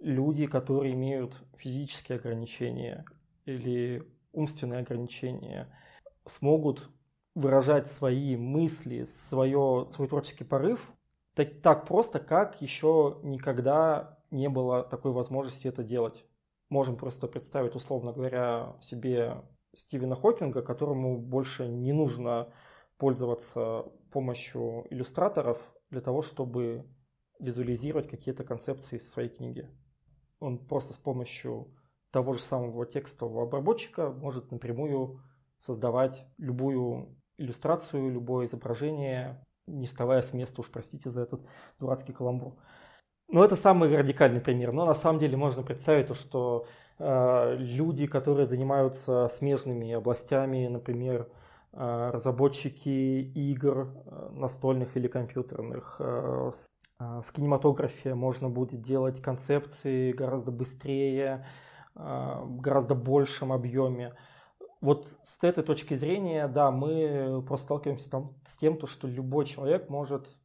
Люди, 0.00 0.46
которые 0.46 0.94
имеют 0.94 1.40
физические 1.56 2.18
ограничения 2.18 3.04
или 3.44 4.06
умственные 4.32 4.80
ограничения, 4.80 5.68
смогут 6.26 6.90
выражать 7.34 7.86
свои 7.86 8.36
мысли, 8.36 9.04
свое, 9.04 9.86
свой 9.90 10.08
творческий 10.08 10.44
порыв 10.44 10.92
так, 11.34 11.62
так 11.62 11.86
просто, 11.86 12.20
как 12.20 12.60
еще 12.60 13.18
никогда 13.22 14.18
не 14.30 14.48
было 14.48 14.82
такой 14.82 15.12
возможности 15.12 15.66
это 15.66 15.82
делать. 15.82 16.24
Можем 16.68 16.96
просто 16.96 17.26
представить, 17.26 17.74
условно 17.74 18.12
говоря, 18.12 18.76
себе 18.80 19.42
Стивена 19.74 20.16
Хокинга, 20.16 20.62
которому 20.62 21.18
больше 21.18 21.66
не 21.66 21.92
нужно 21.92 22.52
пользоваться 22.98 23.86
помощью 24.12 24.86
иллюстраторов 24.90 25.74
для 25.90 26.00
того, 26.00 26.22
чтобы 26.22 26.86
визуализировать 27.40 28.08
какие-то 28.08 28.44
концепции 28.44 28.96
из 28.96 29.10
своей 29.10 29.28
книги. 29.28 29.68
Он 30.38 30.58
просто 30.58 30.94
с 30.94 30.98
помощью 30.98 31.74
того 32.10 32.34
же 32.34 32.40
самого 32.40 32.86
текстового 32.86 33.44
обработчика 33.44 34.10
может 34.10 34.52
напрямую 34.52 35.20
создавать 35.58 36.24
любую 36.38 37.16
иллюстрацию, 37.38 38.10
любое 38.10 38.46
изображение, 38.46 39.44
не 39.66 39.86
вставая 39.86 40.20
с 40.20 40.34
места, 40.34 40.60
уж 40.60 40.70
простите 40.70 41.10
за 41.10 41.22
этот 41.22 41.46
дурацкий 41.78 42.12
каламбур. 42.12 42.54
Но 43.28 43.44
это 43.44 43.56
самый 43.56 43.94
радикальный 43.96 44.40
пример. 44.40 44.74
Но 44.74 44.84
на 44.84 44.94
самом 44.94 45.18
деле 45.18 45.36
можно 45.36 45.62
представить 45.62 46.08
то, 46.08 46.14
что 46.14 46.66
люди, 47.58 48.06
которые 48.06 48.46
занимаются 48.46 49.28
смежными 49.28 49.92
областями, 49.92 50.68
например, 50.68 51.28
э, 51.72 52.10
разработчики 52.12 53.20
игр 53.34 53.92
э, 53.94 54.30
настольных 54.32 54.96
или 54.96 55.08
компьютерных. 55.08 56.00
В 56.00 57.32
кинематографе 57.32 58.14
можно 58.14 58.48
будет 58.48 58.80
делать 58.80 59.20
концепции 59.20 60.12
гораздо 60.12 60.52
быстрее, 60.52 61.44
гораздо 61.96 62.94
большем 62.94 63.52
объеме. 63.52 64.14
Вот 64.80 65.06
с 65.06 65.42
этой 65.42 65.64
точки 65.64 65.94
зрения, 65.94 66.46
да, 66.46 66.70
мы 66.70 67.42
просто 67.44 67.64
сталкиваемся 67.64 68.08
там 68.08 68.36
с 68.44 68.56
тем, 68.56 68.76
то, 68.76 68.86
что 68.86 69.08
любой 69.08 69.46
человек 69.46 69.90
может 69.90 70.36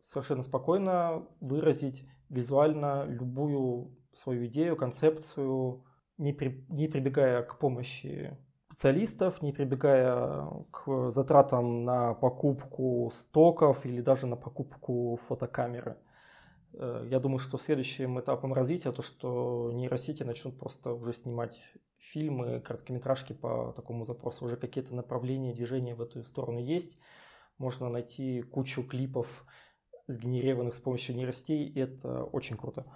совершенно 0.00 0.42
спокойно 0.42 1.28
выразить 1.40 2.08
визуально 2.28 3.04
любую 3.04 3.96
свою 4.12 4.46
идею, 4.46 4.76
концепцию, 4.76 5.84
не, 6.20 6.32
при, 6.32 6.64
не 6.68 6.86
прибегая 6.86 7.42
к 7.42 7.58
помощи 7.58 8.36
специалистов, 8.68 9.42
не 9.42 9.52
прибегая 9.52 10.46
к 10.70 11.10
затратам 11.10 11.84
на 11.84 12.14
покупку 12.14 13.10
стоков 13.12 13.84
или 13.86 14.00
даже 14.00 14.26
на 14.26 14.36
покупку 14.36 15.18
фотокамеры. 15.26 15.96
Э, 16.74 17.04
я 17.10 17.18
думаю, 17.18 17.38
что 17.38 17.58
следующим 17.58 18.20
этапом 18.20 18.52
развития 18.52 18.92
то, 18.92 19.02
что 19.02 19.72
нейросети 19.72 20.22
начнут 20.22 20.58
просто 20.58 20.92
уже 20.92 21.14
снимать 21.14 21.72
фильмы, 21.98 22.60
короткометражки 22.60 23.32
по 23.32 23.72
такому 23.74 24.04
запросу. 24.04 24.44
Уже 24.44 24.56
какие-то 24.56 24.94
направления 24.94 25.54
движения 25.54 25.94
в 25.94 26.02
эту 26.02 26.22
сторону 26.22 26.58
есть. 26.58 26.98
Можно 27.58 27.88
найти 27.88 28.42
кучу 28.42 28.84
клипов, 28.84 29.26
сгенерированных 30.06 30.74
с 30.74 30.80
помощью 30.80 31.16
нейросетей, 31.16 31.66
и 31.66 31.80
это 31.80 32.24
очень 32.24 32.56
круто. 32.56 32.86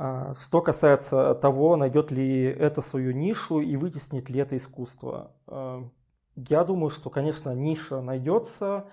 А, 0.00 0.32
что 0.34 0.62
касается 0.62 1.34
того, 1.34 1.74
найдет 1.74 2.12
ли 2.12 2.44
это 2.44 2.82
свою 2.82 3.10
нишу 3.10 3.58
и 3.58 3.74
вытеснит 3.74 4.30
ли 4.30 4.38
это 4.40 4.56
искусство. 4.56 5.34
А, 5.48 5.90
я 6.36 6.62
думаю, 6.62 6.90
что, 6.90 7.10
конечно, 7.10 7.52
ниша 7.52 8.00
найдется. 8.00 8.88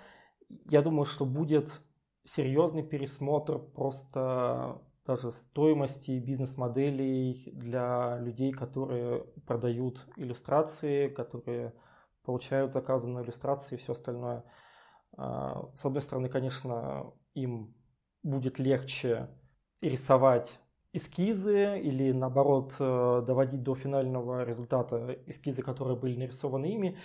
Я 0.50 0.82
думаю, 0.82 1.06
что 1.06 1.26
будет 1.26 1.80
серьезный 2.24 2.82
пересмотр 2.82 3.60
просто 3.60 4.82
даже 5.06 5.32
стоимости 5.32 6.18
бизнес-моделей 6.18 7.52
для 7.54 8.18
людей, 8.18 8.52
которые 8.52 9.26
продают 9.46 10.08
иллюстрации, 10.16 11.08
которые 11.10 11.76
получают 12.24 12.74
заказы 12.74 13.12
на 13.12 13.22
иллюстрации 13.22 13.76
и 13.76 13.78
все 13.78 13.92
остальное. 13.92 14.44
А, 15.16 15.70
с 15.76 15.86
одной 15.86 16.02
стороны, 16.02 16.30
конечно, 16.30 17.14
им 17.36 17.76
будет 18.24 18.58
легче 18.58 19.30
рисовать 19.82 20.60
эскизы 20.96 21.80
или 21.80 22.12
наоборот 22.12 22.76
э, 22.80 23.24
доводить 23.26 23.64
до 23.64 23.76
финального 23.76 24.44
результата 24.44 25.18
эскизы, 25.26 25.62
которые 25.62 25.98
были 25.98 26.16
нарисованы 26.16 26.68
ими. 26.68 26.98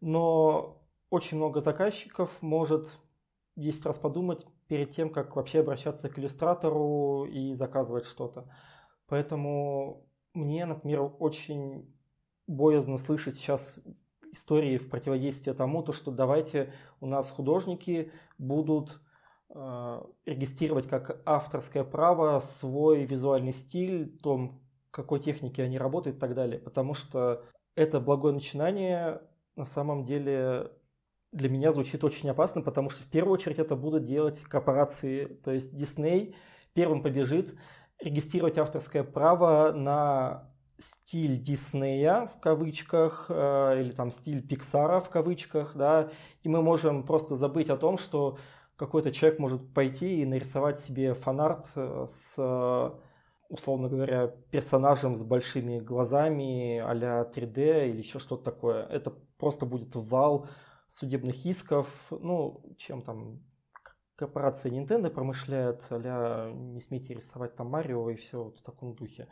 Но 0.00 0.82
очень 1.10 1.36
много 1.36 1.60
заказчиков 1.60 2.40
может 2.42 2.98
10 3.56 3.86
раз 3.86 3.98
подумать 3.98 4.46
перед 4.68 4.90
тем, 4.90 5.10
как 5.10 5.34
вообще 5.36 5.60
обращаться 5.60 6.08
к 6.08 6.18
иллюстратору 6.18 7.24
и 7.24 7.54
заказывать 7.54 8.06
что-то. 8.06 8.48
Поэтому 9.08 10.06
мне, 10.34 10.66
например, 10.66 11.10
очень 11.18 11.92
боязно 12.46 12.98
слышать 12.98 13.34
сейчас 13.34 13.78
истории 14.32 14.76
в 14.76 14.90
противодействие 14.90 15.54
тому, 15.54 15.82
то, 15.82 15.92
что 15.92 16.10
давайте 16.10 16.72
у 17.00 17.06
нас 17.06 17.30
художники 17.30 18.12
будут 18.38 19.00
регистрировать 20.26 20.88
как 20.88 21.20
авторское 21.24 21.84
право 21.84 22.40
свой 22.40 23.04
визуальный 23.04 23.52
стиль, 23.52 24.16
том, 24.18 24.60
какой 24.90 25.20
технике 25.20 25.62
они 25.62 25.78
работают 25.78 26.16
и 26.16 26.20
так 26.20 26.34
далее. 26.34 26.58
Потому 26.58 26.94
что 26.94 27.44
это 27.74 28.00
благое 28.00 28.34
начинание 28.34 29.20
на 29.56 29.66
самом 29.66 30.04
деле 30.04 30.70
для 31.32 31.48
меня 31.48 31.72
звучит 31.72 32.02
очень 32.04 32.30
опасно, 32.30 32.62
потому 32.62 32.88
что 32.88 33.02
в 33.02 33.10
первую 33.10 33.34
очередь 33.34 33.58
это 33.58 33.76
будут 33.76 34.04
делать 34.04 34.40
корпорации. 34.40 35.26
То 35.26 35.52
есть 35.52 35.74
Disney 35.74 36.34
первым 36.72 37.02
побежит 37.02 37.54
регистрировать 37.98 38.58
авторское 38.58 39.04
право 39.04 39.72
на 39.72 40.50
стиль 40.78 41.38
Диснея 41.40 42.26
в 42.26 42.38
кавычках 42.40 43.26
э, 43.28 43.80
или 43.80 43.92
там 43.92 44.10
стиль 44.10 44.46
Пиксара 44.46 45.00
в 45.00 45.08
кавычках, 45.08 45.74
да, 45.74 46.10
и 46.42 46.48
мы 46.48 46.62
можем 46.62 47.04
просто 47.04 47.34
забыть 47.34 47.70
о 47.70 47.78
том, 47.78 47.96
что 47.96 48.38
какой-то 48.76 49.12
человек 49.12 49.38
может 49.38 49.72
пойти 49.72 50.22
и 50.22 50.26
нарисовать 50.26 50.78
себе 50.78 51.14
фанарт 51.14 51.66
э, 51.76 52.06
с, 52.08 52.92
условно 53.48 53.88
говоря, 53.88 54.28
персонажем 54.50 55.16
с 55.16 55.24
большими 55.24 55.78
глазами 55.78 56.78
а-ля 56.78 57.28
3D 57.34 57.90
или 57.90 57.98
еще 57.98 58.18
что-то 58.18 58.44
такое. 58.44 58.84
Это 58.86 59.10
просто 59.38 59.66
будет 59.66 59.94
вал 59.94 60.48
судебных 60.88 61.44
исков, 61.46 61.88
ну, 62.10 62.62
чем 62.78 63.02
там 63.02 63.40
корпорация 64.16 64.72
Nintendo 64.72 65.10
промышляет, 65.10 65.82
а 65.90 66.52
не 66.52 66.80
смейте 66.80 67.14
рисовать 67.14 67.54
там 67.54 67.68
Марио 67.68 68.08
и 68.10 68.16
все 68.16 68.44
вот 68.44 68.58
в 68.58 68.62
таком 68.62 68.94
духе. 68.94 69.28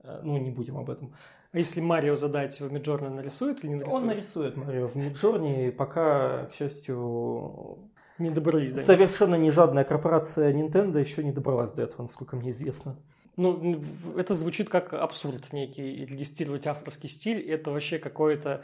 Э, 0.00 0.20
ну, 0.22 0.38
не 0.38 0.50
будем 0.50 0.78
об 0.78 0.90
этом. 0.90 1.14
А 1.52 1.58
если 1.58 1.80
Марио 1.80 2.16
задать 2.16 2.58
в 2.60 2.72
Миджорни, 2.72 3.08
нарисует 3.08 3.62
или 3.62 3.70
не 3.70 3.74
нарисует? 3.76 4.02
Он 4.02 4.06
нарисует 4.06 4.56
Марио 4.56 4.86
в 4.86 4.96
Миджорни, 4.96 5.70
пока, 5.70 6.46
к 6.46 6.54
счастью, 6.54 7.91
не 8.22 8.30
добрались, 8.30 8.72
да? 8.72 8.80
Совершенно 8.80 9.34
не 9.34 9.50
жадная 9.50 9.84
корпорация 9.84 10.52
Nintendo 10.52 10.98
еще 10.98 11.22
не 11.22 11.32
добралась 11.32 11.72
до 11.72 11.82
этого, 11.82 12.02
насколько 12.02 12.36
мне 12.36 12.50
известно. 12.50 12.96
Ну, 13.36 13.82
это 14.16 14.34
звучит 14.34 14.68
как 14.68 14.92
абсурд 14.92 15.52
некий. 15.52 16.04
Регистрировать 16.04 16.66
авторский 16.66 17.08
стиль– 17.08 17.40
это 17.50 17.70
вообще 17.70 17.98
какое-то 17.98 18.62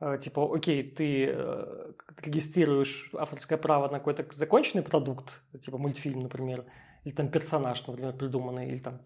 э, 0.00 0.18
типа, 0.20 0.54
окей, 0.54 0.82
ты 0.82 1.26
э, 1.28 1.92
регистрируешь 2.24 3.10
авторское 3.16 3.56
право 3.56 3.88
на 3.88 3.98
какой-то 3.98 4.26
законченный 4.32 4.82
продукт, 4.82 5.42
типа 5.62 5.78
мультфильм, 5.78 6.22
например, 6.22 6.64
или 7.04 7.14
там 7.14 7.28
персонаж, 7.28 7.86
например, 7.86 8.12
придуманный, 8.12 8.68
или 8.68 8.78
там 8.78 9.00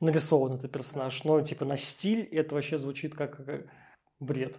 нарисован 0.00 0.54
этот 0.54 0.72
персонаж, 0.72 1.22
но 1.24 1.40
типа 1.40 1.64
на 1.64 1.76
стиль 1.76 2.24
это 2.32 2.54
вообще 2.54 2.78
звучит 2.78 3.14
как 3.14 3.40
бред. 4.18 4.58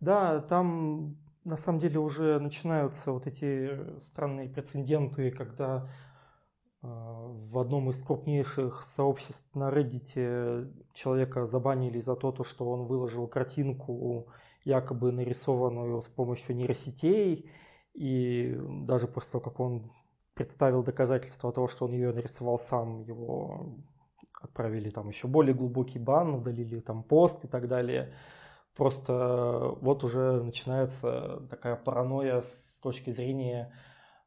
Да, 0.00 0.40
там 0.40 1.16
на 1.46 1.56
самом 1.56 1.78
деле 1.78 2.00
уже 2.00 2.40
начинаются 2.40 3.12
вот 3.12 3.26
эти 3.28 4.00
странные 4.00 4.48
прецеденты, 4.48 5.30
когда 5.30 5.88
э, 6.82 6.86
в 6.88 7.58
одном 7.58 7.90
из 7.90 8.02
крупнейших 8.02 8.82
сообществ 8.82 9.54
на 9.54 9.70
Reddit 9.70 10.74
человека 10.92 11.46
забанили 11.46 12.00
за 12.00 12.16
то, 12.16 12.34
что 12.42 12.68
он 12.68 12.86
выложил 12.86 13.28
картинку, 13.28 14.26
якобы 14.64 15.12
нарисованную 15.12 16.02
с 16.02 16.08
помощью 16.08 16.56
нейросетей, 16.56 17.48
и 17.94 18.58
даже 18.84 19.06
после 19.06 19.32
того, 19.32 19.44
как 19.44 19.60
он 19.60 19.92
представил 20.34 20.82
доказательства 20.82 21.52
того, 21.52 21.68
что 21.68 21.84
он 21.84 21.92
ее 21.92 22.12
нарисовал 22.12 22.58
сам, 22.58 23.02
его 23.02 23.76
отправили 24.42 24.90
там 24.90 25.08
еще 25.08 25.28
более 25.28 25.54
глубокий 25.54 26.00
бан, 26.00 26.34
удалили 26.34 26.80
там 26.80 27.04
пост 27.04 27.44
и 27.44 27.48
так 27.48 27.68
далее. 27.68 28.12
Просто 28.76 29.74
вот 29.80 30.04
уже 30.04 30.42
начинается 30.42 31.42
такая 31.48 31.76
паранойя 31.76 32.42
с 32.42 32.80
точки 32.82 33.10
зрения 33.10 33.72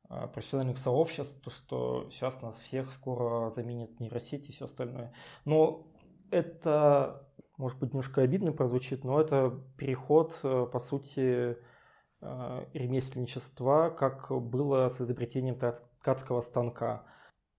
а, 0.10 0.28
профессиональных 0.28 0.80
сообществ, 0.80 1.40
то, 1.44 1.52
что 1.52 2.08
сейчас 2.10 2.42
нас 2.42 2.60
всех 2.60 2.92
скоро 2.92 3.50
заменят 3.50 4.00
нейросети 4.00 4.50
и 4.50 4.52
все 4.52 4.66
остальное. 4.66 5.14
Но 5.46 5.88
это, 6.32 7.28
может 7.58 7.78
быть, 7.80 7.94
немножко 7.94 8.22
обидно 8.22 8.52
прозвучит, 8.52 9.04
но 9.04 9.22
это 9.22 9.54
переход, 9.78 10.36
э, 10.42 10.68
по 10.72 10.80
сути, 10.80 11.58
э, 12.22 12.66
ремесленничества, 12.74 13.94
как 13.96 14.32
было 14.32 14.88
с 14.88 15.00
изобретением 15.00 15.60
ткацкого 16.00 16.42
станка. 16.42 17.04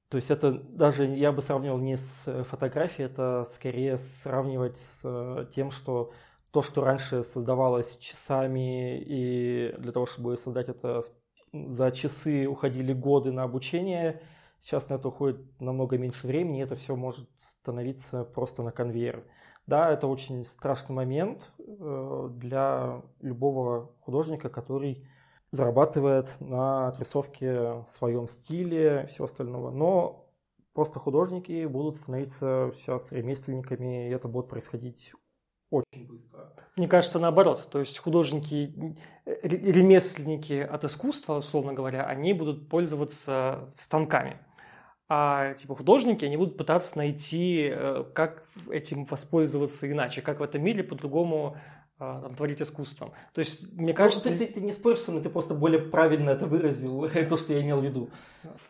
То 0.09 0.17
есть 0.17 0.31
это 0.33 0.53
даже 0.53 1.07
я 1.07 1.31
бы 1.31 1.41
сравнивал 1.41 1.79
не 1.79 1.97
с 1.97 2.45
фотографией, 2.45 3.07
это 3.07 3.45
скорее 3.49 3.97
сравнивать 3.97 4.77
с 4.77 5.03
э, 5.05 5.47
тем, 5.55 5.71
что 5.71 6.13
то, 6.53 6.63
что 6.63 6.85
раньше 6.85 7.23
создавалось 7.23 7.97
часами, 7.97 8.99
и 9.01 9.75
для 9.79 9.93
того, 9.93 10.07
чтобы 10.07 10.37
создать 10.37 10.69
это 10.69 11.03
за 11.53 11.91
часы 11.93 12.47
уходили 12.47 12.93
годы 12.93 13.33
на 13.33 13.45
обучение, 13.45 14.21
сейчас 14.61 14.89
на 14.89 14.95
это 14.95 15.09
уходит 15.09 15.61
намного 15.61 15.99
меньше 15.99 16.27
времени, 16.27 16.61
и 16.61 16.63
это 16.63 16.75
все 16.75 16.97
может 16.97 17.29
становиться 17.37 18.25
просто 18.25 18.63
на 18.63 18.73
конвейер. 18.73 19.25
Да, 19.67 19.91
это 19.91 20.07
очень 20.07 20.45
страшный 20.45 20.97
момент 20.97 21.53
э, 21.59 22.29
для 22.33 23.03
любого 23.21 23.93
художника, 24.01 24.49
который 24.49 25.07
зарабатывает 25.53 26.37
на 26.41 26.89
отрисовке 26.89 27.83
в 27.83 27.87
своем 27.87 28.27
стиле 28.27 29.03
и 29.05 29.07
все 29.07 29.25
остальное. 29.25 29.71
Но 29.71 30.29
просто 30.73 30.99
художники 30.99 31.67
будут 31.67 31.97
становиться 31.97 32.73
сейчас 32.75 33.13
ремесленниками, 33.13 34.09
и 34.09 34.13
это 34.13 34.29
будет 34.29 34.49
происходить 34.49 35.13
очень 35.71 36.07
быстро. 36.07 36.53
Мне 36.77 36.89
кажется, 36.89 37.19
наоборот. 37.19 37.69
То 37.71 37.79
есть 37.79 37.99
художники, 37.99 38.97
ремесленники 39.25 40.55
от 40.61 40.85
искусства, 40.85 41.39
условно 41.39 41.73
говоря, 41.73 42.05
они 42.05 42.33
будут 42.33 42.69
пользоваться 42.69 43.73
станками. 43.79 44.39
А 45.09 45.55
типа 45.55 45.75
художники, 45.75 46.25
они 46.25 46.37
будут 46.37 46.57
пытаться 46.57 46.97
найти, 46.97 47.69
э, 47.73 48.05
как 48.15 48.45
этим 48.71 49.05
воспользоваться 49.05 49.91
иначе, 49.91 50.23
как 50.23 50.39
в 50.39 50.43
этом 50.43 50.63
мире 50.63 50.85
по-другому 50.85 51.57
э, 51.99 52.21
там, 52.23 52.35
творить 52.35 52.63
искусством. 52.63 53.13
То 53.35 53.41
есть, 53.41 53.73
мне 53.77 53.93
кажется... 53.93 54.31
Ну, 54.31 54.39
ты, 54.39 54.47
ты, 54.47 54.55
ты 54.55 54.61
не 54.61 54.71
споришь 54.71 55.01
со 55.01 55.11
мной, 55.11 55.25
ты 55.25 55.29
просто 55.29 55.55
более 55.55 55.81
правильно 55.81 56.31
это 56.31 56.47
выразил, 56.47 57.09
то, 57.29 57.37
что 57.37 57.53
я 57.53 57.61
имел 57.61 57.81
в 57.81 57.85
виду. 57.85 58.11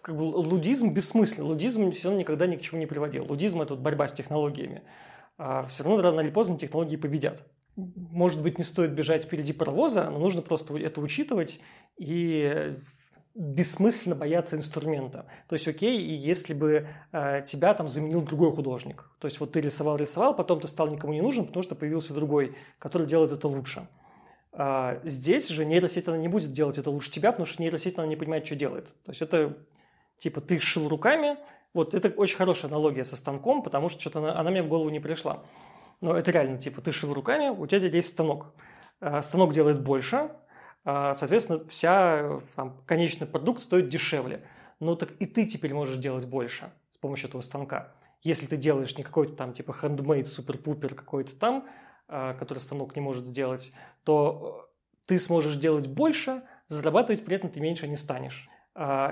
Как 0.01 0.17
бы, 0.17 0.23
лудизм 0.23 0.95
бессмыслен. 0.95 1.45
Лудизм 1.45 1.93
все 1.93 2.09
равно 2.09 2.21
никогда 2.21 2.47
ни 2.47 2.57
к 2.57 2.63
чему 2.63 2.81
не 2.81 2.87
приводил. 2.87 3.27
Лудизм– 3.27 3.61
это 3.63 3.75
вот 3.75 3.83
борьба 3.83 4.09
с 4.09 4.13
технологиями 4.15 4.83
а 5.43 5.63
все 5.63 5.85
равно 5.85 6.03
рано 6.03 6.21
или 6.21 6.29
поздно 6.29 6.59
технологии 6.59 6.97
победят. 6.97 7.43
Может 7.75 8.43
быть, 8.43 8.59
не 8.59 8.65
стоит 8.65 8.91
бежать 8.91 9.25
впереди 9.25 9.55
паровоза, 9.55 10.11
но 10.11 10.19
нужно 10.19 10.43
просто 10.43 10.77
это 10.77 11.01
учитывать 11.01 11.61
и 11.97 12.75
бессмысленно 13.35 14.17
бояться 14.17 14.57
инструмента. 14.57 15.25
То 15.49 15.55
есть, 15.55 15.67
окей, 15.67 15.99
и 15.99 16.13
если 16.13 16.53
бы 16.53 16.89
э, 17.13 17.43
тебя 17.47 17.73
там 17.73 17.89
заменил 17.89 18.21
другой 18.21 18.53
художник. 18.53 19.11
То 19.19 19.29
есть, 19.29 19.41
вот 19.41 19.53
ты 19.53 19.63
рисовал, 19.63 19.97
рисовал, 19.97 20.37
потом 20.37 20.61
ты 20.61 20.69
стал 20.69 20.89
никому 20.89 21.15
не 21.15 21.23
нужен, 21.23 21.47
потому 21.47 21.63
что 21.63 21.75
появился 21.75 22.13
другой, 22.13 22.55
который 22.79 23.07
делает 23.07 23.33
это 23.33 23.49
лучше. 23.49 23.89
А 24.53 25.01
здесь 25.05 25.49
же 25.49 25.65
нейросеть 25.65 26.07
она 26.07 26.19
не 26.19 26.29
будет 26.29 26.53
делать 26.53 26.77
это 26.77 26.91
лучше 26.91 27.11
тебя, 27.11 27.33
потому 27.33 27.47
что 27.47 27.63
нейросеть 27.63 27.97
она 27.97 28.07
не 28.07 28.17
понимает, 28.17 28.45
что 28.45 28.57
делает. 28.57 28.89
То 29.05 29.13
есть, 29.13 29.23
это 29.23 29.57
типа 30.19 30.43
ты 30.43 30.61
шил 30.61 30.87
руками, 30.87 31.39
вот 31.73 31.95
это 31.95 32.09
очень 32.09 32.37
хорошая 32.37 32.71
аналогия 32.71 33.05
со 33.05 33.17
станком, 33.17 33.63
потому 33.63 33.89
что 33.89 34.01
что-то 34.01 34.19
она, 34.19 34.39
она 34.39 34.51
мне 34.51 34.63
в 34.63 34.69
голову 34.69 34.91
не 34.91 35.01
пришла. 35.01 35.45
Но 36.01 36.17
это 36.17 36.31
реально, 36.31 36.59
типа, 36.59 36.81
ты 36.81 36.93
шил 36.93 37.13
руками, 37.13 37.49
у 37.49 37.67
тебя 37.67 37.79
есть 37.87 38.09
станок. 38.09 38.55
А, 39.01 39.23
станок 39.23 39.53
делает 39.53 39.83
больше, 39.83 40.31
а, 40.85 41.15
соответственно, 41.15 41.67
вся 41.69 42.41
там, 42.57 42.83
конечный 42.87 43.27
продукт 43.27 43.63
стоит 43.63 43.89
дешевле. 43.89 44.45
Но 44.81 44.95
так 44.95 45.13
и 45.19 45.27
ты 45.27 45.47
теперь 45.47 45.75
можешь 45.75 45.99
делать 45.99 46.27
больше 46.27 46.73
с 46.91 46.97
помощью 46.99 47.29
этого 47.29 47.43
станка. 47.43 47.93
Если 48.23 48.47
ты 48.47 48.57
делаешь 48.57 48.97
не 48.99 49.05
какой-то 49.05 49.35
там 49.35 49.53
типа 49.53 49.77
handmade 49.81 50.27
супер-пупер 50.27 50.95
какой-то 50.95 51.37
там, 51.37 51.69
а, 52.09 52.35
который 52.35 52.59
станок 52.59 52.97
не 52.97 53.01
может 53.01 53.27
сделать, 53.27 53.73
то 54.05 54.69
ты 55.07 55.19
сможешь 55.19 55.57
делать 55.57 55.87
больше, 55.87 56.43
зарабатывать 56.69 57.25
при 57.25 57.37
этом 57.37 57.51
ты 57.51 57.61
меньше 57.61 57.89
не 57.89 57.97
станешь. 57.97 58.50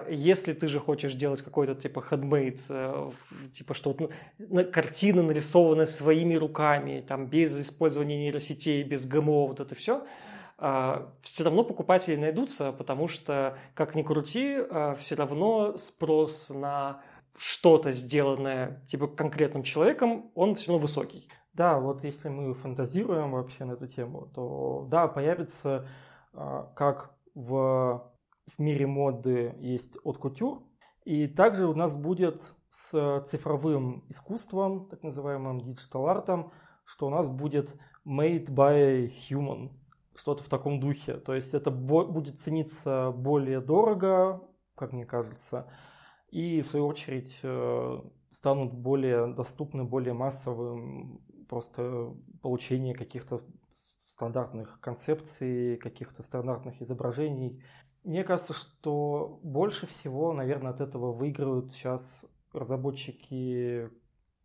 Если 0.08 0.52
ты 0.52 0.68
же 0.68 0.78
хочешь 0.78 1.14
делать 1.14 1.42
какой-то 1.42 1.74
типа 1.74 2.04
handmade, 2.10 2.60
э, 2.68 3.10
типа 3.52 3.74
что 3.74 3.92
вот 3.92 4.12
ну, 4.38 4.64
картины 4.70 5.22
нарисованные 5.22 5.86
своими 5.86 6.36
руками, 6.36 7.04
там 7.06 7.26
без 7.26 7.58
использования 7.60 8.16
нейросетей, 8.18 8.82
без 8.84 9.06
ГМО, 9.06 9.48
вот 9.48 9.60
это 9.60 9.74
все– 9.74 10.06
а, 10.60 11.12
все 11.22 11.44
равно 11.44 11.62
покупатели 11.62 12.16
найдутся, 12.16 12.72
потому 12.72 13.06
что, 13.06 13.56
как 13.74 13.94
ни 13.94 14.02
крути, 14.02 14.56
а, 14.58 14.96
все 14.96 15.14
равно 15.14 15.78
спрос 15.78 16.50
на 16.50 17.00
что-то 17.36 17.92
сделанное 17.92 18.82
типа 18.88 19.06
конкретным 19.06 19.62
человеком, 19.62 20.32
он 20.34 20.56
все 20.56 20.72
равно 20.72 20.82
высокий. 20.82 21.28
Да, 21.52 21.78
вот 21.78 22.02
если 22.02 22.28
мы 22.28 22.54
фантазируем 22.54 23.32
вообще 23.32 23.64
на 23.64 23.72
эту 23.72 23.86
тему, 23.86 24.28
то 24.34 24.86
да, 24.90 25.06
появится 25.06 25.86
а, 26.32 26.72
как 26.74 27.14
в, 27.36 28.10
в 28.56 28.58
мире 28.58 28.86
моды 28.86 29.54
есть 29.60 29.98
от 30.04 30.18
кутюр, 30.18 30.62
и 31.04 31.26
также 31.26 31.66
у 31.66 31.74
нас 31.74 31.96
будет 31.96 32.40
с 32.68 33.22
цифровым 33.24 34.04
искусством, 34.08 34.88
так 34.88 35.02
называемым 35.02 35.60
digital 35.60 36.06
art 36.06 36.29
ом, 36.29 36.52
что 36.84 37.06
у 37.06 37.10
нас 37.10 37.28
будет 37.30 37.76
made 38.06 38.50
by 38.50 39.06
human 39.06 39.70
что-то 40.14 40.42
в 40.42 40.48
таком 40.48 40.80
духе. 40.80 41.14
То 41.14 41.34
есть 41.34 41.54
это 41.54 41.70
будет 41.70 42.38
цениться 42.38 43.12
более 43.12 43.60
дорого, 43.60 44.42
как 44.74 44.92
мне 44.92 45.06
кажется, 45.06 45.70
и 46.30 46.60
в 46.60 46.68
свою 46.68 46.86
очередь 46.86 47.40
э, 47.42 48.00
станут 48.30 48.74
более 48.74 49.32
доступны, 49.32 49.84
более 49.84 50.12
массовым 50.12 51.22
просто 51.48 52.14
получение 52.42 52.94
каких-то 52.94 53.42
стандартных 54.06 54.80
концепций, 54.80 55.76
каких-то 55.76 56.22
стандартных 56.22 56.80
изображений. 56.82 57.62
Мне 58.04 58.24
кажется, 58.24 58.54
что 58.54 59.40
больше 59.42 59.86
всего, 59.86 60.32
наверное, 60.32 60.72
от 60.72 60.80
этого 60.80 61.12
выигрывают 61.12 61.72
сейчас 61.72 62.24
разработчики 62.52 63.90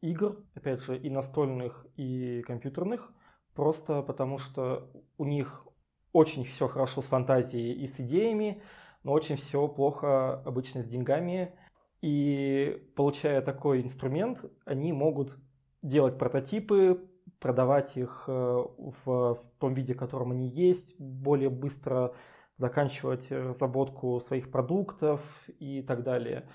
игр, 0.01 0.43
опять 0.53 0.81
же, 0.81 0.97
и 0.97 1.09
настольных, 1.09 1.87
и 1.95 2.41
компьютерных, 2.41 3.13
просто 3.53 4.01
потому 4.01 4.37
что 4.37 4.89
у 5.17 5.25
них 5.25 5.65
очень 6.11 6.43
все 6.43 6.67
хорошо 6.67 7.01
с 7.01 7.05
фантазией 7.05 7.73
и 7.73 7.87
с 7.87 7.99
идеями, 7.99 8.61
но 9.03 9.13
очень 9.13 9.35
все 9.35 9.67
плохо 9.67 10.41
обычно 10.43 10.81
с 10.81 10.87
деньгами. 10.87 11.57
И 12.01 12.85
получая 12.95 13.41
такой 13.41 13.81
инструмент, 13.81 14.45
они 14.65 14.91
могут 14.91 15.37
делать 15.81 16.17
прототипы, 16.17 17.09
продавать 17.39 17.97
их 17.97 18.25
э, 18.27 18.31
в, 18.31 19.35
в 19.35 19.51
том 19.59 19.73
виде, 19.73 19.93
в 19.93 19.97
котором 19.97 20.31
они 20.31 20.47
есть, 20.47 20.99
более 20.99 21.49
быстро 21.49 22.13
заканчивать 22.57 23.31
разработку 23.31 24.19
своих 24.19 24.51
продуктов 24.51 25.49
и 25.59 25.81
так 25.81 26.03
далее. 26.03 26.47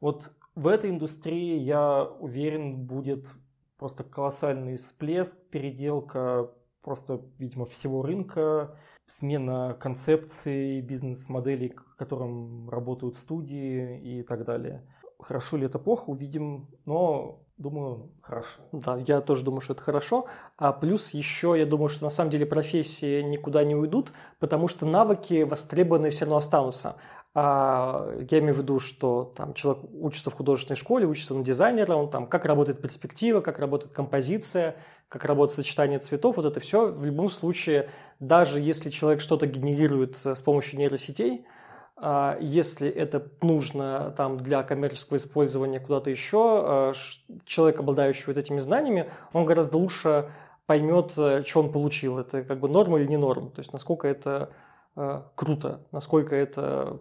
Вот 0.00 0.32
в 0.54 0.66
этой 0.66 0.90
индустрии, 0.90 1.58
я 1.58 2.04
уверен, 2.04 2.86
будет 2.86 3.26
просто 3.76 4.04
колоссальный 4.04 4.76
всплеск, 4.76 5.38
переделка 5.50 6.50
просто, 6.82 7.22
видимо, 7.38 7.64
всего 7.64 8.02
рынка, 8.02 8.76
смена 9.06 9.76
концепции, 9.80 10.80
бизнес-моделей, 10.80 11.70
к 11.70 11.96
которым 11.96 12.68
работают 12.68 13.16
студии 13.16 14.00
и 14.00 14.22
так 14.22 14.44
далее. 14.44 14.86
Хорошо 15.18 15.56
ли 15.56 15.66
это 15.66 15.78
плохо, 15.78 16.10
увидим, 16.10 16.68
но 16.84 17.43
думаю, 17.64 18.10
хорошо. 18.22 18.60
Да, 18.72 18.98
я 19.06 19.20
тоже 19.20 19.42
думаю, 19.42 19.60
что 19.60 19.72
это 19.72 19.82
хорошо. 19.82 20.26
А 20.58 20.72
плюс 20.72 21.14
еще, 21.14 21.54
я 21.56 21.64
думаю, 21.64 21.88
что 21.88 22.04
на 22.04 22.10
самом 22.10 22.30
деле 22.30 22.44
профессии 22.44 23.22
никуда 23.22 23.64
не 23.64 23.74
уйдут, 23.74 24.12
потому 24.38 24.68
что 24.68 24.86
навыки 24.86 25.42
востребованные 25.42 26.10
все 26.10 26.26
равно 26.26 26.36
останутся. 26.36 26.96
А 27.34 28.08
я 28.30 28.38
имею 28.38 28.54
в 28.54 28.58
виду, 28.58 28.78
что 28.78 29.32
там 29.36 29.54
человек 29.54 29.82
учится 29.92 30.30
в 30.30 30.34
художественной 30.34 30.76
школе, 30.76 31.06
учится 31.06 31.34
на 31.34 31.42
дизайнера, 31.42 31.94
он 31.94 32.10
там 32.10 32.26
как 32.26 32.44
работает 32.44 32.80
перспектива, 32.80 33.40
как 33.40 33.58
работает 33.58 33.92
композиция, 33.92 34.76
как 35.08 35.24
работает 35.24 35.56
сочетание 35.56 35.98
цветов, 35.98 36.36
вот 36.36 36.44
это 36.44 36.60
все 36.60 36.86
в 36.86 37.04
любом 37.04 37.30
случае, 37.30 37.88
даже 38.20 38.60
если 38.60 38.90
человек 38.90 39.20
что-то 39.20 39.46
генерирует 39.46 40.16
с 40.24 40.42
помощью 40.42 40.78
нейросетей, 40.78 41.46
если 42.40 42.88
это 42.88 43.30
нужно 43.40 44.12
там, 44.16 44.38
для 44.38 44.62
коммерческого 44.62 45.16
использования 45.16 45.78
куда-то 45.78 46.10
еще, 46.10 46.38
а, 46.38 46.92
человек, 47.44 47.80
обладающий 47.80 48.24
вот 48.26 48.36
этими 48.36 48.58
знаниями, 48.58 49.08
он 49.32 49.46
гораздо 49.46 49.78
лучше 49.78 50.28
поймет, 50.66 51.12
э, 51.16 51.42
что 51.46 51.60
он 51.60 51.72
получил. 51.72 52.18
Это 52.18 52.42
как 52.42 52.60
бы 52.60 52.68
норм 52.68 52.96
или 52.96 53.06
не 53.06 53.16
норм. 53.16 53.50
То 53.50 53.60
есть 53.60 53.72
насколько 53.72 54.08
это 54.08 54.50
э, 54.96 55.22
круто, 55.34 55.86
насколько 55.92 56.34
это 56.34 57.00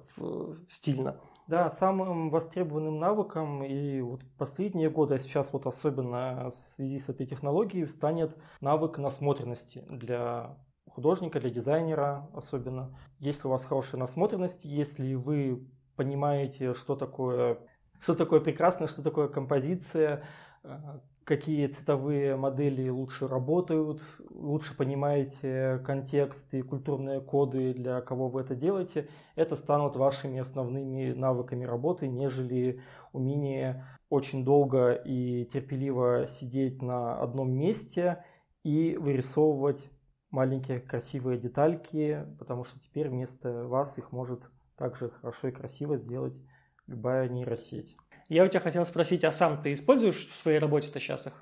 стильно. 0.68 1.18
Да, 1.48 1.70
самым 1.70 2.30
востребованным 2.30 2.98
навыком 3.00 3.64
и 3.64 4.00
вот 4.00 4.22
последние 4.38 4.90
годы, 4.90 5.16
а 5.16 5.20
сейчас 5.20 5.52
вот 5.52 5.66
особенно 5.66 6.50
в 6.50 6.56
связи 6.56 7.00
с 7.00 7.10
этой 7.10 7.26
технологией, 7.26 7.88
станет 7.90 8.38
навык 8.62 8.98
насмотренности 8.98 9.84
для 9.90 10.58
художника, 10.94 11.40
для 11.40 11.50
дизайнера 11.50 12.30
особенно. 12.34 12.96
Если 13.20 13.48
у 13.48 13.52
вас 13.52 13.66
хорошая 13.66 14.00
насмотренность, 14.00 14.66
если 14.66 15.16
вы 15.16 15.68
понимаете, 15.96 16.74
что 16.74 16.96
такое, 16.96 17.58
что 18.00 18.14
такое 18.14 18.40
прекрасное, 18.40 18.88
что 18.88 19.02
такое 19.02 19.28
композиция, 19.28 20.24
э, 20.64 20.78
какие 21.24 21.68
цветовые 21.68 22.36
модели 22.36 22.90
лучше 22.90 23.28
работают, 23.28 24.02
лучше 24.30 24.76
понимаете 24.76 25.82
контекст 25.86 26.54
и 26.54 26.62
культурные 26.62 27.22
коды, 27.22 27.74
для 27.74 28.02
кого 28.02 28.28
вы 28.28 28.42
это 28.42 28.56
делаете, 28.56 29.08
это 29.36 29.56
станут 29.56 29.96
вашими 29.96 30.40
основными 30.40 31.14
навыками 31.14 31.66
работы, 31.66 32.08
нежели 32.08 32.82
умение 33.14 33.86
очень 34.10 34.46
долго 34.46 34.92
и 34.92 35.46
терпеливо 35.46 36.28
сидеть 36.28 36.82
на 36.82 37.18
одном 37.20 37.52
месте 37.52 38.24
и 38.64 38.96
вырисовывать 38.98 39.90
маленькие 40.34 40.80
красивые 40.80 41.38
детальки, 41.38 42.26
потому 42.40 42.64
что 42.66 42.80
теперь 42.80 43.08
вместо 43.08 43.66
вас 43.66 44.00
их 44.00 44.12
может 44.12 44.50
также 44.76 45.12
хорошо 45.12 45.50
и 45.50 45.52
красиво 45.52 45.96
сделать 45.96 46.42
любая 46.88 47.30
нейросеть. 47.30 47.96
Я 48.30 48.44
у 48.44 48.48
тебя 48.48 48.60
хотел 48.60 48.84
спросить, 48.84 49.24
а 49.24 49.32
сам 49.32 49.62
ты 49.62 49.74
используешь 49.74 50.28
в 50.28 50.36
своей 50.36 50.58
работе-то 50.58 51.00
сейчас 51.00 51.28
их? 51.28 51.34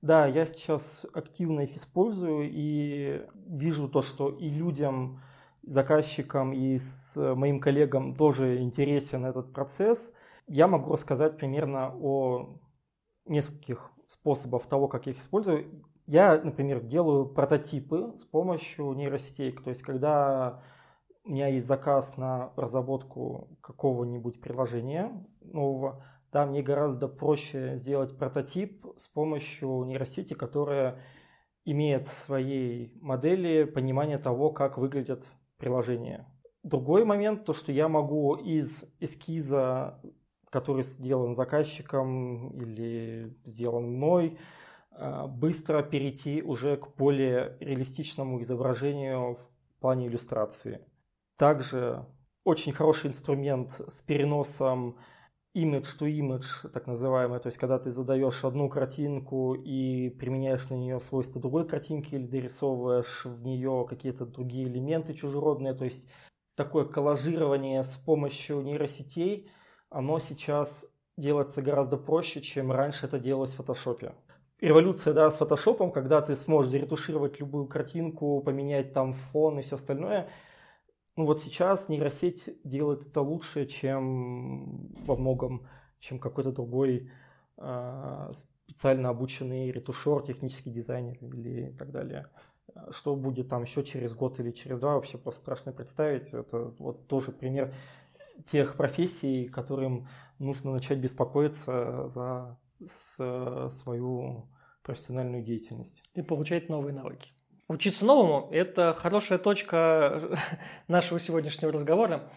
Да, 0.00 0.26
я 0.26 0.46
сейчас 0.46 1.04
активно 1.12 1.60
их 1.60 1.76
использую 1.76 2.50
и 2.50 3.22
вижу 3.34 3.86
то, 3.88 4.00
что 4.00 4.30
и 4.30 4.48
людям, 4.48 5.20
заказчикам, 5.62 6.54
и 6.54 6.78
с 6.78 7.16
моим 7.34 7.60
коллегам 7.60 8.16
тоже 8.16 8.62
интересен 8.62 9.26
этот 9.26 9.52
процесс. 9.52 10.14
Я 10.48 10.68
могу 10.68 10.90
рассказать 10.92 11.36
примерно 11.36 11.94
о 12.00 12.58
нескольких 13.26 13.90
способах 14.06 14.66
того, 14.66 14.88
как 14.88 15.06
я 15.06 15.12
их 15.12 15.20
использую. 15.20 15.84
Я, 16.06 16.40
например, 16.42 16.80
делаю 16.80 17.26
прототипы 17.26 18.12
с 18.16 18.24
помощью 18.24 18.92
нейросетей. 18.92 19.52
То 19.52 19.70
есть, 19.70 19.82
когда 19.82 20.62
у 21.24 21.30
меня 21.30 21.46
есть 21.48 21.66
заказ 21.66 22.16
на 22.16 22.52
разработку 22.56 23.56
какого-нибудь 23.60 24.40
приложения 24.40 25.12
нового, 25.40 26.04
да, 26.32 26.46
мне 26.46 26.62
гораздо 26.62 27.08
проще 27.08 27.76
сделать 27.76 28.16
прототип 28.16 28.86
с 28.96 29.06
помощью 29.06 29.84
нейросети, 29.84 30.34
которая 30.34 30.98
имеет 31.64 32.08
в 32.08 32.14
своей 32.14 32.98
модели 33.00 33.64
понимание 33.64 34.18
того, 34.18 34.50
как 34.50 34.78
выглядят 34.78 35.24
приложения. 35.58 36.26
Другой 36.64 37.04
момент, 37.04 37.44
то 37.44 37.52
что 37.52 37.70
я 37.70 37.88
могу 37.88 38.34
из 38.34 38.84
эскиза, 38.98 40.00
который 40.50 40.82
сделан 40.82 41.34
заказчиком 41.34 42.50
или 42.60 43.36
сделан 43.44 43.84
мной, 43.92 44.38
быстро 44.98 45.82
перейти 45.82 46.42
уже 46.42 46.76
к 46.76 46.94
более 46.96 47.56
реалистичному 47.60 48.40
изображению 48.42 49.34
в 49.34 49.50
плане 49.80 50.06
иллюстрации. 50.06 50.80
Также 51.38 52.06
очень 52.44 52.72
хороший 52.72 53.08
инструмент 53.10 53.70
с 53.70 54.02
переносом 54.02 54.98
image 55.54 55.98
to 55.98 56.08
image, 56.08 56.68
так 56.72 56.86
называемый, 56.86 57.38
то 57.40 57.48
есть 57.48 57.58
когда 57.58 57.78
ты 57.78 57.90
задаешь 57.90 58.44
одну 58.44 58.68
картинку 58.68 59.54
и 59.54 60.08
применяешь 60.08 60.70
на 60.70 60.74
нее 60.74 60.98
свойства 60.98 61.40
другой 61.40 61.68
картинки 61.68 62.14
или 62.14 62.26
дорисовываешь 62.26 63.26
в 63.26 63.44
нее 63.44 63.86
какие-то 63.88 64.24
другие 64.24 64.66
элементы 64.66 65.14
чужеродные, 65.14 65.74
то 65.74 65.84
есть 65.84 66.08
такое 66.54 66.84
коллажирование 66.84 67.84
с 67.84 67.96
помощью 67.96 68.62
нейросетей, 68.62 69.50
оно 69.90 70.18
сейчас 70.20 70.86
делается 71.18 71.60
гораздо 71.60 71.98
проще, 71.98 72.40
чем 72.40 72.72
раньше 72.72 73.06
это 73.06 73.18
делалось 73.18 73.52
в 73.52 73.56
фотошопе. 73.56 74.14
Революция, 74.62 75.12
да, 75.12 75.30
с 75.30 75.36
фотошопом, 75.36 75.92
когда 75.92 76.22
ты 76.22 76.36
сможешь 76.36 76.70
заретушировать 76.70 77.38
любую 77.40 77.66
картинку, 77.66 78.40
поменять 78.40 78.94
там 78.94 79.12
фон 79.12 79.58
и 79.58 79.62
все 79.62 79.76
остальное– 79.76 80.30
ну 81.16 81.26
вот 81.26 81.38
сейчас 81.40 81.90
нейросеть 81.90 82.48
делает 82.64 83.06
это 83.06 83.20
лучше, 83.20 83.66
чем 83.66 84.88
во 85.04 85.14
многом, 85.16 85.66
чем 85.98 86.18
какой-то 86.18 86.52
другой 86.52 87.10
э, 87.58 88.32
специально 88.32 89.10
обученный 89.10 89.70
ретушер, 89.70 90.22
технический 90.22 90.70
дизайнер 90.70 91.18
или 91.20 91.76
так 91.76 91.90
далее. 91.90 92.28
Что 92.90 93.14
будет 93.14 93.50
там 93.50 93.64
еще 93.64 93.84
через 93.84 94.14
год 94.14 94.40
или 94.40 94.52
через 94.52 94.80
два, 94.80 94.94
вообще 94.94 95.18
просто 95.18 95.42
страшно 95.42 95.72
представить. 95.72 96.28
Это 96.28 96.72
вот 96.78 97.08
тоже 97.08 97.30
пример 97.30 97.74
тех 98.46 98.76
профессий, 98.76 99.48
которым 99.48 100.08
нужно 100.38 100.72
начать 100.72 100.98
беспокоиться 100.98 102.08
за 102.08 102.58
свою 102.86 104.48
профессиональную 104.82 105.42
деятельность. 105.42 106.02
И 106.14 106.22
получать 106.22 106.68
новые 106.68 106.94
навыки. 106.94 107.32
Учиться 107.68 108.04
новому– 108.04 108.48
это 108.52 108.94
хорошая 108.94 109.38
точка 109.38 110.38
нашего 110.88 111.18
сегодняшнего 111.20 111.72
разговора. 111.72 112.30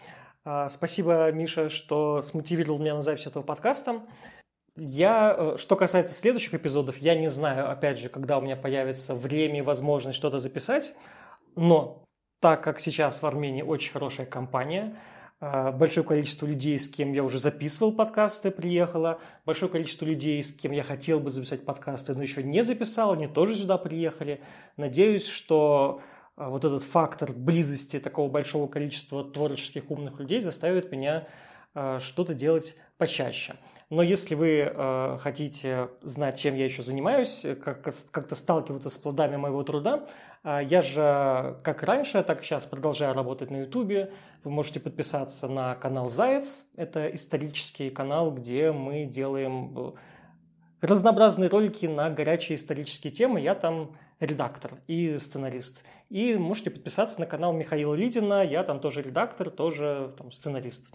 А, 0.44 0.70
спасибо, 0.70 1.30
Миша, 1.32 1.68
что 1.68 2.22
смотивировал 2.22 2.78
меня 2.78 2.94
на 2.94 3.02
запись 3.02 3.26
этого 3.26 3.42
подкаста. 3.42 4.02
Я, 4.76 5.34
э, 5.36 5.56
что 5.58 5.76
касается 5.76 6.14
следующих 6.14 6.54
эпизодов, 6.54 6.98
я 6.98 7.14
не 7.14 7.28
знаю, 7.28 7.70
опять 7.70 7.98
же, 7.98 8.08
когда 8.08 8.38
у 8.38 8.40
меня 8.40 8.56
появится 8.56 9.14
время 9.14 9.58
и 9.58 9.62
возможность 9.62 10.16
что-то 10.16 10.38
записать, 10.38 10.94
но 11.54 12.04
так 12.40 12.62
как 12.62 12.78
сейчас 12.78 13.22
в 13.22 13.26
Армении 13.26 13.62
очень 13.62 13.92
хорошая 13.92 14.26
компания– 14.26 14.96
большое 15.40 16.06
количество 16.06 16.46
людей, 16.46 16.78
с 16.78 16.88
кем 16.88 17.12
я 17.12 17.22
уже 17.22 17.38
записывал 17.38 17.92
подкасты, 17.92 18.50
приехало. 18.50 19.20
Большое 19.44 19.70
количество 19.70 20.04
людей, 20.04 20.42
с 20.42 20.52
кем 20.52 20.72
я 20.72 20.82
хотел 20.82 21.20
бы 21.20 21.30
записать 21.30 21.64
подкасты, 21.64 22.14
но 22.14 22.22
еще 22.22 22.42
не 22.42 22.62
записал, 22.62 23.12
они 23.12 23.26
тоже 23.26 23.54
сюда 23.54 23.76
приехали. 23.76 24.40
Надеюсь, 24.76 25.26
что 25.26 26.00
а, 26.36 26.50
вот 26.50 26.64
этот 26.64 26.82
фактор 26.82 27.32
близости 27.32 27.98
такого 27.98 28.30
большого 28.30 28.68
количества 28.68 29.24
творческих 29.24 29.90
умных 29.90 30.20
людей 30.20 30.40
заставит 30.40 30.92
меня 30.92 31.26
а, 31.74 32.00
что-то 32.00 32.34
делать 32.34 32.76
почаще. 32.98 33.56
Но 33.88 34.02
если 34.02 34.34
вы 34.34 34.68
э, 34.68 35.18
хотите 35.20 35.90
знать, 36.02 36.40
чем 36.40 36.56
я 36.56 36.64
еще 36.64 36.82
занимаюсь, 36.82 37.46
как, 37.62 37.82
как-то 38.10 38.34
сталкиваться 38.34 38.90
с 38.90 38.98
плодами 38.98 39.36
моего 39.36 39.62
труда, 39.62 40.06
э, 40.42 40.60
я 40.64 40.82
же 40.82 41.56
как 41.62 41.84
раньше, 41.84 42.24
так 42.24 42.42
и 42.42 42.44
сейчас 42.44 42.64
продолжаю 42.64 43.14
работать 43.14 43.52
на 43.52 43.58
YouTube. 43.58 44.10
Вы 44.42 44.50
можете 44.50 44.80
подписаться 44.80 45.46
на 45.46 45.76
канал 45.76 46.10
Заяц. 46.10 46.64
Это 46.74 47.06
исторический 47.14 47.90
канал, 47.90 48.32
где 48.32 48.72
мы 48.72 49.04
делаем 49.04 49.72
э, 49.78 49.92
разнообразные 50.80 51.48
ролики 51.48 51.86
на 51.86 52.10
горячие 52.10 52.56
исторические 52.56 53.12
темы. 53.12 53.40
Я 53.40 53.54
там 53.54 53.96
редактор 54.18 54.72
и 54.88 55.16
сценарист. 55.18 55.84
И 56.10 56.34
можете 56.34 56.70
подписаться 56.70 57.20
на 57.20 57.26
канал 57.26 57.52
Михаила 57.52 57.94
Лидина. 57.94 58.44
Я 58.44 58.64
там 58.64 58.80
тоже 58.80 59.02
редактор, 59.02 59.48
тоже 59.50 60.12
там, 60.18 60.32
сценарист. 60.32 60.92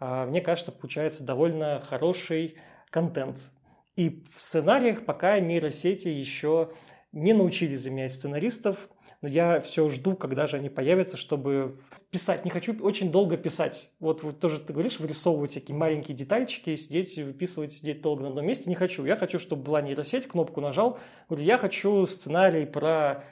А, 0.00 0.26
мне 0.26 0.40
кажется, 0.40 0.72
получается 0.72 1.24
довольно 1.24 1.80
хороший 1.80 2.56
контент. 2.90 3.50
И 3.96 4.24
в 4.34 4.40
сценариях 4.40 5.04
пока 5.04 5.38
нейросети 5.40 6.08
еще 6.08 6.70
не 7.12 7.32
научились 7.32 7.80
заменять 7.80 8.14
сценаристов, 8.14 8.88
но 9.22 9.28
я 9.28 9.60
все 9.60 9.88
жду, 9.88 10.14
когда 10.14 10.46
же 10.46 10.58
они 10.58 10.68
появятся, 10.68 11.16
чтобы 11.16 11.76
писать. 12.10 12.44
Не 12.44 12.50
хочу 12.50 12.80
очень 12.80 13.10
долго 13.10 13.36
писать. 13.36 13.90
Вот, 13.98 14.22
вот 14.22 14.38
тоже 14.38 14.60
ты 14.60 14.72
говоришь, 14.72 15.00
вырисовывать 15.00 15.50
всякие 15.50 15.76
маленькие 15.76 16.16
детальчики, 16.16 16.76
сидеть, 16.76 17.16
выписывать, 17.18 17.72
сидеть 17.72 18.00
долго 18.00 18.22
на 18.22 18.28
одном 18.28 18.46
месте. 18.46 18.68
Не 18.68 18.76
хочу. 18.76 19.04
Я 19.04 19.16
хочу, 19.16 19.40
чтобы 19.40 19.64
была 19.64 19.82
нейросеть, 19.82 20.28
кнопку 20.28 20.60
нажал. 20.60 21.00
Говорю, 21.28 21.44
я 21.44 21.58
хочу 21.58 22.06
сценарий 22.06 22.66
про 22.66 23.24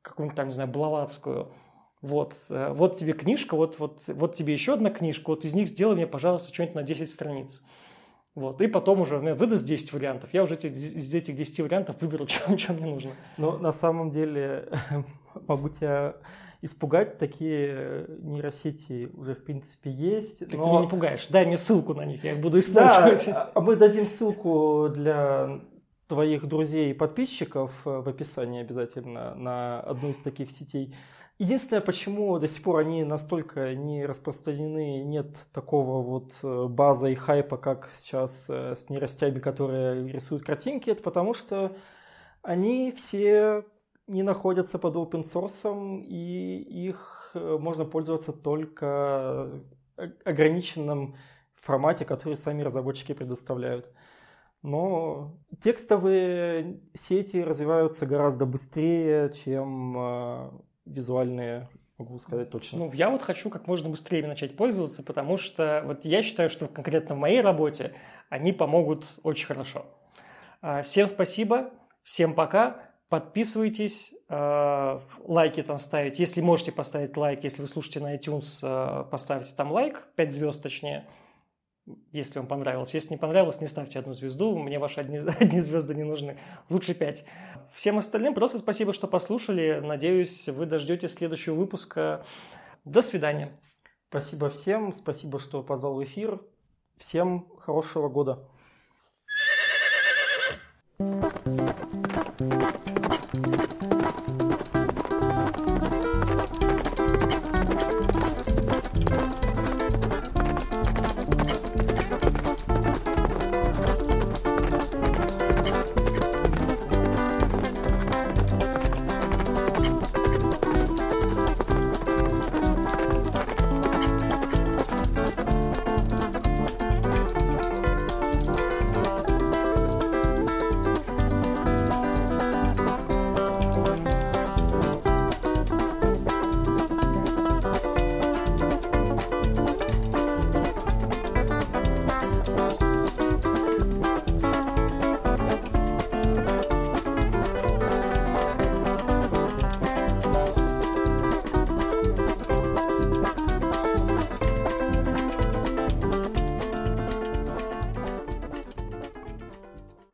какую-нибудь 0.00 0.36
там, 0.36 0.48
не 0.48 0.54
знаю, 0.54 0.70
Блаватскую 0.70 1.52
вот, 2.04 2.36
э, 2.50 2.72
вот 2.74 2.96
тебе 2.96 3.14
книжка, 3.14 3.56
вот, 3.56 3.78
вот, 3.78 4.02
вот 4.06 4.34
тебе 4.34 4.52
еще 4.52 4.74
одна 4.74 4.90
книжка, 4.90 5.30
вот 5.30 5.46
из 5.46 5.54
них 5.54 5.68
сделай 5.68 5.94
мне, 5.94 6.06
пожалуйста, 6.06 6.52
что-нибудь 6.52 6.74
на 6.74 6.82
10 6.82 7.10
страниц. 7.10 7.64
Вот, 8.34 8.60
и 8.60 8.66
потом 8.66 9.00
уже 9.00 9.18
мне 9.20 9.32
выдаст 9.32 9.64
10 9.64 9.92
вариантов. 9.92 10.30
Я 10.34 10.42
уже 10.42 10.54
из 10.56 11.14
этих 11.14 11.34
10 11.34 11.60
вариантов 11.60 11.96
выберу, 12.00 12.26
что 12.58 12.72
мне 12.74 12.86
нужно. 12.86 13.12
Но 13.38 13.56
на 13.56 13.72
самом 13.72 14.10
деле 14.10 14.68
могу 15.48 15.70
тебя 15.70 16.16
испугать. 16.60 17.16
Такие 17.16 18.06
нейросети 18.20 19.08
уже, 19.14 19.34
в 19.34 19.42
принципе, 19.42 19.90
есть. 19.90 20.42
но... 20.42 20.46
Ты 20.48 20.56
меня 20.56 20.80
не 20.82 20.88
пугаешь. 20.88 21.26
Дай 21.28 21.46
мне 21.46 21.56
ссылку 21.56 21.94
на 21.94 22.04
них, 22.04 22.22
я 22.22 22.32
их 22.32 22.40
буду 22.40 22.58
использовать. 22.58 23.24
Да, 23.26 23.50
а 23.54 23.60
мы 23.60 23.76
дадим 23.76 24.06
ссылку 24.06 24.90
для 24.94 25.60
твоих 26.06 26.46
друзей 26.46 26.90
и 26.90 26.94
подписчиков 26.94 27.72
в 27.84 28.06
описании 28.06 28.60
обязательно 28.60 29.34
на 29.36 29.80
одну 29.80 30.10
из 30.10 30.20
таких 30.20 30.50
сетей. 30.50 30.94
Единственное, 31.38 31.80
почему 31.80 32.38
до 32.38 32.46
сих 32.46 32.62
пор 32.62 32.80
они 32.80 33.02
настолько 33.02 33.74
не 33.74 34.06
распространены, 34.06 35.02
нет 35.02 35.36
такого 35.52 36.00
вот 36.00 36.32
э, 36.44 36.66
база 36.68 37.08
и 37.08 37.16
хайпа, 37.16 37.56
как 37.56 37.90
сейчас 37.92 38.46
э, 38.48 38.76
с 38.76 38.88
нейростями, 38.88 39.40
которые 39.40 40.12
рисуют 40.12 40.44
картинки, 40.44 40.90
это 40.90 41.02
потому 41.02 41.34
что 41.34 41.76
они 42.42 42.92
все 42.92 43.64
не 44.06 44.22
находятся 44.22 44.78
под 44.78 44.94
open 44.94 45.22
source, 45.22 46.04
и 46.04 46.86
их 46.86 47.32
э, 47.34 47.58
можно 47.58 47.84
пользоваться 47.84 48.32
только 48.32 49.60
ограниченном 50.24 51.16
формате, 51.56 52.04
который 52.04 52.36
сами 52.36 52.62
разработчики 52.62 53.12
предоставляют. 53.12 53.90
Но 54.62 55.36
текстовые 55.60 56.80
сети 56.94 57.42
развиваются 57.42 58.06
гораздо 58.06 58.46
быстрее, 58.46 59.32
чем 59.32 60.62
визуальные, 60.86 61.68
могу 61.98 62.18
сказать 62.18 62.50
точно. 62.50 62.78
Ну, 62.78 62.92
я 62.92 63.10
вот 63.10 63.22
хочу 63.22 63.50
как 63.50 63.66
можно 63.66 63.88
быстрее 63.88 64.26
начать 64.26 64.56
пользоваться, 64.56 65.02
потому 65.02 65.36
что 65.36 65.82
вот 65.84 66.04
я 66.04 66.22
считаю, 66.22 66.50
что 66.50 66.66
конкретно 66.66 67.14
в 67.14 67.18
моей 67.18 67.40
работе 67.40 67.92
они 68.28 68.52
помогут 68.52 69.04
очень 69.22 69.46
хорошо. 69.46 69.86
А, 70.60 70.82
всем 70.82 71.06
спасибо, 71.08 71.70
всем 72.02 72.34
пока, 72.34 72.80
подписывайтесь, 73.08 74.12
а, 74.28 75.00
лайки 75.24 75.62
там 75.62 75.78
ставить. 75.78 76.18
Если 76.18 76.40
можете 76.40 76.72
поставить 76.72 77.16
лайк, 77.16 77.44
если 77.44 77.62
вы 77.62 77.68
слушаете 77.68 78.00
на 78.00 78.16
iTunes, 78.16 78.58
а, 78.62 79.04
поставьте 79.04 79.54
там 79.56 79.72
лайк, 79.72 80.08
5 80.16 80.32
звезд 80.32 80.62
точнее– 80.62 81.06
если 82.12 82.38
вам 82.38 82.48
понравилось. 82.48 82.94
Если 82.94 83.10
не 83.10 83.16
понравилось, 83.16 83.60
не 83.60 83.66
ставьте 83.66 83.98
одну 83.98 84.14
звезду, 84.14 84.56
мне 84.56 84.78
ваши 84.78 85.00
одни, 85.00 85.18
одни 85.40 85.60
звезды 85.60 85.94
не 85.94 86.04
нужны, 86.04 86.38
лучше 86.68 86.94
пять. 86.94 87.24
Всем 87.74 87.98
остальным 87.98 88.34
просто 88.34 88.58
спасибо, 88.58 88.92
что 88.92 89.06
послушали. 89.06 89.80
Надеюсь, 89.82 90.48
вы 90.48 90.66
дождетесь 90.66 91.14
следующего 91.14 91.54
выпуска. 91.54 92.24
До 92.84 93.02
свидания. 93.02 93.58
Спасибо 94.08 94.48
всем, 94.48 94.92
спасибо, 94.92 95.38
что 95.40 95.62
позвал 95.62 95.94
в 95.94 96.04
эфир. 96.04 96.40
Всем 96.96 97.48
хорошего 97.58 98.08
года. 98.08 98.48
Thank 103.36 103.84
you. 103.84 103.93